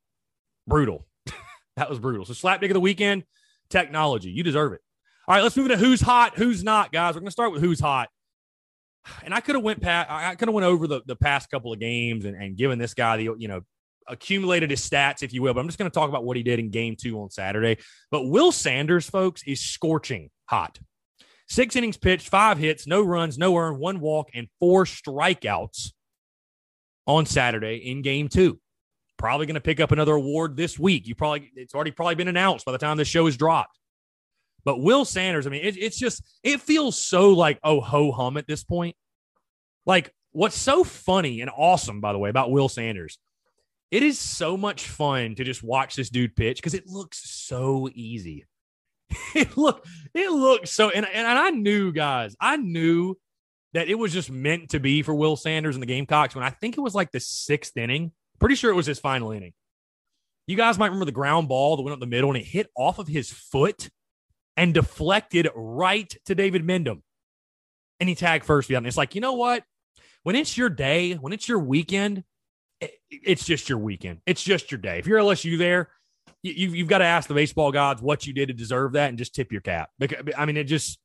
brutal. 0.67 1.07
that 1.77 1.89
was 1.89 1.99
brutal. 1.99 2.25
So 2.25 2.33
slapdick 2.33 2.67
of 2.67 2.75
the 2.75 2.81
weekend, 2.81 3.25
technology. 3.71 4.31
You 4.31 4.43
deserve 4.43 4.73
it. 4.73 4.81
All 5.27 5.35
right, 5.35 5.43
let's 5.43 5.57
move 5.57 5.69
to 5.69 5.77
who's 5.77 6.01
hot, 6.01 6.37
who's 6.37 6.65
not, 6.65 6.93
guys. 6.93 7.15
We're 7.15 7.21
gonna 7.21 7.31
start 7.31 7.53
with 7.53 7.63
who's 7.63 7.81
hot. 7.81 8.09
And 9.25 9.33
I 9.33 9.41
could 9.41 9.55
have 9.55 9.65
went 9.65 9.81
past, 9.81 10.11
I 10.11 10.35
could 10.35 10.49
have 10.49 10.55
went 10.55 10.67
over 10.67 10.87
the, 10.87 11.03
the 11.07 11.17
past 11.17 11.51
couple 11.51 11.73
of 11.73 11.79
games 11.79 12.25
and, 12.25 12.37
and 12.37 12.57
given 12.57 12.79
this 12.79 12.95
guy 12.95 13.17
the 13.17 13.35
you 13.39 13.49
know 13.49 13.63
accumulated 14.09 14.71
his 14.71 14.89
stats, 14.89 15.23
if 15.23 15.33
you 15.33 15.43
will. 15.43 15.55
But 15.55 15.61
I'm 15.61 15.67
just 15.69 15.79
going 15.79 15.91
to 15.91 15.95
talk 15.95 16.09
about 16.09 16.25
what 16.25 16.37
he 16.37 16.43
did 16.43 16.59
in 16.59 16.71
game 16.71 16.97
two 16.97 17.21
on 17.21 17.31
Saturday. 17.31 17.79
But 18.11 18.25
Will 18.25 18.53
Sanders, 18.53 19.09
folks, 19.09 19.43
is 19.47 19.61
scorching 19.61 20.31
hot. 20.47 20.79
Six 21.49 21.77
innings 21.77 21.97
pitched, 21.97 22.29
five 22.29 22.59
hits, 22.59 22.87
no 22.87 23.03
runs, 23.03 23.39
no 23.39 23.57
earned, 23.57 23.79
one 23.79 24.01
walk, 24.01 24.29
and 24.35 24.49
four 24.61 24.85
strikeouts 24.85 25.93
on 27.07 27.25
Saturday 27.25 27.77
in 27.77 28.03
game 28.03 28.29
two. 28.29 28.61
Probably 29.17 29.47
going 29.47 29.55
to 29.55 29.61
pick 29.61 29.81
up 29.81 29.91
another 29.91 30.15
award 30.15 30.57
this 30.57 30.79
week. 30.79 31.09
You 31.09 31.15
probably, 31.15 31.51
it's 31.57 31.75
already 31.75 31.91
probably 31.91 32.17
been 32.17 32.29
announced 32.29 32.67
by 32.67 32.73
the 32.73 32.79
time 32.79 32.99
this 32.99 33.09
show 33.09 33.27
is 33.27 33.37
dropped. 33.37 33.79
But 34.65 34.81
Will 34.81 35.05
Sanders, 35.07 35.47
I 35.47 35.51
mean, 35.51 35.65
it, 35.65 35.79
it's 35.79 35.99
just, 35.99 36.23
it 36.43 36.61
feels 36.61 37.01
so 37.01 37.31
like, 37.33 37.59
oh, 37.65 37.81
ho 37.81 38.13
hum 38.13 38.37
at 38.37 38.47
this 38.47 38.63
point. 38.63 38.95
Like, 39.87 40.13
what's 40.33 40.59
so 40.59 40.85
funny 40.85 41.41
and 41.41 41.51
awesome, 41.57 42.03
by 42.03 42.13
the 42.13 42.19
way, 42.19 42.29
about 42.29 42.51
Will 42.51 42.69
Sanders, 42.69 43.19
it 43.91 44.03
is 44.03 44.19
so 44.19 44.57
much 44.57 44.87
fun 44.87 45.35
to 45.37 45.45
just 45.45 45.63
watch 45.63 45.97
this 45.97 46.11
dude 46.11 46.37
pitch 46.37 46.59
because 46.59 46.75
it 46.75 46.87
looks 46.87 47.31
so 47.31 47.89
easy. 47.95 48.45
it 49.35 49.57
look, 49.57 49.87
it 50.15 50.31
looks 50.31 50.71
so 50.71 50.91
and, 50.91 51.07
and 51.07 51.27
I 51.27 51.51
knew 51.51 51.93
guys, 51.93 52.37
I 52.41 52.57
knew 52.57 53.17
that 53.73 53.89
it 53.89 53.95
was 53.95 54.13
just 54.13 54.31
meant 54.31 54.71
to 54.71 54.81
be 54.81 55.03
for 55.03 55.15
Will 55.15 55.37
Sanders 55.37 55.77
and 55.77 55.83
the 55.83 55.87
Gamecocks 55.87 56.35
when 56.35 56.45
I 56.45 56.51
think 56.51 56.77
it 56.77 56.81
was 56.81 56.95
like 56.95 57.11
the 57.11 57.21
sixth 57.21 57.77
inning. 57.77 58.13
Pretty 58.39 58.55
sure 58.55 58.71
it 58.71 58.75
was 58.75 58.87
his 58.87 58.99
final 58.99 59.33
inning. 59.33 59.53
You 60.47 60.57
guys 60.57 60.79
might 60.79 60.87
remember 60.87 61.05
the 61.05 61.13
ground 61.13 61.49
ball 61.49 61.77
that 61.77 61.83
went 61.83 61.93
up 61.93 62.01
the 62.01 62.07
middle 62.07 62.31
and 62.31 62.39
it 62.39 62.47
hit 62.47 62.69
off 62.77 62.99
of 62.99 63.09
his 63.09 63.31
foot 63.31 63.91
and 64.57 64.73
deflected 64.73 65.49
right 65.55 66.13
to 66.27 66.35
David 66.35 66.67
Mendham. 66.67 67.03
And 68.01 68.09
he 68.09 68.15
tagged 68.15 68.45
first 68.45 68.69
behind. 68.69 68.87
It's 68.87 68.97
like, 68.97 69.15
you 69.15 69.21
know 69.21 69.35
what? 69.35 69.65
When 70.23 70.37
it's 70.37 70.57
your 70.57 70.71
day, 70.71 71.15
when 71.15 71.33
it's 71.33 71.49
your 71.49 71.59
weekend, 71.59 72.25
it's 72.81 73.45
just 73.45 73.69
your 73.69 73.79
weekend. 73.79 74.21
It's 74.27 74.43
just 74.43 74.71
your 74.71 74.79
day. 74.79 74.99
If 74.99 75.07
you're 75.07 75.19
LSU 75.19 75.59
there, 75.59 75.91
you, 76.43 76.71
you've 76.71 76.89
got 76.89 76.99
to 76.99 77.05
ask 77.05 77.29
the 77.29 77.35
baseball 77.35 77.73
gods 77.73 78.01
what 78.01 78.27
you 78.27 78.33
did 78.33 78.49
to 78.49 78.55
deserve 78.55 78.93
that 78.93 79.09
and 79.09 79.19
just 79.19 79.35
tip 79.35 79.51
your 79.51 79.61
cap. 79.61 79.91
Because, 79.99 80.25
I 80.37 80.47
mean, 80.47 80.57
it 80.57 80.65
just, 80.65 80.99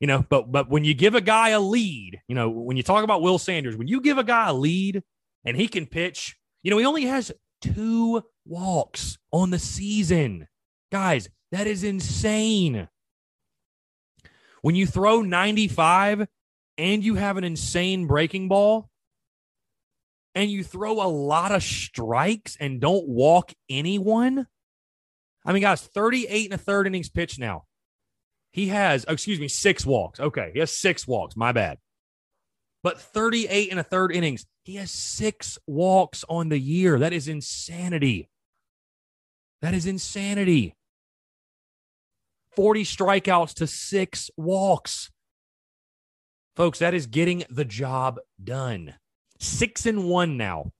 you 0.00 0.06
know, 0.06 0.24
but 0.28 0.50
but 0.50 0.68
when 0.68 0.84
you 0.84 0.94
give 0.94 1.14
a 1.14 1.20
guy 1.20 1.50
a 1.50 1.60
lead, 1.60 2.20
you 2.28 2.34
know, 2.34 2.48
when 2.48 2.76
you 2.76 2.82
talk 2.82 3.04
about 3.04 3.22
Will 3.22 3.38
Sanders, 3.38 3.76
when 3.76 3.88
you 3.88 4.00
give 4.00 4.18
a 4.18 4.24
guy 4.24 4.48
a 4.48 4.54
lead 4.54 5.02
and 5.44 5.56
he 5.56 5.68
can 5.68 5.86
pitch, 5.86 6.36
you 6.62 6.70
know, 6.70 6.78
he 6.78 6.84
only 6.84 7.04
has 7.04 7.32
two 7.60 8.22
walks 8.46 9.18
on 9.32 9.50
the 9.50 9.58
season. 9.58 10.48
Guys, 10.92 11.28
that 11.52 11.66
is 11.66 11.84
insane. 11.84 12.88
When 14.62 14.74
you 14.74 14.86
throw 14.86 15.22
95 15.22 16.26
and 16.78 17.04
you 17.04 17.14
have 17.14 17.36
an 17.36 17.44
insane 17.44 18.06
breaking 18.06 18.48
ball, 18.48 18.90
and 20.36 20.50
you 20.50 20.62
throw 20.62 21.02
a 21.02 21.08
lot 21.08 21.50
of 21.50 21.62
strikes 21.62 22.58
and 22.60 22.78
don't 22.78 23.08
walk 23.08 23.52
anyone. 23.70 24.46
I 25.46 25.52
mean, 25.52 25.62
guys, 25.62 25.80
38 25.80 26.52
and 26.52 26.60
a 26.60 26.62
third 26.62 26.86
innings 26.86 27.08
pitch 27.08 27.38
now. 27.38 27.64
He 28.52 28.68
has, 28.68 29.06
oh, 29.08 29.14
excuse 29.14 29.40
me, 29.40 29.48
six 29.48 29.86
walks. 29.86 30.20
Okay. 30.20 30.50
He 30.52 30.60
has 30.60 30.70
six 30.70 31.08
walks. 31.08 31.36
My 31.36 31.52
bad. 31.52 31.78
But 32.82 33.00
38 33.00 33.70
and 33.70 33.80
a 33.80 33.82
third 33.82 34.12
innings. 34.12 34.44
He 34.64 34.74
has 34.76 34.90
six 34.90 35.58
walks 35.66 36.22
on 36.28 36.50
the 36.50 36.58
year. 36.58 36.98
That 36.98 37.14
is 37.14 37.28
insanity. 37.28 38.28
That 39.62 39.72
is 39.72 39.86
insanity. 39.86 40.74
40 42.54 42.84
strikeouts 42.84 43.54
to 43.54 43.66
six 43.66 44.30
walks. 44.36 45.10
Folks, 46.56 46.80
that 46.80 46.92
is 46.92 47.06
getting 47.06 47.44
the 47.48 47.64
job 47.64 48.18
done. 48.42 48.94
Six 49.38 49.86
and 49.86 50.04
one 50.04 50.36
now 50.36 50.72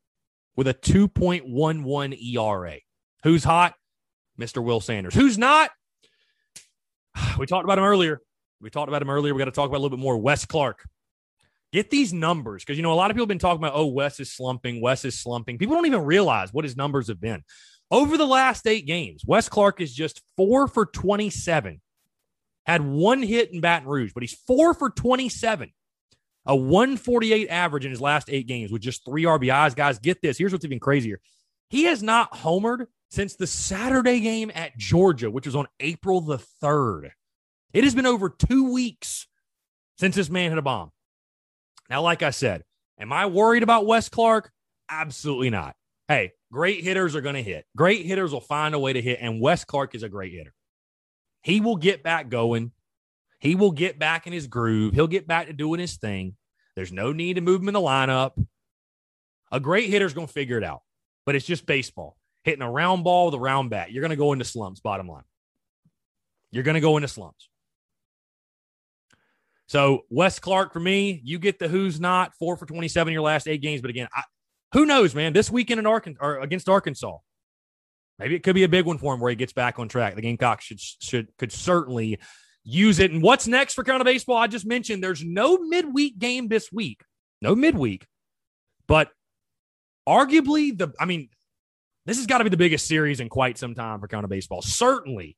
with 0.57 0.69
a 0.69 0.75
2.11 0.75 2.35
ERA. 2.35 2.77
Who's 3.23 3.45
hot? 3.45 3.75
Mr. 4.39 4.63
Will 4.63 4.81
Sanders. 4.81 5.15
Who's 5.15 5.39
not? 5.39 5.71
We 7.39 7.47
talked 7.47 7.65
about 7.65 7.79
him 7.79 7.85
earlier. 7.85 8.21
We 8.61 8.71
talked 8.71 8.89
about 8.89 9.03
him 9.03 9.11
earlier. 9.11 9.35
We 9.35 9.39
got 9.39 9.47
to 9.47 9.51
talk 9.51 9.69
about 9.69 9.79
a 9.79 9.83
little 9.83 9.97
bit 9.97 10.03
more. 10.03 10.17
Wes 10.17 10.45
Clark. 10.47 10.89
Get 11.73 11.91
these 11.91 12.13
numbers 12.13 12.65
because, 12.65 12.79
you 12.79 12.83
know, 12.83 12.93
a 12.93 12.95
lot 12.95 13.11
of 13.11 13.15
people 13.15 13.25
have 13.25 13.29
been 13.29 13.39
talking 13.39 13.63
about, 13.63 13.75
oh, 13.75 13.87
Wes 13.87 14.21
is 14.21 14.33
slumping. 14.33 14.81
Wes 14.81 15.05
is 15.05 15.19
slumping. 15.19 15.59
People 15.59 15.75
don't 15.75 15.87
even 15.87 16.05
realize 16.05 16.53
what 16.53 16.65
his 16.65 16.77
numbers 16.77 17.09
have 17.09 17.21
been. 17.21 17.43
Over 17.91 18.17
the 18.17 18.27
last 18.27 18.67
eight 18.67 18.87
games, 18.87 19.23
Wes 19.27 19.49
Clark 19.49 19.81
is 19.81 19.95
just 19.95 20.23
four 20.37 20.69
for 20.69 20.87
27. 20.87 21.81
Had 22.65 22.83
one 22.83 23.23
hit 23.23 23.53
in 23.53 23.61
Baton 23.61 23.89
Rouge, 23.89 24.13
but 24.13 24.23
he's 24.23 24.35
four 24.47 24.75
for 24.75 24.91
27. 24.91 25.73
A 26.47 26.55
148 26.55 27.49
average 27.49 27.85
in 27.85 27.91
his 27.91 28.01
last 28.01 28.31
eight 28.31 28.47
games 28.47 28.71
with 28.71 28.83
just 28.83 29.05
three 29.05 29.25
RBIs. 29.25 29.75
Guys, 29.75 29.99
get 29.99 30.23
this. 30.23 30.39
Here's 30.39 30.53
what's 30.53 30.65
even 30.65 30.79
crazier. 30.79 31.21
He 31.69 31.85
has 31.85 32.03
not 32.03 32.33
homered 32.33 32.87
since 33.11 33.35
the 33.35 33.47
Saturday 33.47 34.21
game 34.21 34.53
at 34.55 34.77
Georgia, 34.77 35.31
which 35.31 35.47
was 35.47 35.57
on 35.57 35.67
April 35.81 36.21
the 36.21 36.39
3rd. 36.63 37.11
It 37.73 37.85
has 37.85 37.95
been 37.95 38.07
over 38.07 38.29
two 38.29 38.73
weeks 38.73 39.27
since 39.99 40.15
this 40.15 40.31
man 40.31 40.51
hit 40.51 40.59
a 40.59 40.63
bomb. 40.63 40.93
Now, 41.91 42.03
like 42.03 42.23
I 42.23 42.31
said, 42.31 42.63
am 42.99 43.13
I 43.13 43.27
worried 43.27 43.63
about 43.63 43.87
Wes 43.87 44.09
Clark? 44.09 44.51
Absolutely 44.89 45.51
not. 45.51 45.75
Hey, 46.09 46.33
great 46.53 46.85
hitters 46.85 47.17
are 47.17 47.21
going 47.21 47.35
to 47.35 47.43
hit. 47.43 47.65
Great 47.77 48.07
hitters 48.07 48.33
will 48.33 48.41
find 48.41 48.75
a 48.75 48.79
way 48.79 48.93
to 48.93 49.03
hit, 49.03 49.19
and 49.21 49.41
Wes 49.41 49.65
Clark 49.65 49.95
is 49.95 50.03
a 50.03 50.09
great 50.09 50.33
hitter. 50.33 50.55
He 51.43 51.61
will 51.61 51.77
get 51.77 52.03
back 52.03 52.29
going. 52.29 52.73
He 53.47 53.55
will 53.55 53.71
get 53.71 53.97
back 53.97 54.27
in 54.27 54.33
his 54.33 54.49
groove. 54.49 54.95
He'll 54.95 55.07
get 55.07 55.29
back 55.29 55.47
to 55.47 55.53
doing 55.53 55.79
his 55.79 55.99
thing. 55.99 56.35
There's 56.75 56.91
no 56.91 57.13
need 57.13 57.35
to 57.35 57.41
move 57.41 57.63
him 57.63 57.69
in 57.69 57.75
the 57.75 57.81
lineup. 57.81 58.33
A 59.53 59.61
great 59.61 59.89
hitter's 59.89 60.15
going 60.15 60.27
to 60.27 60.33
figure 60.33 60.59
it 60.59 60.65
out, 60.65 60.81
but 61.25 61.37
it's 61.37 61.47
just 61.47 61.65
baseball. 61.65 62.17
Hitting 62.43 62.63
a 62.63 62.69
round 62.69 63.05
ball 63.05 63.27
with 63.27 63.35
a 63.35 63.39
round 63.39 63.71
bat. 63.71 63.93
You're 63.93 64.01
going 64.01 64.11
to 64.11 64.17
go 64.17 64.33
into 64.33 64.45
slumps, 64.45 64.81
bottom 64.81 65.07
line. 65.07 65.23
You're 66.51 66.65
going 66.65 66.75
to 66.75 66.81
go 66.81 66.97
into 66.97 67.07
slumps. 67.07 67.49
So 69.69 70.07
Wes 70.11 70.41
Clark 70.41 70.73
for 70.73 70.81
me, 70.81 71.21
you 71.23 71.39
get 71.39 71.61
the 71.61 71.69
who's 71.69 72.01
not 72.01 72.35
four 72.41 72.57
for 72.57 72.67
27 72.67 73.13
in 73.13 73.13
your 73.13 73.23
last 73.23 73.47
eight 73.47 73.63
games. 73.63 73.81
But 73.81 73.91
again, 73.91 74.09
I, 74.13 74.23
who 74.73 74.87
knows, 74.87 75.15
man? 75.15 75.33
This 75.33 75.53
weekend 75.53 75.79
in 75.79 75.87
Arkansas 75.87 76.19
or 76.21 76.41
against 76.41 76.69
Arkansas, 76.69 77.19
maybe 78.19 78.35
it 78.35 78.43
could 78.43 78.57
be 78.57 78.65
a 78.65 78.69
big 78.69 78.87
one 78.87 78.99
for 78.99 79.15
him 79.15 79.21
where 79.21 79.31
he 79.31 79.37
gets 79.37 79.53
back 79.53 79.79
on 79.79 79.87
track. 79.87 80.17
The 80.17 80.23
Gamecocks 80.23 80.65
should 80.65 80.81
should 80.81 81.29
could 81.39 81.53
certainly 81.53 82.19
use 82.67 82.99
it. 82.99 83.13
And 83.13 83.23
what's 83.23 83.47
next 83.47 83.75
for 83.75 83.85
County 83.85 84.05
Baseball? 84.05 84.37
I 84.37 84.49
just 84.49 84.67
mentioned 84.67 85.03
there's 85.03 85.25
no 85.25 85.57
midweek 85.57 86.19
game 86.19 86.49
this 86.49 86.71
week, 86.71 87.03
no 87.41 87.55
midweek, 87.55 88.07
but 88.87 89.11
arguably 90.07 90.77
the. 90.77 90.93
I 91.01 91.07
mean, 91.07 91.31
this 92.05 92.19
has 92.19 92.27
got 92.27 92.39
to 92.39 92.45
be 92.45 92.51
the 92.51 92.57
biggest 92.57 92.87
series 92.87 93.21
in 93.21 93.29
quite 93.29 93.57
some 93.57 93.75
time 93.75 94.01
for 94.01 94.09
County 94.09 94.29
Baseball. 94.29 94.61
Certainly 94.61 95.37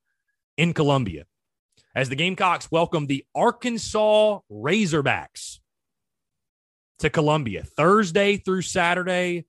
in 0.57 0.73
Columbia 0.73 1.25
as 1.95 2.09
the 2.09 2.17
Gamecocks 2.17 2.71
welcome 2.71 3.07
the 3.07 3.25
Arkansas 3.35 4.41
Razorbacks 4.51 5.59
to 6.99 7.11
Columbia 7.11 7.63
Thursday 7.63 8.39
through 8.39 8.63
Saturday. 8.63 9.45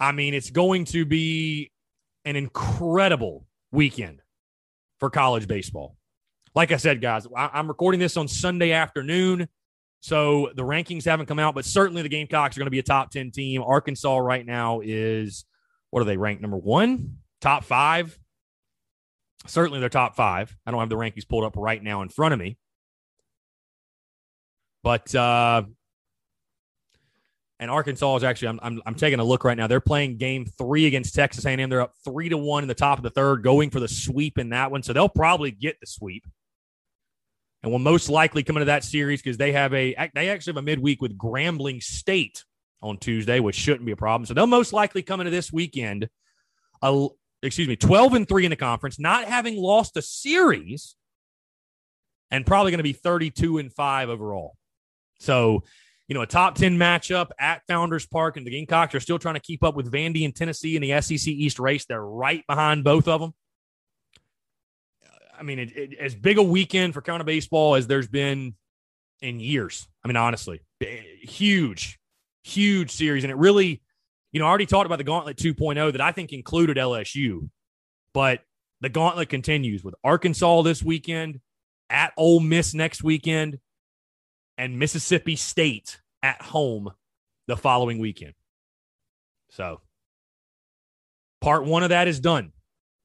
I 0.00 0.12
mean, 0.12 0.34
it's 0.34 0.50
going 0.50 0.86
to 0.86 1.06
be 1.06 1.70
an 2.24 2.36
incredible 2.36 3.46
weekend 3.70 4.20
for 4.98 5.08
college 5.08 5.46
baseball. 5.46 5.96
Like 6.54 6.72
I 6.72 6.76
said, 6.76 7.00
guys, 7.00 7.26
I'm 7.36 7.68
recording 7.68 7.98
this 8.00 8.16
on 8.16 8.28
Sunday 8.28 8.72
afternoon. 8.72 9.48
So 10.00 10.50
the 10.54 10.62
rankings 10.62 11.04
haven't 11.04 11.26
come 11.26 11.38
out, 11.38 11.54
but 11.54 11.64
certainly 11.64 12.02
the 12.02 12.08
Gamecocks 12.08 12.56
are 12.56 12.60
going 12.60 12.66
to 12.66 12.70
be 12.70 12.78
a 12.78 12.82
top 12.82 13.10
10 13.10 13.30
team. 13.30 13.62
Arkansas 13.62 14.18
right 14.18 14.44
now 14.44 14.80
is, 14.84 15.44
what 15.90 16.00
are 16.00 16.04
they 16.04 16.16
ranked? 16.16 16.42
Number 16.42 16.58
one, 16.58 17.18
top 17.40 17.64
five 17.64 18.18
certainly 19.46 19.80
they're 19.80 19.88
top 19.88 20.16
five. 20.16 20.56
I 20.66 20.70
don't 20.70 20.80
have 20.80 20.88
the 20.88 20.96
rankings 20.96 21.28
pulled 21.28 21.44
up 21.44 21.54
right 21.56 21.82
now 21.82 22.02
in 22.02 22.08
front 22.08 22.34
of 22.34 22.40
me. 22.40 22.56
But 24.82 25.14
uh 25.14 25.62
and 27.60 27.70
Arkansas 27.70 28.16
is 28.16 28.24
actually 28.24 28.48
I'm, 28.48 28.60
I'm, 28.62 28.82
I'm 28.84 28.94
taking 28.94 29.20
a 29.20 29.24
look 29.24 29.44
right 29.44 29.56
now. 29.56 29.66
They're 29.66 29.80
playing 29.80 30.18
game 30.18 30.44
three 30.44 30.86
against 30.86 31.14
Texas 31.14 31.46
A&M. 31.46 31.70
They're 31.70 31.80
up 31.80 31.94
three 32.04 32.28
to 32.28 32.36
one 32.36 32.64
in 32.64 32.68
the 32.68 32.74
top 32.74 32.98
of 32.98 33.04
the 33.04 33.10
third, 33.10 33.42
going 33.42 33.70
for 33.70 33.80
the 33.80 33.88
sweep 33.88 34.38
in 34.38 34.50
that 34.50 34.70
one. 34.70 34.82
So 34.82 34.92
they'll 34.92 35.08
probably 35.08 35.52
get 35.52 35.78
the 35.80 35.86
sweep, 35.86 36.24
and 37.64 37.72
will 37.72 37.78
most 37.78 38.10
likely 38.10 38.42
come 38.42 38.58
into 38.58 38.66
that 38.66 38.84
series 38.84 39.22
because 39.22 39.38
they 39.38 39.52
have 39.52 39.72
a 39.72 39.96
they 40.14 40.28
actually 40.28 40.52
have 40.52 40.58
a 40.58 40.62
midweek 40.62 41.00
with 41.00 41.16
Grambling 41.16 41.82
State 41.82 42.44
on 42.82 42.98
Tuesday, 42.98 43.40
which 43.40 43.56
shouldn't 43.56 43.86
be 43.86 43.92
a 43.92 43.96
problem. 43.96 44.26
So 44.26 44.34
they'll 44.34 44.46
most 44.46 44.74
likely 44.74 45.02
come 45.02 45.20
into 45.20 45.30
this 45.30 45.50
weekend 45.50 46.08
excuse 47.42 47.66
me, 47.66 47.76
12 47.76 48.14
and 48.14 48.28
3 48.28 48.44
in 48.44 48.50
the 48.50 48.56
conference, 48.56 48.98
not 48.98 49.24
having 49.24 49.56
lost 49.56 49.96
a 49.96 50.02
series, 50.02 50.94
and 52.30 52.44
probably 52.44 52.70
going 52.70 52.78
to 52.78 52.84
be 52.84 52.92
32 52.92 53.58
and 53.58 53.72
5 53.72 54.10
overall. 54.10 54.56
So, 55.20 55.64
you 56.06 56.14
know, 56.14 56.20
a 56.20 56.26
top 56.26 56.56
10 56.56 56.76
matchup 56.76 57.30
at 57.38 57.62
Founders 57.66 58.06
Park, 58.06 58.36
and 58.36 58.46
the 58.46 58.50
Gamecocks 58.50 58.94
are 58.94 59.00
still 59.00 59.18
trying 59.18 59.36
to 59.36 59.40
keep 59.40 59.64
up 59.64 59.74
with 59.74 59.90
Vandy 59.90 60.24
and 60.26 60.36
Tennessee 60.36 60.76
in 60.76 60.82
the 60.82 61.00
SEC 61.00 61.28
East 61.28 61.58
race. 61.58 61.86
They're 61.86 62.04
right 62.04 62.44
behind 62.46 62.84
both 62.84 63.08
of 63.08 63.22
them. 63.22 63.32
I 65.38 65.42
mean, 65.42 65.58
it, 65.58 65.76
it, 65.76 65.98
as 65.98 66.14
big 66.14 66.38
a 66.38 66.42
weekend 66.42 66.94
for 66.94 67.02
county 67.02 67.24
baseball 67.24 67.74
as 67.74 67.86
there's 67.86 68.08
been 68.08 68.54
in 69.20 69.40
years. 69.40 69.88
I 70.04 70.08
mean, 70.08 70.16
honestly, 70.16 70.60
huge, 71.22 71.98
huge 72.42 72.90
series. 72.90 73.24
And 73.24 73.30
it 73.30 73.36
really, 73.36 73.82
you 74.32 74.40
know, 74.40 74.46
I 74.46 74.48
already 74.48 74.66
talked 74.66 74.86
about 74.86 74.98
the 74.98 75.04
Gauntlet 75.04 75.36
2.0 75.36 75.92
that 75.92 76.00
I 76.00 76.12
think 76.12 76.32
included 76.32 76.76
LSU, 76.76 77.48
but 78.12 78.42
the 78.80 78.88
Gauntlet 78.88 79.28
continues 79.28 79.82
with 79.82 79.94
Arkansas 80.04 80.62
this 80.62 80.82
weekend, 80.82 81.40
at 81.90 82.12
Ole 82.16 82.40
Miss 82.40 82.74
next 82.74 83.02
weekend, 83.02 83.58
and 84.58 84.78
Mississippi 84.78 85.36
State 85.36 86.00
at 86.22 86.40
home 86.42 86.90
the 87.46 87.56
following 87.56 87.98
weekend. 87.98 88.34
So, 89.50 89.80
part 91.40 91.64
one 91.64 91.82
of 91.82 91.90
that 91.90 92.08
is 92.08 92.20
done. 92.20 92.52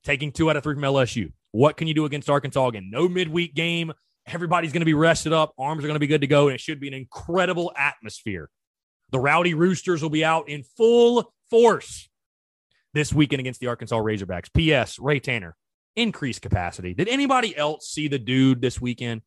Taking 0.03 0.31
two 0.31 0.49
out 0.49 0.55
of 0.55 0.63
three 0.63 0.75
from 0.75 0.83
LSU. 0.83 1.31
What 1.51 1.77
can 1.77 1.87
you 1.87 1.93
do 1.93 2.05
against 2.05 2.29
Arkansas 2.29 2.67
again? 2.67 2.89
No 2.91 3.07
midweek 3.07 3.55
game. 3.55 3.91
Everybody's 4.27 4.71
going 4.71 4.81
to 4.81 4.85
be 4.85 4.93
rested 4.93 5.33
up. 5.33 5.53
Arms 5.57 5.83
are 5.83 5.87
going 5.87 5.95
to 5.95 5.99
be 5.99 6.07
good 6.07 6.21
to 6.21 6.27
go. 6.27 6.47
And 6.47 6.55
it 6.55 6.61
should 6.61 6.79
be 6.79 6.87
an 6.87 6.93
incredible 6.93 7.71
atmosphere 7.75 8.49
the 9.11 9.19
Rowdy 9.19 9.53
Roosters 9.53 10.01
will 10.01 10.09
be 10.09 10.23
out 10.23 10.49
in 10.49 10.63
full 10.77 11.33
force 11.49 12.09
this 12.93 13.13
weekend 13.13 13.39
against 13.39 13.59
the 13.59 13.67
Arkansas 13.67 13.97
Razorbacks. 13.97 14.53
P.S. 14.53 14.99
Ray 14.99 15.19
Tanner, 15.19 15.55
increased 15.95 16.41
capacity. 16.41 16.93
Did 16.93 17.07
anybody 17.07 17.55
else 17.55 17.89
see 17.89 18.07
the 18.07 18.19
dude 18.19 18.61
this 18.61 18.79
weekend? 18.79 19.21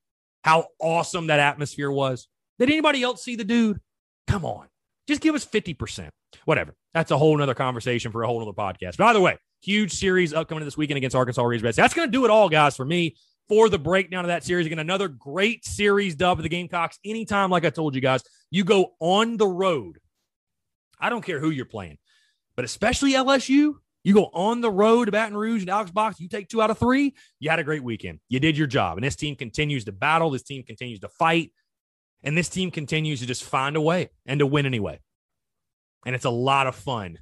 How 0.45 0.69
awesome 0.81 1.29
that 1.29 1.41
atmosphere 1.41 1.91
was. 1.91 2.29
Did 2.59 2.71
anybody 2.71 3.03
else 3.03 3.23
see 3.23 3.37
the 3.37 3.45
dude? 3.45 3.81
Come 4.27 4.45
on. 4.45 4.69
Just 5.09 5.21
give 5.21 5.35
us 5.35 5.45
50%. 5.45 6.11
Whatever. 6.45 6.75
That's 6.95 7.11
a 7.11 7.19
whole 7.19 7.37
nother 7.37 7.55
conversation 7.55 8.13
for 8.13 8.23
a 8.23 8.27
whole 8.27 8.39
nother 8.39 8.53
podcast. 8.53 8.97
But 8.97 9.09
either 9.09 9.21
way, 9.21 9.37
huge 9.63 9.93
series 9.93 10.35
upcoming 10.35 10.65
this 10.65 10.77
weekend 10.77 10.99
against 10.99 11.17
Arkansas 11.17 11.43
Razorbacks. 11.43 11.77
That's 11.77 11.95
going 11.95 12.09
to 12.09 12.13
do 12.13 12.25
it 12.25 12.31
all, 12.31 12.49
guys, 12.49 12.77
for 12.77 12.85
me 12.85 13.17
for 13.49 13.69
the 13.69 13.79
breakdown 13.79 14.25
of 14.25 14.29
that 14.29 14.45
series. 14.45 14.67
Again, 14.67 14.79
another 14.79 15.09
great 15.09 15.65
series 15.65 16.15
dub 16.15 16.39
of 16.39 16.43
the 16.43 16.49
Gamecocks. 16.49 16.99
Anytime, 17.05 17.51
like 17.51 17.65
I 17.65 17.71
told 17.71 17.95
you 17.95 18.01
guys, 18.01 18.23
you 18.51 18.65
go 18.65 18.95
on 19.01 19.37
the 19.37 19.47
road. 19.47 19.99
I 20.99 21.11
don't 21.11 21.25
care 21.25 21.41
who 21.41 21.51
you're 21.51 21.65
playing, 21.65 21.99
but 22.55 22.65
especially 22.65 23.13
LSU, 23.13 23.75
you 24.05 24.15
go 24.15 24.31
on 24.33 24.61
the 24.61 24.71
road 24.71 25.07
to 25.07 25.13
Baton 25.13 25.37
Rouge 25.37 25.63
and 25.63 25.71
Alex 25.71 25.91
Box, 25.91 26.21
you 26.21 26.29
take 26.29 26.49
two 26.49 26.61
out 26.61 26.71
of 26.71 26.79
three, 26.79 27.15
you 27.39 27.51
had 27.51 27.59
a 27.59 27.65
great 27.65 27.85
weekend. 27.85 28.21
You 28.29 28.41
did 28.41 28.57
your 28.57 28.67
job. 28.67 28.99
And 28.99 29.05
this 29.05 29.17
team 29.17 29.37
continues 29.37 29.85
to 29.85 29.93
battle. 29.93 30.31
This 30.31 30.43
team 30.43 30.63
continues 30.65 31.01
to 31.01 31.09
fight. 31.09 31.53
And 32.25 32.37
this 32.37 32.49
team 32.49 32.71
continues 32.71 33.21
to 33.21 33.27
just 33.27 33.45
find 33.45 33.77
a 33.77 33.81
way 33.81 34.11
and 34.27 34.39
to 34.41 34.47
win 34.47 34.67
anyway. 34.67 35.01
And 36.05 36.15
it's 36.15 36.25
a 36.25 36.31
lot 36.31 36.67
of 36.67 36.75
fun 36.75 37.19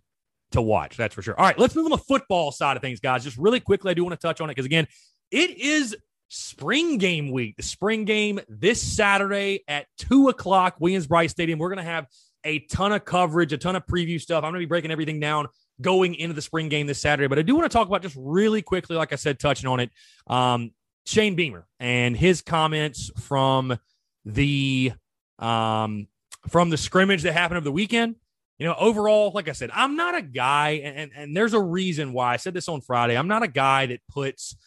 to 0.53 0.63
watch. 0.63 0.97
That's 0.97 1.15
for 1.15 1.23
sure. 1.23 1.39
All 1.39 1.47
right, 1.47 1.59
let's 1.59 1.75
move 1.75 1.87
on 1.87 1.91
the 1.91 1.99
football 1.99 2.53
side 2.53 2.77
of 2.77 2.83
things, 2.83 3.01
guys. 3.01 3.25
Just 3.25 3.39
really 3.39 3.61
quickly, 3.61 3.91
I 3.91 3.95
do 3.95 4.05
want 4.05 4.19
to 4.19 4.27
touch 4.27 4.41
on 4.41 4.51
it 4.51 4.55
because, 4.55 4.67
again, 4.67 4.87
it 5.31 5.57
is 5.59 5.97
spring 6.29 6.99
game 6.99 7.31
week. 7.31 7.57
The 7.57 7.63
spring 7.63 8.05
game 8.05 8.41
this 8.49 8.81
Saturday 8.81 9.65
at 9.69 9.87
two 9.99 10.29
o'clock, 10.29 10.77
Williams-Brice 10.79 11.31
Stadium. 11.31 11.59
We're 11.59 11.69
going 11.69 11.85
to 11.85 11.91
have 11.91 12.07
a 12.45 12.61
ton 12.61 12.93
of 12.93 13.05
coverage, 13.05 13.53
a 13.53 13.59
ton 13.59 13.77
of 13.77 13.87
preview 13.87 14.21
stuff. 14.21 14.45
I'm 14.45 14.53
going 14.53 14.61
to 14.61 14.67
be 14.67 14.67
breaking 14.67 14.91
everything 14.91 15.21
down 15.21 15.49
going 15.81 16.15
into 16.15 16.35
the 16.35 16.43
spring 16.43 16.69
game 16.69 16.87
this 16.87 17.01
Saturday. 17.01 17.27
But 17.27 17.39
I 17.39 17.43
do 17.43 17.55
want 17.55 17.71
to 17.71 17.77
talk 17.77 17.89
about 17.89 18.03
just 18.03 18.17
really 18.19 18.63
quickly, 18.63 18.97
like 18.97 19.13
I 19.13 19.17
said, 19.17 19.39
touching 19.39 19.69
on 19.69 19.81
it, 19.81 19.91
um, 20.27 20.73
Shane 21.07 21.35
Beamer 21.35 21.67
and 21.79 22.17
his 22.17 22.43
comments 22.43 23.11
from 23.21 23.79
the 24.25 24.93
um, 25.39 26.07
from 26.49 26.71
the 26.71 26.77
scrimmage 26.77 27.23
that 27.23 27.33
happened 27.33 27.57
over 27.57 27.65
the 27.65 27.73
weekend. 27.73 28.17
You 28.61 28.67
know, 28.67 28.77
overall, 28.79 29.33
like 29.35 29.49
I 29.49 29.53
said, 29.53 29.71
I'm 29.75 29.97
not 29.97 30.15
a 30.15 30.23
guy, 30.23 30.83
and, 30.85 31.11
and 31.17 31.37
there's 31.37 31.55
a 31.55 31.61
reason 31.61 32.13
why 32.13 32.35
I 32.35 32.37
said 32.37 32.55
this 32.55 32.69
on 32.69 32.83
Friday. 32.83 33.17
I'm 33.17 33.27
not 33.27 33.43
a 33.43 33.49
guy 33.49 33.87
that 33.87 34.01
puts– 34.09 34.55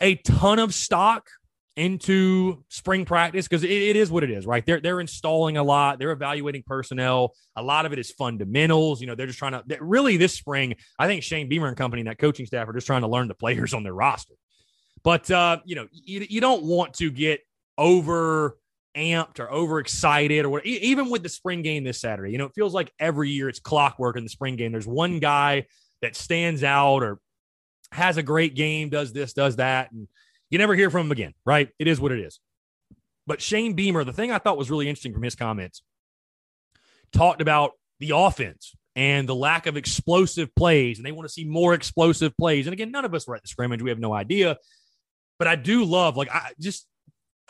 a 0.00 0.16
ton 0.16 0.58
of 0.58 0.74
stock 0.74 1.28
into 1.76 2.64
spring 2.68 3.04
practice 3.04 3.46
because 3.46 3.62
it, 3.62 3.70
it 3.70 3.96
is 3.96 4.10
what 4.10 4.24
it 4.24 4.30
is, 4.30 4.46
right? 4.46 4.64
They're 4.66 4.80
they're 4.80 5.00
installing 5.00 5.56
a 5.56 5.62
lot, 5.62 5.98
they're 5.98 6.10
evaluating 6.10 6.64
personnel. 6.66 7.34
A 7.56 7.62
lot 7.62 7.86
of 7.86 7.92
it 7.92 7.98
is 7.98 8.10
fundamentals. 8.10 9.00
You 9.00 9.06
know, 9.06 9.14
they're 9.14 9.26
just 9.26 9.38
trying 9.38 9.52
to 9.52 9.64
really 9.80 10.16
this 10.16 10.34
spring. 10.34 10.74
I 10.98 11.06
think 11.06 11.22
Shane 11.22 11.48
Beamer 11.48 11.68
and 11.68 11.76
company 11.76 12.00
and 12.00 12.08
that 12.08 12.18
coaching 12.18 12.46
staff 12.46 12.68
are 12.68 12.72
just 12.72 12.86
trying 12.86 13.02
to 13.02 13.08
learn 13.08 13.28
the 13.28 13.34
players 13.34 13.72
on 13.74 13.82
their 13.82 13.94
roster. 13.94 14.34
But 15.02 15.30
uh, 15.30 15.58
you 15.64 15.76
know, 15.76 15.86
you, 15.92 16.26
you 16.28 16.40
don't 16.40 16.64
want 16.64 16.94
to 16.94 17.10
get 17.10 17.40
over 17.78 18.58
amped 18.96 19.38
or 19.38 19.50
overexcited 19.50 20.44
or 20.44 20.48
what, 20.48 20.66
even 20.66 21.10
with 21.10 21.22
the 21.22 21.28
spring 21.28 21.62
game 21.62 21.84
this 21.84 22.00
Saturday. 22.00 22.32
You 22.32 22.38
know, 22.38 22.46
it 22.46 22.54
feels 22.54 22.74
like 22.74 22.92
every 22.98 23.30
year 23.30 23.48
it's 23.48 23.60
clockwork 23.60 24.16
in 24.16 24.24
the 24.24 24.30
spring 24.30 24.56
game. 24.56 24.72
There's 24.72 24.86
one 24.86 25.18
guy 25.18 25.66
that 26.02 26.16
stands 26.16 26.64
out 26.64 27.02
or 27.02 27.18
has 27.92 28.16
a 28.16 28.22
great 28.22 28.54
game, 28.54 28.88
does 28.88 29.12
this, 29.12 29.32
does 29.32 29.56
that, 29.56 29.92
and 29.92 30.08
you 30.48 30.58
never 30.58 30.74
hear 30.74 30.90
from 30.90 31.06
him 31.06 31.12
again, 31.12 31.34
right? 31.44 31.70
It 31.78 31.88
is 31.88 32.00
what 32.00 32.12
it 32.12 32.20
is. 32.20 32.40
But 33.26 33.40
Shane 33.40 33.74
Beamer, 33.74 34.04
the 34.04 34.12
thing 34.12 34.32
I 34.32 34.38
thought 34.38 34.58
was 34.58 34.70
really 34.70 34.88
interesting 34.88 35.12
from 35.12 35.22
his 35.22 35.34
comments, 35.34 35.82
talked 37.12 37.40
about 37.40 37.72
the 38.00 38.12
offense 38.14 38.74
and 38.96 39.28
the 39.28 39.34
lack 39.34 39.66
of 39.66 39.76
explosive 39.76 40.54
plays, 40.54 40.98
and 40.98 41.06
they 41.06 41.12
want 41.12 41.28
to 41.28 41.32
see 41.32 41.44
more 41.44 41.74
explosive 41.74 42.36
plays. 42.36 42.66
And 42.66 42.72
again, 42.72 42.90
none 42.90 43.04
of 43.04 43.14
us 43.14 43.26
were 43.26 43.36
at 43.36 43.42
the 43.42 43.48
scrimmage; 43.48 43.82
we 43.82 43.90
have 43.90 44.00
no 44.00 44.12
idea. 44.12 44.56
But 45.38 45.48
I 45.48 45.56
do 45.56 45.84
love, 45.84 46.16
like, 46.16 46.30
I 46.30 46.52
just 46.58 46.86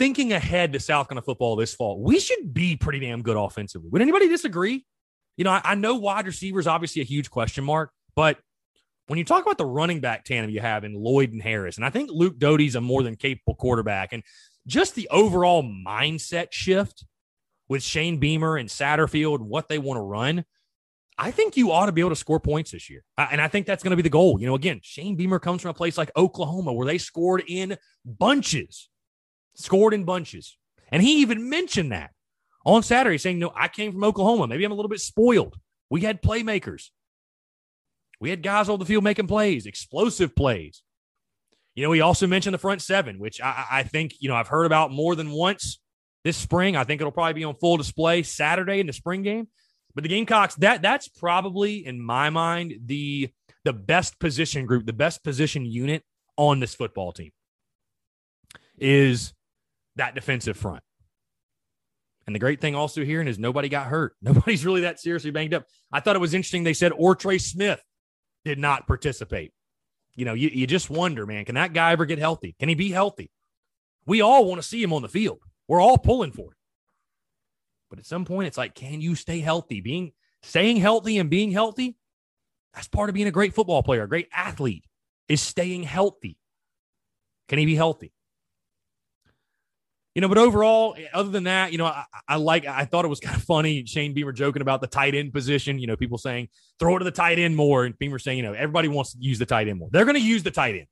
thinking 0.00 0.32
ahead 0.32 0.72
to 0.72 0.80
South 0.80 1.08
Carolina 1.08 1.20
football 1.22 1.56
this 1.56 1.74
fall. 1.74 2.02
We 2.02 2.18
should 2.18 2.54
be 2.54 2.74
pretty 2.74 3.00
damn 3.00 3.20
good 3.20 3.36
offensively. 3.36 3.90
Would 3.90 4.00
anybody 4.00 4.28
disagree? 4.28 4.86
You 5.36 5.44
know, 5.44 5.50
I, 5.50 5.60
I 5.62 5.74
know 5.74 5.96
wide 5.96 6.24
receivers 6.24 6.66
obviously 6.66 7.02
a 7.02 7.04
huge 7.04 7.30
question 7.30 7.64
mark, 7.64 7.90
but 8.16 8.38
when 9.08 9.18
you 9.18 9.26
talk 9.26 9.44
about 9.44 9.58
the 9.58 9.66
running 9.66 10.00
back 10.00 10.24
tandem 10.24 10.50
you 10.50 10.60
have 10.60 10.84
in 10.84 10.94
Lloyd 10.94 11.32
and 11.32 11.42
Harris, 11.42 11.76
and 11.76 11.84
I 11.84 11.90
think 11.90 12.08
Luke 12.10 12.38
Doty's 12.38 12.76
a 12.76 12.80
more 12.80 13.02
than 13.02 13.14
capable 13.14 13.56
quarterback, 13.56 14.14
and 14.14 14.22
just 14.66 14.94
the 14.94 15.06
overall 15.10 15.62
mindset 15.62 16.46
shift 16.50 17.04
with 17.68 17.82
Shane 17.82 18.18
Beamer 18.18 18.56
and 18.56 18.70
Satterfield 18.70 19.40
and 19.40 19.50
what 19.50 19.68
they 19.68 19.78
want 19.78 19.98
to 19.98 20.02
run, 20.02 20.46
I 21.18 21.30
think 21.30 21.58
you 21.58 21.72
ought 21.72 21.86
to 21.86 21.92
be 21.92 22.00
able 22.00 22.10
to 22.10 22.16
score 22.16 22.40
points 22.40 22.70
this 22.70 22.88
year. 22.88 23.04
And 23.18 23.40
I 23.40 23.48
think 23.48 23.66
that's 23.66 23.82
going 23.82 23.90
to 23.90 23.96
be 23.96 24.02
the 24.02 24.08
goal. 24.08 24.40
You 24.40 24.46
know, 24.46 24.54
again, 24.54 24.80
Shane 24.82 25.16
Beamer 25.16 25.40
comes 25.40 25.60
from 25.60 25.72
a 25.72 25.74
place 25.74 25.98
like 25.98 26.10
Oklahoma 26.16 26.72
where 26.72 26.86
they 26.86 26.96
scored 26.96 27.42
in 27.46 27.76
bunches, 28.04 28.88
scored 29.54 29.94
in 29.94 30.04
bunches. 30.04 30.56
And 30.90 31.02
he 31.02 31.20
even 31.20 31.48
mentioned 31.48 31.92
that 31.92 32.10
on 32.64 32.82
Saturday, 32.82 33.18
saying, 33.18 33.38
No, 33.38 33.52
I 33.54 33.68
came 33.68 33.92
from 33.92 34.04
Oklahoma. 34.04 34.46
Maybe 34.46 34.64
I'm 34.64 34.72
a 34.72 34.74
little 34.74 34.88
bit 34.88 35.00
spoiled. 35.00 35.56
We 35.88 36.02
had 36.02 36.22
playmakers. 36.22 36.90
We 38.20 38.30
had 38.30 38.42
guys 38.42 38.68
on 38.68 38.78
the 38.78 38.84
field 38.84 39.04
making 39.04 39.26
plays, 39.26 39.66
explosive 39.66 40.36
plays. 40.36 40.82
You 41.74 41.84
know, 41.84 41.92
he 41.92 42.00
also 42.00 42.26
mentioned 42.26 42.54
the 42.54 42.58
front 42.58 42.82
seven, 42.82 43.18
which 43.18 43.40
I, 43.40 43.64
I 43.70 43.82
think, 43.84 44.14
you 44.18 44.28
know, 44.28 44.34
I've 44.34 44.48
heard 44.48 44.66
about 44.66 44.90
more 44.90 45.14
than 45.14 45.30
once 45.30 45.80
this 46.24 46.36
spring. 46.36 46.76
I 46.76 46.84
think 46.84 47.00
it'll 47.00 47.12
probably 47.12 47.32
be 47.34 47.44
on 47.44 47.54
full 47.54 47.76
display 47.76 48.22
Saturday 48.22 48.80
in 48.80 48.86
the 48.86 48.92
spring 48.92 49.22
game. 49.22 49.48
But 49.94 50.04
the 50.04 50.08
Gamecocks, 50.08 50.54
that 50.56 50.82
that's 50.82 51.08
probably 51.08 51.84
in 51.84 52.00
my 52.00 52.30
mind 52.30 52.74
the 52.86 53.30
the 53.64 53.72
best 53.72 54.18
position 54.18 54.66
group, 54.66 54.86
the 54.86 54.92
best 54.92 55.24
position 55.24 55.64
unit 55.64 56.04
on 56.36 56.60
this 56.60 56.74
football 56.74 57.12
team 57.12 57.32
is 58.78 59.32
that 59.96 60.14
defensive 60.14 60.56
front. 60.56 60.82
And 62.26 62.34
the 62.34 62.40
great 62.40 62.60
thing 62.60 62.74
also 62.74 63.04
here 63.04 63.22
is 63.22 63.38
nobody 63.38 63.68
got 63.68 63.86
hurt. 63.86 64.14
Nobody's 64.22 64.64
really 64.64 64.82
that 64.82 65.00
seriously 65.00 65.30
banged 65.30 65.54
up. 65.54 65.66
I 65.90 66.00
thought 66.00 66.16
it 66.16 66.20
was 66.20 66.34
interesting. 66.34 66.64
They 66.64 66.74
said 66.74 66.92
Ortre 66.92 67.40
Smith 67.40 67.82
did 68.44 68.58
not 68.58 68.86
participate. 68.86 69.52
You 70.14 70.24
know, 70.24 70.34
you, 70.34 70.48
you 70.52 70.66
just 70.66 70.90
wonder, 70.90 71.26
man, 71.26 71.44
can 71.44 71.54
that 71.54 71.72
guy 71.72 71.92
ever 71.92 72.04
get 72.04 72.18
healthy? 72.18 72.54
Can 72.58 72.68
he 72.68 72.74
be 72.74 72.90
healthy? 72.90 73.30
We 74.06 74.20
all 74.20 74.44
want 74.44 74.60
to 74.60 74.66
see 74.66 74.82
him 74.82 74.92
on 74.92 75.02
the 75.02 75.08
field. 75.08 75.40
We're 75.68 75.80
all 75.80 75.98
pulling 75.98 76.32
for 76.32 76.52
it. 76.52 76.58
But 77.88 77.98
at 77.98 78.06
some 78.06 78.24
point, 78.24 78.46
it's 78.46 78.58
like, 78.58 78.74
can 78.74 79.00
you 79.00 79.14
stay 79.14 79.40
healthy? 79.40 79.80
Being 79.80 80.12
staying 80.42 80.76
healthy 80.76 81.18
and 81.18 81.28
being 81.28 81.50
healthy, 81.50 81.96
that's 82.74 82.88
part 82.88 83.08
of 83.08 83.14
being 83.14 83.26
a 83.26 83.32
great 83.32 83.54
football 83.54 83.82
player, 83.82 84.04
a 84.04 84.08
great 84.08 84.28
athlete, 84.32 84.84
is 85.28 85.40
staying 85.40 85.82
healthy. 85.82 86.38
Can 87.48 87.58
he 87.58 87.66
be 87.66 87.74
healthy? 87.74 88.12
You 90.14 90.20
know, 90.20 90.28
but 90.28 90.38
overall, 90.38 90.96
other 91.14 91.30
than 91.30 91.44
that, 91.44 91.70
you 91.70 91.78
know, 91.78 91.86
I, 91.86 92.04
I, 92.26 92.36
like, 92.36 92.66
I 92.66 92.84
thought 92.84 93.04
it 93.04 93.08
was 93.08 93.20
kind 93.20 93.36
of 93.36 93.44
funny. 93.44 93.84
Shane 93.86 94.12
Beamer 94.12 94.32
joking 94.32 94.60
about 94.60 94.80
the 94.80 94.88
tight 94.88 95.14
end 95.14 95.32
position. 95.32 95.78
You 95.78 95.86
know, 95.86 95.96
people 95.96 96.18
saying 96.18 96.48
throw 96.80 96.96
it 96.96 96.98
to 96.98 97.04
the 97.04 97.12
tight 97.12 97.38
end 97.38 97.54
more, 97.54 97.84
and 97.84 97.96
Beamer 97.96 98.18
saying, 98.18 98.38
you 98.38 98.42
know, 98.42 98.52
everybody 98.52 98.88
wants 98.88 99.12
to 99.12 99.18
use 99.20 99.38
the 99.38 99.46
tight 99.46 99.68
end 99.68 99.78
more. 99.78 99.88
They're 99.92 100.04
going 100.04 100.16
to 100.16 100.20
use 100.20 100.42
the 100.42 100.50
tight 100.50 100.74
end, 100.74 100.86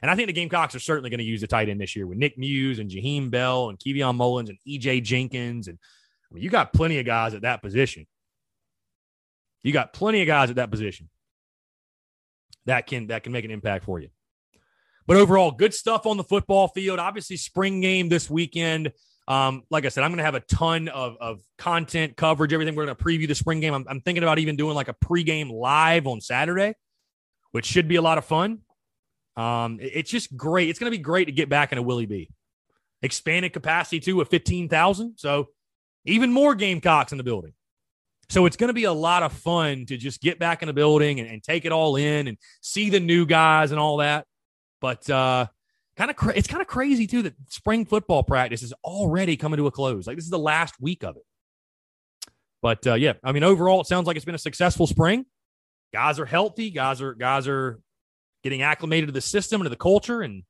and 0.00 0.10
I 0.10 0.16
think 0.16 0.28
the 0.28 0.32
Gamecocks 0.32 0.74
are 0.74 0.80
certainly 0.80 1.10
going 1.10 1.18
to 1.18 1.24
use 1.24 1.42
the 1.42 1.46
tight 1.46 1.68
end 1.68 1.80
this 1.80 1.94
year 1.94 2.06
with 2.06 2.16
Nick 2.16 2.38
Muse 2.38 2.78
and 2.78 2.90
Jaheim 2.90 3.30
Bell 3.30 3.68
and 3.68 3.78
Keveon 3.78 4.16
Mullins 4.16 4.48
and 4.48 4.58
EJ 4.66 5.02
Jenkins, 5.02 5.68
and 5.68 5.78
I 6.30 6.34
mean, 6.34 6.42
you 6.42 6.48
got 6.48 6.72
plenty 6.72 6.98
of 6.98 7.04
guys 7.04 7.34
at 7.34 7.42
that 7.42 7.60
position. 7.60 8.06
You 9.62 9.72
got 9.72 9.92
plenty 9.92 10.22
of 10.22 10.26
guys 10.26 10.48
at 10.48 10.56
that 10.56 10.70
position 10.70 11.10
that 12.66 12.86
can 12.86 13.08
that 13.08 13.22
can 13.22 13.32
make 13.32 13.44
an 13.44 13.50
impact 13.50 13.84
for 13.84 13.98
you. 13.98 14.08
But 15.06 15.16
overall, 15.16 15.50
good 15.50 15.74
stuff 15.74 16.06
on 16.06 16.16
the 16.16 16.24
football 16.24 16.68
field. 16.68 16.98
Obviously, 16.98 17.36
spring 17.36 17.80
game 17.80 18.08
this 18.08 18.30
weekend. 18.30 18.92
Um, 19.26 19.62
like 19.70 19.86
I 19.86 19.88
said, 19.88 20.04
I'm 20.04 20.10
going 20.10 20.18
to 20.18 20.24
have 20.24 20.34
a 20.34 20.40
ton 20.40 20.88
of, 20.88 21.16
of 21.18 21.40
content 21.56 22.16
coverage, 22.16 22.52
everything. 22.52 22.74
We're 22.74 22.84
going 22.84 22.96
to 22.96 23.04
preview 23.04 23.26
the 23.26 23.34
spring 23.34 23.60
game. 23.60 23.72
I'm, 23.72 23.86
I'm, 23.88 24.00
thinking 24.00 24.22
about 24.22 24.38
even 24.38 24.56
doing 24.56 24.74
like 24.74 24.88
a 24.88 24.94
pregame 24.94 25.50
live 25.50 26.06
on 26.06 26.20
Saturday, 26.20 26.74
which 27.52 27.64
should 27.64 27.88
be 27.88 27.96
a 27.96 28.02
lot 28.02 28.18
of 28.18 28.24
fun. 28.26 28.60
Um, 29.36 29.80
it, 29.80 29.92
it's 29.94 30.10
just 30.10 30.36
great. 30.36 30.68
It's 30.68 30.78
going 30.78 30.92
to 30.92 30.96
be 30.96 31.02
great 31.02 31.26
to 31.26 31.32
get 31.32 31.48
back 31.48 31.72
into 31.72 31.82
Willie 31.82 32.06
B. 32.06 32.30
Expanded 33.02 33.52
capacity 33.52 34.00
too 34.00 34.20
of 34.20 34.28
15,000. 34.28 35.14
So 35.16 35.48
even 36.04 36.32
more 36.32 36.54
Gamecocks 36.54 37.12
in 37.12 37.18
the 37.18 37.24
building. 37.24 37.54
So 38.28 38.46
it's 38.46 38.56
going 38.56 38.68
to 38.68 38.74
be 38.74 38.84
a 38.84 38.92
lot 38.92 39.22
of 39.22 39.32
fun 39.32 39.86
to 39.86 39.96
just 39.96 40.20
get 40.20 40.38
back 40.38 40.62
in 40.62 40.66
the 40.66 40.72
building 40.72 41.20
and, 41.20 41.28
and 41.28 41.42
take 41.42 41.64
it 41.64 41.72
all 41.72 41.96
in 41.96 42.28
and 42.28 42.38
see 42.60 42.90
the 42.90 43.00
new 43.00 43.26
guys 43.26 43.70
and 43.70 43.80
all 43.80 43.98
that. 43.98 44.26
But 44.84 45.08
uh, 45.08 45.46
kind 45.96 46.10
of 46.10 46.16
cra- 46.18 46.34
it's 46.36 46.46
kind 46.46 46.60
of 46.60 46.66
crazy 46.68 47.06
too 47.06 47.22
that 47.22 47.32
spring 47.48 47.86
football 47.86 48.22
practice 48.22 48.62
is 48.62 48.74
already 48.84 49.34
coming 49.34 49.56
to 49.56 49.66
a 49.66 49.70
close. 49.70 50.06
Like 50.06 50.16
this 50.16 50.26
is 50.26 50.30
the 50.30 50.38
last 50.38 50.74
week 50.78 51.02
of 51.04 51.16
it. 51.16 51.22
But 52.60 52.86
uh, 52.86 52.92
yeah, 52.92 53.14
I 53.24 53.32
mean 53.32 53.44
overall, 53.44 53.80
it 53.80 53.86
sounds 53.86 54.06
like 54.06 54.16
it's 54.16 54.26
been 54.26 54.34
a 54.34 54.38
successful 54.38 54.86
spring. 54.86 55.24
Guys 55.94 56.20
are 56.20 56.26
healthy. 56.26 56.68
Guys 56.68 57.00
are 57.00 57.14
guys 57.14 57.48
are 57.48 57.80
getting 58.42 58.60
acclimated 58.60 59.08
to 59.08 59.12
the 59.14 59.22
system 59.22 59.62
and 59.62 59.64
to 59.64 59.70
the 59.70 59.76
culture, 59.76 60.20
and 60.20 60.42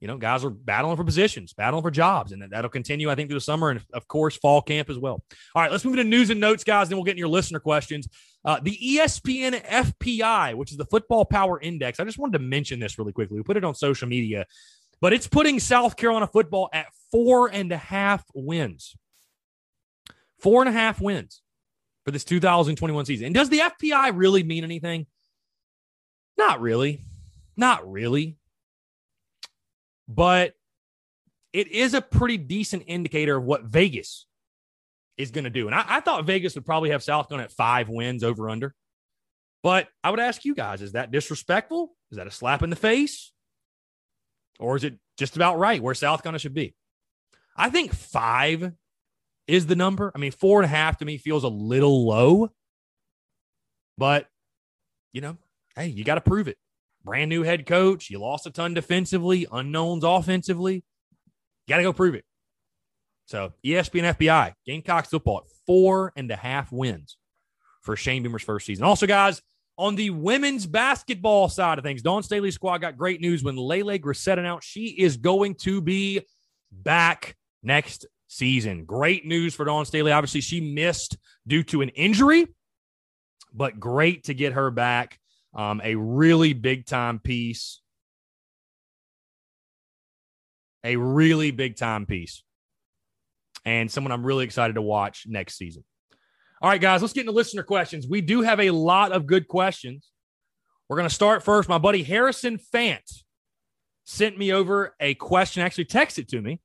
you 0.00 0.06
know, 0.06 0.16
guys 0.16 0.44
are 0.44 0.50
battling 0.50 0.96
for 0.96 1.04
positions, 1.04 1.52
battling 1.52 1.82
for 1.82 1.90
jobs, 1.90 2.30
and 2.30 2.42
that'll 2.50 2.70
continue, 2.70 3.10
I 3.10 3.16
think, 3.16 3.28
through 3.28 3.38
the 3.38 3.44
summer 3.44 3.70
and, 3.70 3.80
of 3.92 4.06
course, 4.06 4.36
fall 4.36 4.62
camp 4.62 4.90
as 4.90 4.98
well. 4.98 5.22
All 5.54 5.62
right, 5.62 5.70
let's 5.72 5.84
move 5.84 5.94
into 5.94 6.04
news 6.04 6.30
and 6.30 6.40
notes, 6.40 6.62
guys. 6.62 6.88
Then 6.88 6.98
we'll 6.98 7.04
get 7.04 7.12
in 7.12 7.18
your 7.18 7.28
listener 7.28 7.58
questions. 7.58 8.08
Uh, 8.44 8.60
the 8.62 8.76
ESPN 8.76 9.60
FPI, 9.64 10.54
which 10.54 10.70
is 10.70 10.76
the 10.76 10.84
Football 10.84 11.24
Power 11.24 11.60
Index. 11.60 11.98
I 11.98 12.04
just 12.04 12.18
wanted 12.18 12.38
to 12.38 12.44
mention 12.44 12.78
this 12.78 12.98
really 12.98 13.12
quickly. 13.12 13.36
We 13.36 13.42
put 13.42 13.56
it 13.56 13.64
on 13.64 13.74
social 13.74 14.06
media, 14.06 14.46
but 15.00 15.12
it's 15.12 15.26
putting 15.26 15.58
South 15.58 15.96
Carolina 15.96 16.28
football 16.28 16.68
at 16.72 16.86
four 17.10 17.50
and 17.52 17.72
a 17.72 17.76
half 17.76 18.24
wins. 18.34 18.96
Four 20.38 20.62
and 20.62 20.68
a 20.68 20.72
half 20.72 21.00
wins 21.00 21.42
for 22.04 22.12
this 22.12 22.22
2021 22.22 23.04
season. 23.04 23.26
And 23.26 23.34
does 23.34 23.48
the 23.48 23.58
FPI 23.58 24.12
really 24.14 24.44
mean 24.44 24.62
anything? 24.62 25.06
Not 26.36 26.60
really. 26.60 27.04
Not 27.56 27.90
really 27.90 28.38
but 30.08 30.54
it 31.52 31.68
is 31.68 31.94
a 31.94 32.00
pretty 32.00 32.38
decent 32.38 32.84
indicator 32.86 33.36
of 33.36 33.44
what 33.44 33.64
Vegas 33.64 34.26
is 35.16 35.30
going 35.30 35.44
to 35.44 35.50
do. 35.50 35.66
And 35.66 35.74
I, 35.74 35.84
I, 35.86 36.00
thought 36.00 36.24
Vegas 36.24 36.54
would 36.54 36.64
probably 36.64 36.90
have 36.90 37.02
South 37.02 37.28
going 37.28 37.42
at 37.42 37.52
five 37.52 37.88
wins 37.88 38.24
over 38.24 38.48
under. 38.48 38.74
But 39.62 39.88
I 40.04 40.10
would 40.10 40.20
ask 40.20 40.44
you 40.44 40.54
guys, 40.54 40.82
is 40.82 40.92
that 40.92 41.10
disrespectful? 41.10 41.94
Is 42.10 42.16
that 42.16 42.26
a 42.26 42.30
slap 42.30 42.62
in 42.62 42.70
the 42.70 42.76
face? 42.76 43.32
Or 44.60 44.76
is 44.76 44.84
it 44.84 44.98
just 45.16 45.36
about 45.36 45.58
right 45.58 45.82
where 45.82 45.94
South 45.94 46.22
Carolina 46.22 46.38
should 46.38 46.54
be? 46.54 46.74
I 47.56 47.70
think 47.70 47.92
five 47.92 48.72
is 49.46 49.66
the 49.66 49.76
number. 49.76 50.12
I 50.14 50.18
mean, 50.18 50.30
four 50.30 50.60
and 50.60 50.64
a 50.64 50.68
half 50.68 50.98
to 50.98 51.04
me 51.04 51.18
feels 51.18 51.44
a 51.44 51.48
little 51.48 52.06
low. 52.06 52.50
But, 53.96 54.28
you 55.12 55.20
know, 55.20 55.36
hey, 55.74 55.88
you 55.88 56.04
got 56.04 56.14
to 56.16 56.20
prove 56.20 56.46
it 56.46 56.56
brand 57.08 57.30
new 57.30 57.42
head 57.42 57.64
coach. 57.64 58.10
You 58.10 58.18
lost 58.18 58.46
a 58.46 58.50
ton 58.50 58.74
defensively, 58.74 59.46
unknowns 59.50 60.04
offensively. 60.04 60.84
Got 61.66 61.78
to 61.78 61.82
go 61.82 61.94
prove 61.94 62.14
it. 62.14 62.24
So 63.24 63.54
ESPN 63.64 64.14
FPI, 64.14 64.52
Gamecocks 64.66 65.08
football 65.08 65.38
at 65.38 65.50
four 65.66 66.12
and 66.16 66.30
a 66.30 66.36
half 66.36 66.70
wins 66.70 67.16
for 67.80 67.96
Shane 67.96 68.22
Beamer's 68.22 68.42
first 68.42 68.66
season. 68.66 68.84
Also, 68.84 69.06
guys, 69.06 69.40
on 69.78 69.94
the 69.94 70.10
women's 70.10 70.66
basketball 70.66 71.48
side 71.48 71.78
of 71.78 71.84
things, 71.84 72.02
Dawn 72.02 72.22
Staley's 72.22 72.56
squad 72.56 72.78
got 72.78 72.98
great 72.98 73.22
news 73.22 73.42
when 73.42 73.56
Lele 73.56 73.98
Grissett 73.98 74.38
announced 74.38 74.68
she 74.68 74.88
is 74.88 75.16
going 75.16 75.54
to 75.62 75.80
be 75.80 76.20
back 76.70 77.36
next 77.62 78.04
season. 78.26 78.84
Great 78.84 79.24
news 79.24 79.54
for 79.54 79.64
Dawn 79.64 79.86
Staley. 79.86 80.12
Obviously, 80.12 80.42
she 80.42 80.60
missed 80.60 81.16
due 81.46 81.62
to 81.64 81.80
an 81.80 81.88
injury, 81.90 82.48
but 83.54 83.80
great 83.80 84.24
to 84.24 84.34
get 84.34 84.52
her 84.52 84.70
back. 84.70 85.18
Um, 85.54 85.80
a 85.82 85.94
really 85.94 86.52
big 86.52 86.86
time 86.86 87.18
piece 87.18 87.80
a 90.84 90.96
really 90.96 91.50
big 91.50 91.76
time 91.76 92.06
piece 92.06 92.42
and 93.64 93.90
someone 93.90 94.12
I'm 94.12 94.24
really 94.24 94.44
excited 94.44 94.74
to 94.74 94.82
watch 94.82 95.24
next 95.26 95.56
season. 95.56 95.84
All 96.60 96.70
right, 96.70 96.80
guys, 96.80 97.02
let's 97.02 97.12
get 97.12 97.22
into 97.22 97.32
listener 97.32 97.62
questions. 97.62 98.06
We 98.08 98.20
do 98.20 98.42
have 98.42 98.60
a 98.60 98.70
lot 98.70 99.12
of 99.12 99.26
good 99.26 99.46
questions. 99.46 100.10
We're 100.88 100.96
going 100.96 101.08
to 101.08 101.14
start 101.14 101.44
first. 101.44 101.68
My 101.68 101.78
buddy 101.78 102.02
Harrison 102.02 102.58
Fant 102.74 103.22
sent 104.04 104.38
me 104.38 104.52
over 104.52 104.94
a 104.98 105.14
question, 105.14 105.62
actually 105.62 105.84
texted 105.84 106.28
to 106.28 106.40
me. 106.40 106.60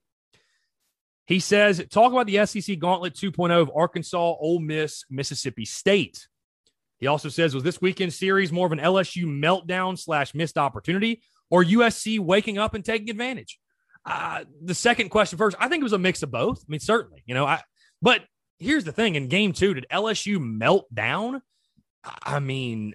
He 1.25 1.39
says, 1.39 1.83
talk 1.89 2.11
about 2.11 2.27
the 2.27 2.45
SEC 2.45 2.79
Gauntlet 2.79 3.13
2.0 3.13 3.61
of 3.61 3.71
Arkansas, 3.75 4.17
Ole 4.17 4.59
Miss, 4.59 5.03
Mississippi 5.09 5.65
State. 5.65 6.27
He 7.03 7.07
also 7.07 7.27
says, 7.27 7.53
was 7.53 7.65
this 7.65 7.81
weekend 7.81 8.13
series 8.13 8.53
more 8.53 8.65
of 8.65 8.71
an 8.71 8.79
LSU 8.79 9.25
meltdown 9.25 9.99
slash 9.99 10.33
missed 10.33 10.57
opportunity 10.57 11.21
or 11.49 11.61
USC 11.61 12.17
waking 12.17 12.57
up 12.57 12.75
and 12.75 12.85
taking 12.85 13.09
advantage? 13.09 13.59
Uh, 14.05 14.45
the 14.63 14.73
second 14.73 15.09
question 15.09 15.37
first, 15.37 15.57
I 15.59 15.67
think 15.67 15.81
it 15.81 15.83
was 15.83 15.91
a 15.91 15.97
mix 15.97 16.23
of 16.23 16.31
both. 16.31 16.59
I 16.59 16.65
mean, 16.69 16.79
certainly, 16.79 17.21
you 17.25 17.33
know, 17.33 17.45
I, 17.45 17.59
but 18.01 18.21
here's 18.57 18.85
the 18.85 18.93
thing 18.93 19.15
in 19.15 19.27
game 19.27 19.51
two, 19.51 19.73
did 19.73 19.85
LSU 19.91 20.39
melt 20.39 20.85
down? 20.95 21.41
I 22.23 22.39
mean, 22.39 22.93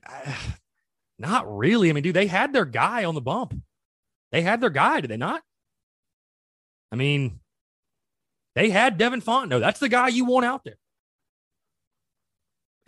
not 1.18 1.44
really. 1.54 1.90
I 1.90 1.92
mean, 1.92 2.02
dude, 2.02 2.16
they 2.16 2.28
had 2.28 2.54
their 2.54 2.64
guy 2.64 3.04
on 3.04 3.14
the 3.14 3.20
bump. 3.20 3.60
They 4.32 4.40
had 4.40 4.62
their 4.62 4.70
guy, 4.70 5.02
did 5.02 5.10
they 5.10 5.18
not? 5.18 5.42
I 6.90 6.96
mean, 6.96 7.40
they 8.54 8.70
had 8.70 8.96
Devin 8.96 9.20
Fontenot. 9.20 9.60
That's 9.60 9.80
the 9.80 9.90
guy 9.90 10.08
you 10.08 10.24
want 10.24 10.46
out 10.46 10.64
there. 10.64 10.78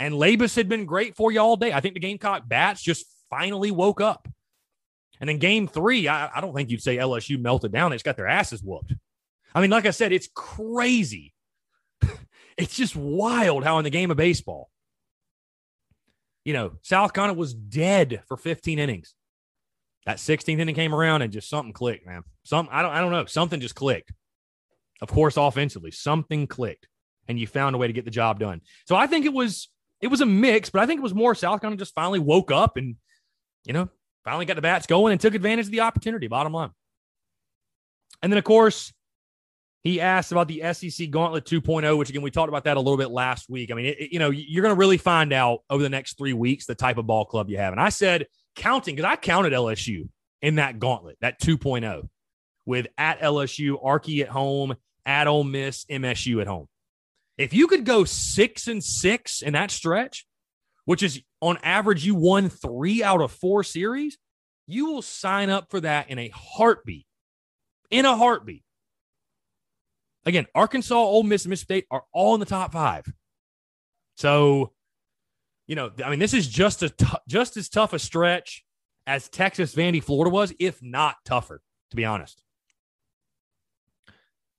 And 0.01 0.15
Labas 0.15 0.57
had 0.57 0.67
been 0.67 0.87
great 0.87 1.15
for 1.15 1.31
you 1.31 1.41
all 1.41 1.57
day. 1.57 1.75
I 1.75 1.81
think 1.81 1.93
the 1.93 2.01
Gamecock 2.01 2.49
Bats 2.49 2.83
just 2.83 3.05
finally 3.29 3.71
woke 3.71 4.01
up. 4.01 4.27
And 5.21 5.29
in 5.29 5.39
game 5.39 5.69
three, 5.69 6.09
I, 6.09 6.31
I 6.35 6.41
don't 6.41 6.55
think 6.55 6.71
you'd 6.71 6.83
say 6.83 6.97
LSU 6.97 7.39
melted 7.39 7.71
down. 7.71 7.91
They 7.91 7.97
just 7.97 8.07
got 8.07 8.17
their 8.17 8.27
asses 8.27 8.63
whooped. 8.63 8.95
I 9.55 9.61
mean, 9.61 9.69
like 9.69 9.85
I 9.85 9.91
said, 9.91 10.11
it's 10.11 10.31
crazy. 10.35 11.35
it's 12.57 12.75
just 12.75 12.97
wild 12.97 13.63
how 13.63 13.77
in 13.77 13.85
the 13.85 13.91
game 13.91 14.11
of 14.11 14.17
baseball, 14.17 14.71
you 16.47 16.55
know, 16.55 16.73
South 16.81 17.13
Carolina 17.13 17.39
was 17.39 17.53
dead 17.53 18.23
for 18.27 18.39
15 18.39 18.79
innings. 18.79 19.15
That 20.07 20.17
16th 20.17 20.59
inning 20.59 20.75
came 20.75 20.95
around 20.95 21.21
and 21.21 21.31
just 21.31 21.51
something 21.51 21.75
clicked, 21.75 22.07
man. 22.07 22.23
Some 22.45 22.71
I 22.73 22.81
don't 22.81 22.93
I 22.93 23.03
don't 23.03 23.13
know. 23.13 23.27
Something 23.27 23.61
just 23.61 23.75
clicked. 23.75 24.13
Of 25.03 25.09
course, 25.11 25.37
offensively, 25.37 25.91
something 25.91 26.47
clicked, 26.47 26.89
and 27.29 27.39
you 27.39 27.47
found 27.47 27.75
a 27.75 27.79
way 27.79 27.87
to 27.87 27.93
get 27.93 28.07
the 28.07 28.11
job 28.11 28.41
done. 28.41 28.63
So 28.87 28.97
I 28.97 29.07
think 29.07 29.27
it 29.27 29.33
was 29.35 29.69
it 30.01 30.09
was 30.09 30.21
a 30.21 30.27
mix, 30.27 30.71
but 30.71 30.83
I 30.83 30.87
think 30.87 30.99
it 30.99 31.03
was 31.03 31.15
more 31.15 31.35
South 31.35 31.61
Carolina 31.61 31.79
just 31.79 31.95
finally 31.95 32.19
woke 32.19 32.51
up 32.51 32.77
and 32.77 32.97
you 33.65 33.73
know 33.73 33.89
finally 34.25 34.47
got 34.47 34.57
the 34.57 34.63
bats 34.63 34.87
going 34.87 35.13
and 35.13 35.21
took 35.21 35.35
advantage 35.35 35.67
of 35.67 35.73
the 35.73 35.81
opportunity. 35.81 36.27
Bottom 36.27 36.53
line. 36.53 36.71
And 38.23 38.33
then 38.33 38.39
of 38.39 38.45
course 38.45 38.93
he 39.83 40.01
asked 40.01 40.31
about 40.31 40.49
the 40.49 40.63
SEC 40.73 41.11
Gauntlet 41.11 41.45
2.0, 41.45 41.97
which 41.97 42.11
again 42.11 42.23
we 42.23 42.31
talked 42.31 42.49
about 42.49 42.65
that 42.65 42.77
a 42.77 42.81
little 42.81 42.99
bit 42.99 43.11
last 43.11 43.49
week. 43.49 43.71
I 43.71 43.75
mean, 43.75 43.87
it, 43.87 44.13
you 44.13 44.19
know, 44.19 44.31
you're 44.31 44.63
going 44.63 44.75
to 44.75 44.79
really 44.79 44.99
find 44.99 45.33
out 45.33 45.61
over 45.71 45.83
the 45.83 45.89
next 45.89 46.19
three 46.19 46.35
weeks 46.35 46.67
the 46.67 46.75
type 46.75 46.99
of 46.99 47.07
ball 47.07 47.25
club 47.25 47.49
you 47.49 47.57
have. 47.57 47.73
And 47.73 47.81
I 47.81 47.89
said 47.89 48.27
counting 48.57 48.95
because 48.95 49.11
I 49.11 49.17
counted 49.17 49.53
LSU 49.53 50.09
in 50.43 50.57
that 50.57 50.79
gauntlet, 50.79 51.17
that 51.21 51.41
2.0, 51.41 52.09
with 52.67 52.89
at 52.99 53.21
LSU, 53.21 53.83
Arky 53.83 54.23
at 54.23 54.29
home, 54.29 54.77
at 55.07 55.27
Ole 55.27 55.45
Miss, 55.45 55.85
MSU 55.87 56.41
at 56.41 56.47
home. 56.47 56.69
If 57.41 57.55
you 57.55 57.69
could 57.69 57.87
go 57.87 58.05
six 58.05 58.69
and 58.69 58.85
six 58.85 59.41
in 59.41 59.55
that 59.55 59.71
stretch, 59.71 60.27
which 60.85 61.03
is 61.03 61.23
on 61.41 61.57
average 61.63 62.05
you 62.05 62.15
won 62.15 62.51
three 62.51 63.03
out 63.03 63.23
of 63.23 63.33
four 63.33 63.65
series, 63.65 64.19
you 64.67 64.85
will 64.85 65.01
sign 65.01 65.49
up 65.49 65.71
for 65.71 65.81
that 65.81 66.11
in 66.11 66.19
a 66.19 66.29
heartbeat. 66.29 67.07
In 67.91 68.05
a 68.05 68.15
heartbeat. 68.15 68.63
Again, 70.27 70.49
Arkansas, 70.55 70.95
Ole 70.95 71.23
Miss, 71.23 71.47
Mississippi 71.47 71.81
State 71.81 71.87
are 71.91 72.05
all 72.13 72.35
in 72.35 72.41
the 72.41 72.47
top 72.47 72.73
five. 72.73 73.11
So, 74.19 74.75
you 75.67 75.77
know, 75.77 75.93
I 76.05 76.11
mean, 76.11 76.19
this 76.19 76.35
is 76.35 76.47
just 76.47 76.83
a 76.83 76.91
t- 76.91 77.07
just 77.27 77.57
as 77.57 77.71
tough 77.71 77.95
a 77.95 77.99
stretch 77.99 78.67
as 79.07 79.31
Texas, 79.31 79.75
Vandy, 79.75 80.05
Florida 80.05 80.29
was, 80.29 80.53
if 80.61 80.83
not 80.83 81.17
tougher, 81.25 81.63
to 81.89 81.97
be 81.97 82.05
honest. 82.05 82.43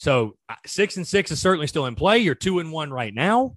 So 0.01 0.35
uh, 0.49 0.55
six 0.65 0.97
and 0.97 1.07
six 1.07 1.29
is 1.29 1.39
certainly 1.39 1.67
still 1.67 1.85
in 1.85 1.93
play. 1.93 2.17
You're 2.17 2.33
two 2.33 2.57
and 2.57 2.71
one 2.71 2.91
right 2.91 3.13
now. 3.13 3.55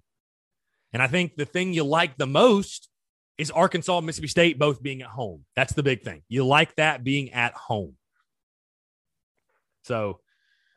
And 0.92 1.03
I 1.03 1.07
think 1.07 1.36
the 1.36 1.47
thing 1.47 1.72
you 1.72 1.84
like 1.84 2.18
the 2.18 2.26
most 2.26 2.90
is 3.38 3.51
Arkansas, 3.51 4.03
Mississippi 4.03 4.28
State 4.28 4.59
both 4.59 4.82
being 4.82 5.01
at 5.01 5.09
home. 5.09 5.47
That's 5.57 5.72
the 5.72 5.82
big 5.82 6.03
thing. 6.03 6.20
You 6.28 6.45
like 6.45 6.76
that 6.76 7.03
being 7.03 7.32
at 7.32 7.55
home. 7.55 7.97
So, 9.84 10.20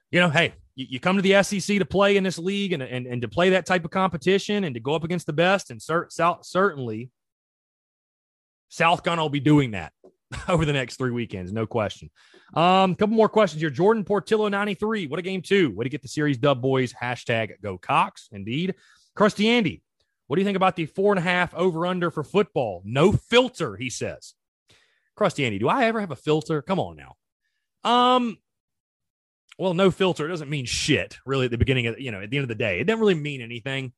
you 0.09 0.21
know, 0.21 0.29
hey, 0.29 0.53
you, 0.75 0.85
you 0.89 0.99
come 1.01 1.17
to 1.17 1.21
the 1.21 1.43
SEC 1.43 1.79
to 1.79 1.85
play 1.85 2.15
in 2.15 2.23
this 2.23 2.39
league 2.39 2.71
and, 2.71 2.81
and, 2.81 3.05
and 3.05 3.21
to 3.21 3.27
play 3.27 3.49
that 3.49 3.65
type 3.65 3.83
of 3.83 3.91
competition 3.91 4.63
and 4.63 4.73
to 4.73 4.79
go 4.79 4.95
up 4.95 5.03
against 5.03 5.25
the 5.25 5.33
best. 5.33 5.69
And 5.69 5.81
cert, 5.81 6.45
certainly, 6.45 7.11
South 8.69 9.03
Gun 9.03 9.19
will 9.19 9.27
be 9.27 9.41
doing 9.41 9.71
that 9.71 9.91
over 10.47 10.65
the 10.65 10.73
next 10.73 10.97
three 10.97 11.11
weekends, 11.11 11.51
no 11.51 11.65
question. 11.65 12.09
Um, 12.53 12.91
a 12.91 12.95
couple 12.95 13.15
more 13.15 13.29
questions 13.29 13.61
here. 13.61 13.69
Jordan 13.69 14.03
Portillo 14.03 14.47
93. 14.47 15.07
What 15.07 15.19
a 15.19 15.23
game 15.23 15.41
two. 15.41 15.71
Way 15.71 15.83
to 15.83 15.89
get 15.89 16.01
the 16.01 16.07
series 16.07 16.37
dub 16.37 16.61
boys. 16.61 16.93
Hashtag 16.93 17.61
go 17.61 17.77
Cox. 17.77 18.29
Indeed. 18.31 18.75
Krusty 19.17 19.45
Andy. 19.45 19.81
What 20.27 20.35
do 20.35 20.41
you 20.41 20.45
think 20.45 20.57
about 20.57 20.75
the 20.75 20.85
four 20.85 21.13
and 21.13 21.19
a 21.19 21.23
half 21.23 21.53
over 21.53 21.85
under 21.85 22.11
for 22.11 22.23
football? 22.23 22.81
No 22.85 23.13
filter, 23.13 23.77
he 23.77 23.89
says. 23.89 24.33
Krusty 25.17 25.45
Andy, 25.45 25.57
do 25.57 25.67
I 25.67 25.85
ever 25.85 25.99
have 25.99 26.11
a 26.11 26.15
filter? 26.15 26.61
Come 26.61 26.79
on 26.79 26.97
now. 26.97 27.15
Um, 27.89 28.37
well, 29.57 29.73
no 29.73 29.89
filter 29.89 30.25
It 30.25 30.29
doesn't 30.29 30.49
mean 30.49 30.65
shit, 30.65 31.17
really, 31.25 31.45
at 31.45 31.51
the 31.51 31.57
beginning 31.57 31.87
of, 31.87 31.99
you 31.99 32.11
know, 32.11 32.21
at 32.21 32.29
the 32.29 32.37
end 32.37 32.43
of 32.43 32.49
the 32.49 32.55
day. 32.55 32.79
It 32.79 32.83
doesn't 32.83 32.99
really 32.99 33.15
mean 33.15 33.41
anything. 33.41 33.93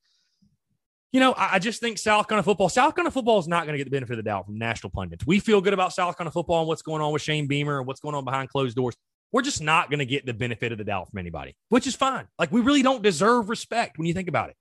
You 1.11 1.19
know, 1.19 1.33
I, 1.35 1.57
just 1.57 1.79
think 1.79 1.97
South 1.97 2.27
Carolina 2.27 2.43
football, 2.43 2.69
South 2.69 2.93
Carolina 2.93 3.11
football 3.11 3.39
is 3.39 3.47
not 3.47 3.65
going 3.65 3.73
to 3.73 3.79
get 3.79 3.85
the 3.85 3.89
benefit 3.89 4.13
of 4.13 4.17
the 4.17 4.29
doubt 4.29 4.45
from 4.45 4.59
national 4.59 4.91
pundits. 4.91 5.25
We 5.25 5.39
feel 5.39 5.59
good 5.59 5.73
about 5.73 5.91
South 5.91 6.15
Carolina 6.15 6.31
football 6.31 6.59
and 6.59 6.67
what's 6.67 6.83
going 6.83 7.01
on 7.01 7.11
with 7.11 7.23
Shane 7.23 7.47
Beamer 7.47 7.79
and 7.79 7.87
what's 7.87 7.99
going 7.99 8.13
on 8.13 8.23
behind 8.23 8.49
closed 8.49 8.75
doors. 8.75 8.95
We're 9.31 9.41
just 9.41 9.61
not 9.61 9.89
going 9.89 9.99
to 9.99 10.05
get 10.05 10.27
the 10.27 10.33
benefit 10.33 10.71
of 10.71 10.77
the 10.77 10.83
doubt 10.83 11.09
from 11.09 11.17
anybody, 11.17 11.55
which 11.69 11.87
is 11.87 11.95
fine. 11.95 12.27
Like, 12.37 12.51
we 12.51 12.61
really 12.61 12.83
don't 12.83 13.01
deserve 13.01 13.49
respect 13.49 13.97
when 13.97 14.05
you 14.05 14.13
think 14.13 14.27
about 14.27 14.49
it. 14.49 14.55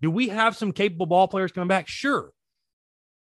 Do 0.00 0.10
we 0.10 0.28
have 0.28 0.56
some 0.56 0.72
capable 0.72 1.06
ball 1.06 1.26
players 1.26 1.50
coming 1.50 1.68
back? 1.68 1.88
Sure. 1.88 2.30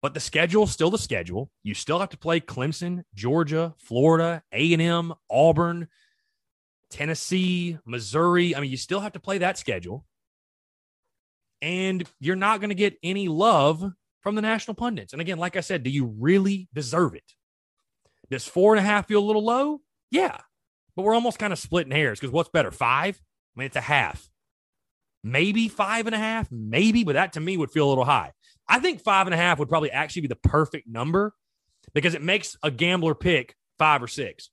But 0.03 0.15
the 0.15 0.21
schedule 0.21 0.65
is 0.65 0.71
still 0.71 0.91
the 0.91 0.99
schedule. 0.99 1.51
You 1.63 1.75
still 1.75 2.01
have 2.01 2.11
to 2.11 2.19
play 2.19 2.41
Clemson, 2.41 3.05
Georgia, 3.15 3.75
Florida, 3.79 4.43
A&M, 4.53 5.13
Auburn, 5.31 5.89
Tennessee, 6.89 7.79
Missouri. 7.85 8.57
I 8.57 8.61
mean, 8.61 8.71
you 8.71 8.77
still 8.77 9.01
have 9.01 9.13
to 9.13 9.21
play 9.21 9.39
that 9.39 9.59
schedule. 9.59 10.05
And 11.63 12.05
you're 12.21 12.37
not 12.37 12.61
going 12.61 12.71
to 12.71 12.75
get 12.75 12.97
any 13.03 13.29
love 13.29 13.85
from 14.23 14.35
the 14.35 14.43
national 14.43 14.75
pundits. 14.75 15.13
And 15.13 15.21
again, 15.21 15.39
like 15.39 15.57
I 15.57 15.61
said, 15.61 15.83
do 15.83 15.91
you 15.91 16.07
really 16.19 16.69
deserve 16.75 17.15
it? 17.15 17.35
Does 18.31 18.47
four 18.47 18.75
and 18.75 18.85
a 18.85 18.89
half 18.89 19.09
feel 19.09 19.21
a 19.21 19.27
little 19.27 19.45
low? 19.45 19.81
Yeah. 20.11 20.39
But 20.97 21.03
we're 21.03 21.15
almost 21.15 21.39
kind 21.39 21.53
of 21.53 21.59
splitting 21.59 21.93
hairs 21.93 22.21
because 22.21 22.33
what's 22.33 22.51
better? 22.51 22.71
Five? 22.71 23.21
I 23.57 23.61
mean, 23.61 23.67
it's 23.67 23.77
a 23.77 23.81
half. 23.81 24.29
Maybe 25.23 25.69
five 25.69 26.07
and 26.07 26.15
a 26.15 26.19
half, 26.19 26.51
maybe, 26.51 27.05
but 27.05 27.13
that 27.13 27.35
to 27.35 27.41
me 27.41 27.57
would 27.57 27.71
feel 27.71 27.87
a 27.87 27.91
little 27.91 28.05
high. 28.05 28.33
I 28.69 28.79
think 28.79 29.03
five 29.03 29.27
and 29.27 29.35
a 29.35 29.37
half 29.37 29.59
would 29.59 29.69
probably 29.69 29.91
actually 29.91 30.23
be 30.23 30.29
the 30.29 30.37
perfect 30.37 30.89
number 30.89 31.35
because 31.93 32.15
it 32.15 32.23
makes 32.23 32.57
a 32.63 32.71
gambler 32.71 33.15
pick 33.15 33.55
five 33.79 34.03
or 34.03 34.09
six. 34.09 34.51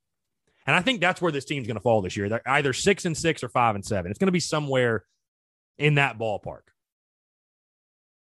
And 0.66 0.76
I 0.76 0.82
think 0.82 1.00
that's 1.00 1.22
where 1.22 1.32
this 1.32 1.46
team's 1.46 1.68
going 1.68 1.76
to 1.76 1.82
fall 1.82 2.02
this 2.02 2.18
year. 2.18 2.28
They're 2.28 2.42
either 2.46 2.74
six 2.74 3.06
and 3.06 3.16
six 3.16 3.44
or 3.44 3.50
five 3.50 3.76
and 3.76 3.86
seven. 3.86 4.12
It's 4.12 4.20
going 4.20 4.28
to 4.28 4.34
be 4.34 4.42
somewhere 4.42 5.06
in 5.78 5.96
that 5.96 6.18
ballpark. 6.18 6.64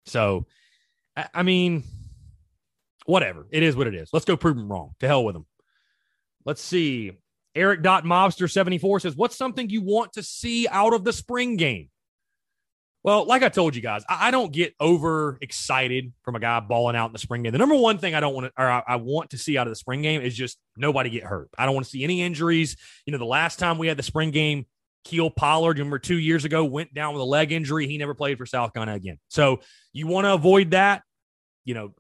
So, 0.07 0.45
I 1.33 1.43
mean, 1.43 1.83
whatever. 3.05 3.47
It 3.51 3.63
is 3.63 3.75
what 3.75 3.87
it 3.87 3.95
is. 3.95 4.09
Let's 4.13 4.25
go 4.25 4.37
prove 4.37 4.55
them 4.55 4.71
wrong. 4.71 4.91
To 4.99 5.07
hell 5.07 5.23
with 5.23 5.33
them. 5.35 5.45
Let's 6.45 6.61
see. 6.61 7.13
Eric 7.55 7.81
Dot 7.81 8.03
Mobster 8.03 8.49
74 8.49 8.99
says, 9.01 9.15
What's 9.15 9.35
something 9.35 9.69
you 9.69 9.81
want 9.81 10.13
to 10.13 10.23
see 10.23 10.67
out 10.67 10.93
of 10.93 11.03
the 11.03 11.13
spring 11.13 11.57
game? 11.57 11.89
Well, 13.03 13.25
like 13.25 13.41
I 13.41 13.49
told 13.49 13.75
you 13.75 13.81
guys, 13.81 14.03
I, 14.09 14.31
don't 14.31 14.51
get 14.51 14.75
over 14.81 15.37
excited 15.41 16.11
from 16.23 16.35
a 16.35 16.41
guy 16.41 16.59
balling 16.59 16.97
out 16.97 17.05
in 17.05 17.13
the 17.13 17.19
spring 17.19 17.41
game. 17.41 17.53
The 17.53 17.57
number 17.57 17.75
one 17.75 17.99
thing 17.99 18.15
I 18.15 18.19
don't 18.19 18.33
want 18.33 18.47
to, 18.47 18.61
or 18.61 18.83
I 18.85 18.97
want 18.97 19.29
to 19.29 19.37
see 19.37 19.57
out 19.57 19.65
of 19.65 19.71
the 19.71 19.77
spring 19.77 20.01
game 20.01 20.21
is 20.21 20.35
just 20.35 20.57
nobody 20.75 21.09
get 21.09 21.23
hurt. 21.23 21.49
I 21.57 21.65
don't 21.65 21.73
want 21.73 21.85
to 21.85 21.89
see 21.89 22.03
any 22.03 22.21
injuries. 22.21 22.75
You 23.05 23.13
know, 23.13 23.17
the 23.17 23.25
last 23.25 23.59
time 23.59 23.77
we 23.77 23.87
had 23.87 23.95
the 23.95 24.03
spring 24.03 24.31
game, 24.31 24.65
Kiel 25.07 25.29
Pollard, 25.29 25.77
remember 25.77 25.99
two 25.99 26.17
years 26.17 26.43
ago, 26.43 26.65
went 26.65 26.93
down 26.93 27.13
with 27.13 27.21
a 27.21 27.25
leg 27.25 27.51
injury. 27.53 27.87
He 27.87 27.97
never 27.97 28.13
played 28.13 28.37
for 28.37 28.45
South 28.45 28.73
Carolina 28.73 28.95
again. 28.95 29.17
So 29.29 29.61
you 29.93 30.05
want 30.05 30.25
to 30.25 30.33
avoid 30.33 30.71
that. 30.71 31.03
You 31.63 31.73
know, 31.73 31.93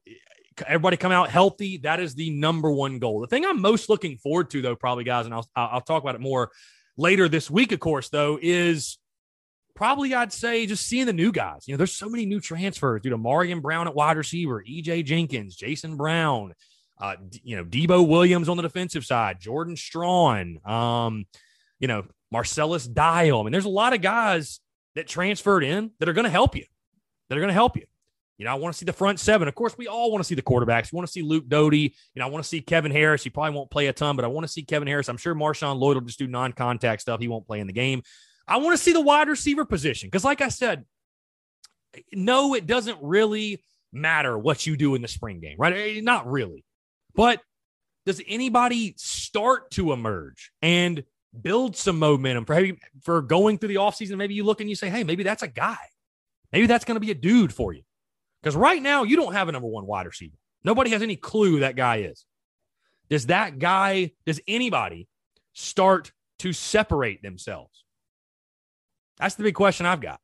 everybody 0.65 0.97
come 0.97 1.13
out 1.13 1.29
healthy. 1.29 1.77
That 1.77 1.99
is 1.99 2.15
the 2.15 2.29
number 2.29 2.69
one 2.69 2.99
goal. 2.99 3.21
The 3.21 3.27
thing 3.27 3.45
I'm 3.45 3.61
most 3.61 3.89
looking 3.89 4.17
forward 4.17 4.49
to, 4.51 4.61
though, 4.61 4.75
probably 4.75 5.05
guys, 5.05 5.25
and 5.25 5.33
I'll 5.33 5.47
I'll 5.55 5.81
talk 5.81 6.03
about 6.03 6.15
it 6.15 6.21
more 6.21 6.51
later 6.97 7.29
this 7.29 7.49
week, 7.49 7.71
of 7.71 7.79
course, 7.79 8.09
though, 8.09 8.37
is 8.41 8.97
probably 9.73 10.13
I'd 10.13 10.33
say 10.33 10.65
just 10.65 10.85
seeing 10.85 11.05
the 11.05 11.13
new 11.13 11.31
guys. 11.31 11.67
You 11.67 11.73
know, 11.73 11.77
there's 11.77 11.93
so 11.93 12.09
many 12.09 12.25
new 12.25 12.41
transfers. 12.41 13.01
Dude, 13.01 13.13
Ahmarean 13.13 13.61
Brown 13.61 13.87
at 13.87 13.95
wide 13.95 14.17
receiver, 14.17 14.63
EJ 14.67 15.05
Jenkins, 15.05 15.55
Jason 15.55 15.95
Brown, 15.95 16.53
uh, 16.99 17.15
you 17.43 17.55
know, 17.55 17.63
Debo 17.63 18.05
Williams 18.07 18.49
on 18.49 18.57
the 18.57 18.63
defensive 18.63 19.05
side, 19.05 19.39
Jordan 19.39 19.75
Strachan. 19.77 20.59
um, 20.65 21.25
you 21.79 21.87
know, 21.87 22.05
Marcellus 22.31 22.85
Dial. 22.87 23.39
I 23.39 23.43
mean, 23.43 23.51
there's 23.51 23.65
a 23.65 23.69
lot 23.69 23.93
of 23.93 24.01
guys 24.01 24.59
that 24.95 25.07
transferred 25.07 25.63
in 25.63 25.91
that 25.99 26.09
are 26.09 26.13
going 26.13 26.25
to 26.25 26.31
help 26.31 26.55
you, 26.55 26.65
that 27.29 27.37
are 27.37 27.41
going 27.41 27.49
to 27.49 27.53
help 27.53 27.77
you. 27.77 27.85
You 28.37 28.45
know, 28.45 28.51
I 28.51 28.55
want 28.55 28.73
to 28.73 28.77
see 28.77 28.85
the 28.85 28.93
front 28.93 29.19
seven. 29.19 29.47
Of 29.47 29.55
course, 29.55 29.77
we 29.77 29.87
all 29.87 30.11
want 30.11 30.23
to 30.23 30.27
see 30.27 30.35
the 30.35 30.43
quarterbacks. 30.43 30.91
We 30.91 30.97
want 30.97 31.07
to 31.07 31.11
see 31.11 31.23
Luke 31.23 31.47
Doty. 31.47 31.95
You 32.13 32.19
know, 32.19 32.27
I 32.27 32.29
want 32.29 32.43
to 32.43 32.47
see 32.47 32.61
Kevin 32.61 32.91
Harris. 32.91 33.23
He 33.23 33.31
probably 33.31 33.55
won't 33.55 33.71
play 33.71 33.87
a 33.87 33.93
ton, 33.93 34.15
but 34.15 34.25
I 34.25 34.27
want 34.27 34.45
to 34.45 34.51
see 34.51 34.63
Kevin 34.63 34.87
Harris. 34.87 35.09
I'm 35.09 35.17
sure 35.17 35.33
Marshawn 35.33 35.79
Lloyd 35.79 35.95
will 35.95 36.05
just 36.05 36.19
do 36.19 36.27
non 36.27 36.53
contact 36.53 37.01
stuff. 37.01 37.19
He 37.19 37.27
won't 37.27 37.47
play 37.47 37.59
in 37.59 37.67
the 37.67 37.73
game. 37.73 38.03
I 38.47 38.57
want 38.57 38.77
to 38.77 38.83
see 38.83 38.93
the 38.93 39.01
wide 39.01 39.27
receiver 39.27 39.65
position 39.65 40.07
because, 40.07 40.23
like 40.23 40.41
I 40.41 40.49
said, 40.49 40.85
no, 42.13 42.53
it 42.53 42.67
doesn't 42.67 42.99
really 43.01 43.63
matter 43.91 44.37
what 44.37 44.67
you 44.67 44.77
do 44.77 44.93
in 44.93 45.01
the 45.01 45.07
spring 45.07 45.39
game, 45.39 45.55
right? 45.57 45.73
Eh, 45.73 46.01
not 46.01 46.29
really. 46.29 46.63
But 47.15 47.41
does 48.05 48.21
anybody 48.27 48.93
start 48.97 49.71
to 49.71 49.91
emerge 49.91 50.51
and 50.61 51.03
build 51.41 51.75
some 51.75 51.99
momentum 51.99 52.45
for, 52.45 52.61
for 53.01 53.21
going 53.21 53.57
through 53.57 53.69
the 53.69 53.75
offseason? 53.75 54.17
Maybe 54.17 54.33
you 54.33 54.43
look 54.43 54.61
and 54.61 54.69
you 54.69 54.75
say, 54.75 54.89
hey, 54.89 55.03
maybe 55.03 55.23
that's 55.23 55.43
a 55.43 55.47
guy. 55.47 55.77
Maybe 56.51 56.67
that's 56.67 56.85
going 56.85 56.95
to 56.95 57.01
be 57.01 57.11
a 57.11 57.15
dude 57.15 57.53
for 57.53 57.73
you. 57.73 57.83
Because 58.41 58.55
right 58.55 58.81
now, 58.81 59.03
you 59.03 59.15
don't 59.15 59.33
have 59.33 59.49
a 59.49 59.51
number 59.51 59.67
one 59.67 59.85
wide 59.85 60.05
receiver. 60.05 60.37
Nobody 60.63 60.91
has 60.91 61.01
any 61.01 61.15
clue 61.15 61.59
that 61.59 61.75
guy 61.75 61.97
is. 61.97 62.25
Does 63.09 63.27
that 63.27 63.59
guy, 63.59 64.11
does 64.25 64.39
anybody 64.47 65.07
start 65.53 66.11
to 66.39 66.53
separate 66.53 67.21
themselves? 67.21 67.83
That's 69.17 69.35
the 69.35 69.43
big 69.43 69.55
question 69.55 69.85
I've 69.85 70.01
got. 70.01 70.19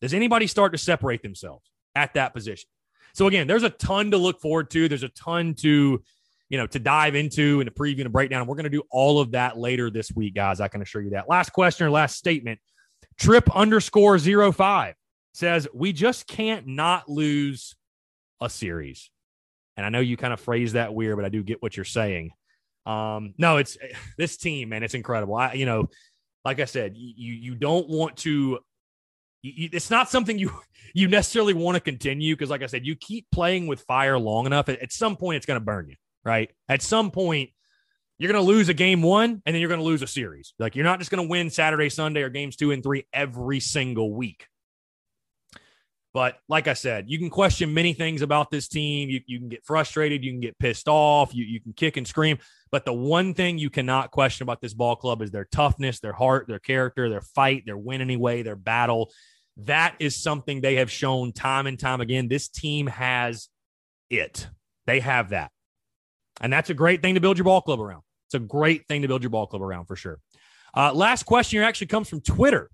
Does 0.00 0.14
anybody 0.14 0.46
start 0.46 0.72
to 0.72 0.78
separate 0.78 1.22
themselves 1.22 1.68
at 1.94 2.14
that 2.14 2.34
position? 2.34 2.70
So 3.14 3.26
again, 3.26 3.46
there's 3.46 3.64
a 3.64 3.70
ton 3.70 4.12
to 4.12 4.18
look 4.18 4.40
forward 4.40 4.70
to. 4.70 4.88
There's 4.88 5.02
a 5.02 5.08
ton 5.08 5.54
to, 5.54 6.02
you 6.48 6.58
know, 6.58 6.66
to 6.66 6.78
dive 6.78 7.14
into 7.14 7.60
and 7.60 7.68
to 7.68 7.74
preview 7.74 8.00
and 8.00 8.12
break 8.12 8.30
down. 8.30 8.46
We're 8.46 8.56
going 8.56 8.64
to 8.64 8.70
do 8.70 8.82
all 8.90 9.20
of 9.20 9.32
that 9.32 9.58
later 9.58 9.90
this 9.90 10.10
week, 10.12 10.34
guys. 10.34 10.60
I 10.60 10.68
can 10.68 10.82
assure 10.82 11.02
you 11.02 11.10
that. 11.10 11.28
Last 11.28 11.50
question 11.50 11.86
or 11.86 11.90
last 11.90 12.16
statement. 12.16 12.58
Trip 13.18 13.54
underscore 13.54 14.18
zero 14.18 14.52
five 14.52 14.94
says 15.34 15.68
we 15.74 15.92
just 15.92 16.26
can't 16.26 16.66
not 16.66 17.08
lose 17.08 17.76
a 18.40 18.48
series. 18.48 19.10
And 19.76 19.84
I 19.84 19.90
know 19.90 20.00
you 20.00 20.16
kind 20.16 20.32
of 20.32 20.40
phrase 20.40 20.72
that 20.72 20.94
weird, 20.94 21.16
but 21.16 21.24
I 21.24 21.28
do 21.28 21.42
get 21.42 21.62
what 21.62 21.76
you're 21.76 21.84
saying. 21.84 22.30
Um, 22.86 23.34
no, 23.38 23.58
it's 23.58 23.76
this 24.18 24.36
team, 24.36 24.70
man. 24.70 24.82
It's 24.82 24.94
incredible. 24.94 25.36
I, 25.36 25.52
you 25.52 25.66
know, 25.66 25.88
like 26.44 26.60
I 26.60 26.64
said, 26.64 26.94
you 26.96 27.34
you 27.34 27.54
don't 27.54 27.88
want 27.88 28.16
to 28.18 28.60
it's 29.42 29.90
not 29.90 30.10
something 30.10 30.38
you 30.38 30.50
you 30.94 31.08
necessarily 31.08 31.54
want 31.54 31.76
to 31.76 31.80
continue 31.80 32.34
because 32.34 32.50
like 32.50 32.62
i 32.62 32.66
said 32.66 32.84
you 32.84 32.96
keep 32.96 33.26
playing 33.30 33.66
with 33.66 33.80
fire 33.82 34.18
long 34.18 34.46
enough 34.46 34.68
at 34.68 34.92
some 34.92 35.16
point 35.16 35.36
it's 35.36 35.46
going 35.46 35.60
to 35.60 35.64
burn 35.64 35.86
you 35.88 35.94
right 36.28 36.50
at 36.68 36.82
some 36.82 37.10
point 37.10 37.50
you're 38.18 38.30
going 38.30 38.44
to 38.44 38.52
lose 38.52 38.68
a 38.68 38.74
game 38.74 39.02
one 39.02 39.42
and 39.46 39.54
then 39.54 39.60
you're 39.60 39.68
going 39.68 39.80
to 39.80 39.86
lose 39.86 40.02
a 40.02 40.06
series 40.06 40.54
like 40.58 40.76
you're 40.76 40.84
not 40.84 40.98
just 40.98 41.10
going 41.10 41.24
to 41.24 41.28
win 41.28 41.50
saturday 41.50 41.88
sunday 41.88 42.22
or 42.22 42.28
games 42.28 42.56
two 42.56 42.70
and 42.70 42.82
three 42.82 43.06
every 43.12 43.60
single 43.60 44.12
week 44.12 44.46
but 46.14 46.38
like 46.48 46.66
I 46.68 46.72
said, 46.72 47.08
you 47.08 47.18
can 47.18 47.30
question 47.30 47.74
many 47.74 47.92
things 47.92 48.22
about 48.22 48.50
this 48.50 48.66
team. 48.66 49.10
You, 49.10 49.20
you 49.26 49.38
can 49.38 49.48
get 49.48 49.64
frustrated. 49.64 50.24
You 50.24 50.32
can 50.32 50.40
get 50.40 50.58
pissed 50.58 50.88
off. 50.88 51.34
You, 51.34 51.44
you 51.44 51.60
can 51.60 51.74
kick 51.74 51.96
and 51.96 52.08
scream. 52.08 52.38
But 52.70 52.84
the 52.84 52.92
one 52.92 53.34
thing 53.34 53.58
you 53.58 53.70
cannot 53.70 54.10
question 54.10 54.42
about 54.42 54.60
this 54.60 54.74
ball 54.74 54.96
club 54.96 55.22
is 55.22 55.30
their 55.30 55.44
toughness, 55.44 56.00
their 56.00 56.12
heart, 56.12 56.46
their 56.48 56.58
character, 56.58 57.08
their 57.08 57.20
fight, 57.20 57.64
their 57.66 57.76
win 57.76 58.00
anyway, 58.00 58.42
their 58.42 58.56
battle. 58.56 59.12
That 59.58 59.96
is 59.98 60.16
something 60.16 60.60
they 60.60 60.76
have 60.76 60.90
shown 60.90 61.32
time 61.32 61.66
and 61.66 61.78
time 61.78 62.00
again. 62.00 62.28
This 62.28 62.48
team 62.48 62.86
has 62.86 63.48
it. 64.10 64.48
They 64.86 65.00
have 65.00 65.30
that. 65.30 65.52
And 66.40 66.52
that's 66.52 66.70
a 66.70 66.74
great 66.74 67.02
thing 67.02 67.14
to 67.14 67.20
build 67.20 67.38
your 67.38 67.44
ball 67.44 67.60
club 67.60 67.80
around. 67.80 68.02
It's 68.26 68.34
a 68.34 68.38
great 68.38 68.86
thing 68.86 69.02
to 69.02 69.08
build 69.08 69.22
your 69.22 69.30
ball 69.30 69.46
club 69.46 69.62
around 69.62 69.86
for 69.86 69.96
sure. 69.96 70.18
Uh, 70.76 70.92
last 70.92 71.24
question 71.24 71.58
here 71.58 71.66
actually 71.66 71.86
comes 71.86 72.08
from 72.08 72.20
Twitter 72.20 72.70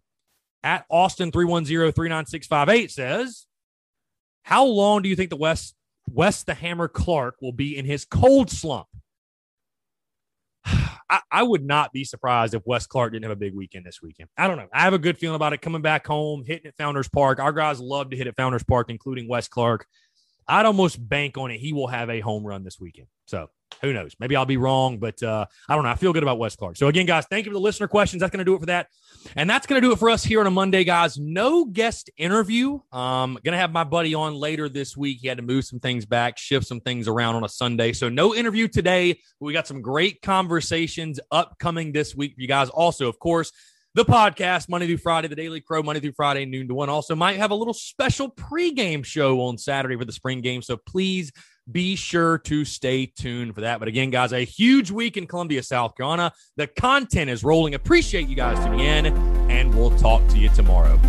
at 0.65 0.85
Austin 0.91 1.31
310-39658 1.31 2.91
says, 2.91 3.47
How 4.43 4.65
long 4.65 5.03
do 5.03 5.09
you 5.09 5.15
think 5.15 5.31
the 5.31 5.37
West 5.37 5.77
West 6.11 6.47
the 6.47 6.55
Hammer 6.55 6.89
Clark 6.89 7.37
will 7.41 7.53
be 7.53 7.77
in 7.77 7.85
his 7.85 8.05
cold 8.05 8.51
slump? 8.51 8.89
I, 10.65 11.21
I, 11.31 11.43
would 11.43 11.65
not 11.65 11.93
be 11.93 12.03
surprised 12.03 12.55
if 12.55 12.62
Wes 12.65 12.87
Clark 12.87 13.12
didn't 13.12 13.25
have 13.25 13.33
a 13.33 13.37
big 13.37 13.55
weekend 13.55 13.85
this 13.85 14.01
weekend. 14.03 14.31
I 14.37 14.49
don't 14.49 14.57
know. 14.57 14.69
I 14.73 14.81
have 14.81 14.95
a 14.95 14.99
good 14.99 15.19
feeling 15.19 15.37
about 15.37 15.53
it 15.53 15.61
coming 15.61 15.83
back 15.83 16.07
home, 16.07 16.45
hitting 16.45 16.67
at 16.67 16.77
Founders 16.79 17.09
Park. 17.09 17.39
Our 17.39 17.53
guys 17.53 17.79
love 17.79 18.11
to 18.11 18.17
hit 18.17 18.27
at 18.27 18.37
Founders 18.37 18.65
Park, 18.65 18.89
including 18.89 19.29
Wes 19.29 19.47
Clark. 19.47 19.87
I'd 20.47 20.66
almost 20.66 21.07
bank 21.07 21.38
on 21.38 21.51
it. 21.51 21.59
He 21.59 21.72
will 21.72 21.88
have 21.88 22.11
a 22.11 22.20
home 22.20 22.47
run 22.47 22.64
this 22.64 22.78
weekend. 22.78 23.09
So 23.26 23.49
who 23.80 23.92
knows? 23.92 24.14
Maybe 24.18 24.36
I'll 24.36 24.47
be 24.47 24.57
wrong, 24.57 24.99
but 24.99 25.22
uh, 25.22 25.47
I 25.68 25.74
don't 25.74 25.84
know. 25.84 25.90
I 25.90 25.95
feel 25.95 26.12
good 26.12 26.22
about 26.22 26.38
Wes 26.38 26.57
Clark. 26.57 26.76
So 26.76 26.88
again, 26.88 27.07
guys, 27.07 27.26
thank 27.26 27.47
you 27.47 27.51
for 27.51 27.55
the 27.55 27.61
listener 27.61 27.88
questions. 27.88 28.20
That's 28.20 28.30
going 28.30 28.38
to 28.38 28.45
do 28.45 28.55
it 28.55 28.61
for 28.61 28.66
that, 28.66 28.88
and 29.36 29.49
that's 29.49 29.66
going 29.66 29.80
to 29.80 29.86
do 29.86 29.92
it 29.92 29.99
for 29.99 30.11
us 30.11 30.22
here 30.22 30.40
on 30.40 30.47
a 30.47 30.51
Monday, 30.51 30.84
guys. 30.84 31.18
No 31.18 31.64
guest 31.64 32.11
interview. 32.16 32.80
Um, 32.92 33.38
going 33.42 33.53
to 33.53 33.59
have 33.59 33.72
my 33.72 33.84
buddy 33.84 34.14
on 34.14 34.34
later 34.34 34.68
this 34.68 34.97
week. 34.97 35.18
He 35.20 35.28
had 35.28 35.38
to 35.38 35.42
move 35.42 35.64
some 35.64 35.80
things 35.80 36.07
back, 36.07 36.38
shift 36.38 36.66
some 36.66 36.80
things 36.80 37.09
around 37.09 37.36
on 37.36 37.45
a 37.45 37.49
Sunday, 37.49 37.92
so 37.92 38.09
no 38.09 38.34
interview 38.34 38.68
today. 38.68 39.18
we 39.40 39.53
got 39.53 39.66
some 39.66 39.82
great 39.82 40.22
conversations 40.22 41.18
upcoming 41.30 41.92
this 41.92 42.14
week 42.14 42.34
you 42.36 42.49
guys. 42.49 42.68
Also, 42.70 43.09
of 43.09 43.18
course 43.18 43.53
the 43.95 44.05
podcast 44.05 44.68
Monday 44.68 44.86
through 44.86 44.99
Friday, 44.99 45.28
the 45.28 45.36
Daily 45.36 45.61
Crow 45.61 45.82
Monday 45.82 46.01
through 46.01 46.12
Friday, 46.12 46.45
noon 46.45 46.66
to 46.68 46.74
one. 46.74 46.88
Also, 46.88 47.14
might 47.14 47.36
have 47.36 47.53
a 47.53 47.55
little 47.55 47.74
special 47.74 48.28
pregame 48.28 49.05
show 49.05 49.40
on 49.42 49.57
Saturday 49.57 49.97
for 49.97 50.05
the 50.05 50.12
spring 50.12 50.40
game. 50.40 50.62
So 50.62 50.76
please 50.76 51.30
be 51.70 51.97
sure 51.97 52.38
to 52.38 52.64
stay 52.64 53.07
tuned 53.07 53.55
for 53.55 53.62
that. 53.62 53.78
But 53.78 53.88
again, 53.88 54.11
guys, 54.11 54.32
a 54.32 54.40
huge 54.40 54.90
week 54.90 55.16
in 55.16 55.26
Columbia, 55.26 55.62
South 55.62 55.97
Carolina. 55.97 56.32
The 56.57 56.66
content 56.66 57.30
is 57.30 57.45
rolling. 57.45 57.74
Appreciate 57.74 58.28
you 58.28 58.36
guys 58.36 58.62
tuning 58.64 58.80
in, 58.80 59.07
and 59.51 59.74
we'll 59.74 59.97
talk 59.97 60.26
to 60.28 60.38
you 60.38 60.49
tomorrow. 60.51 61.01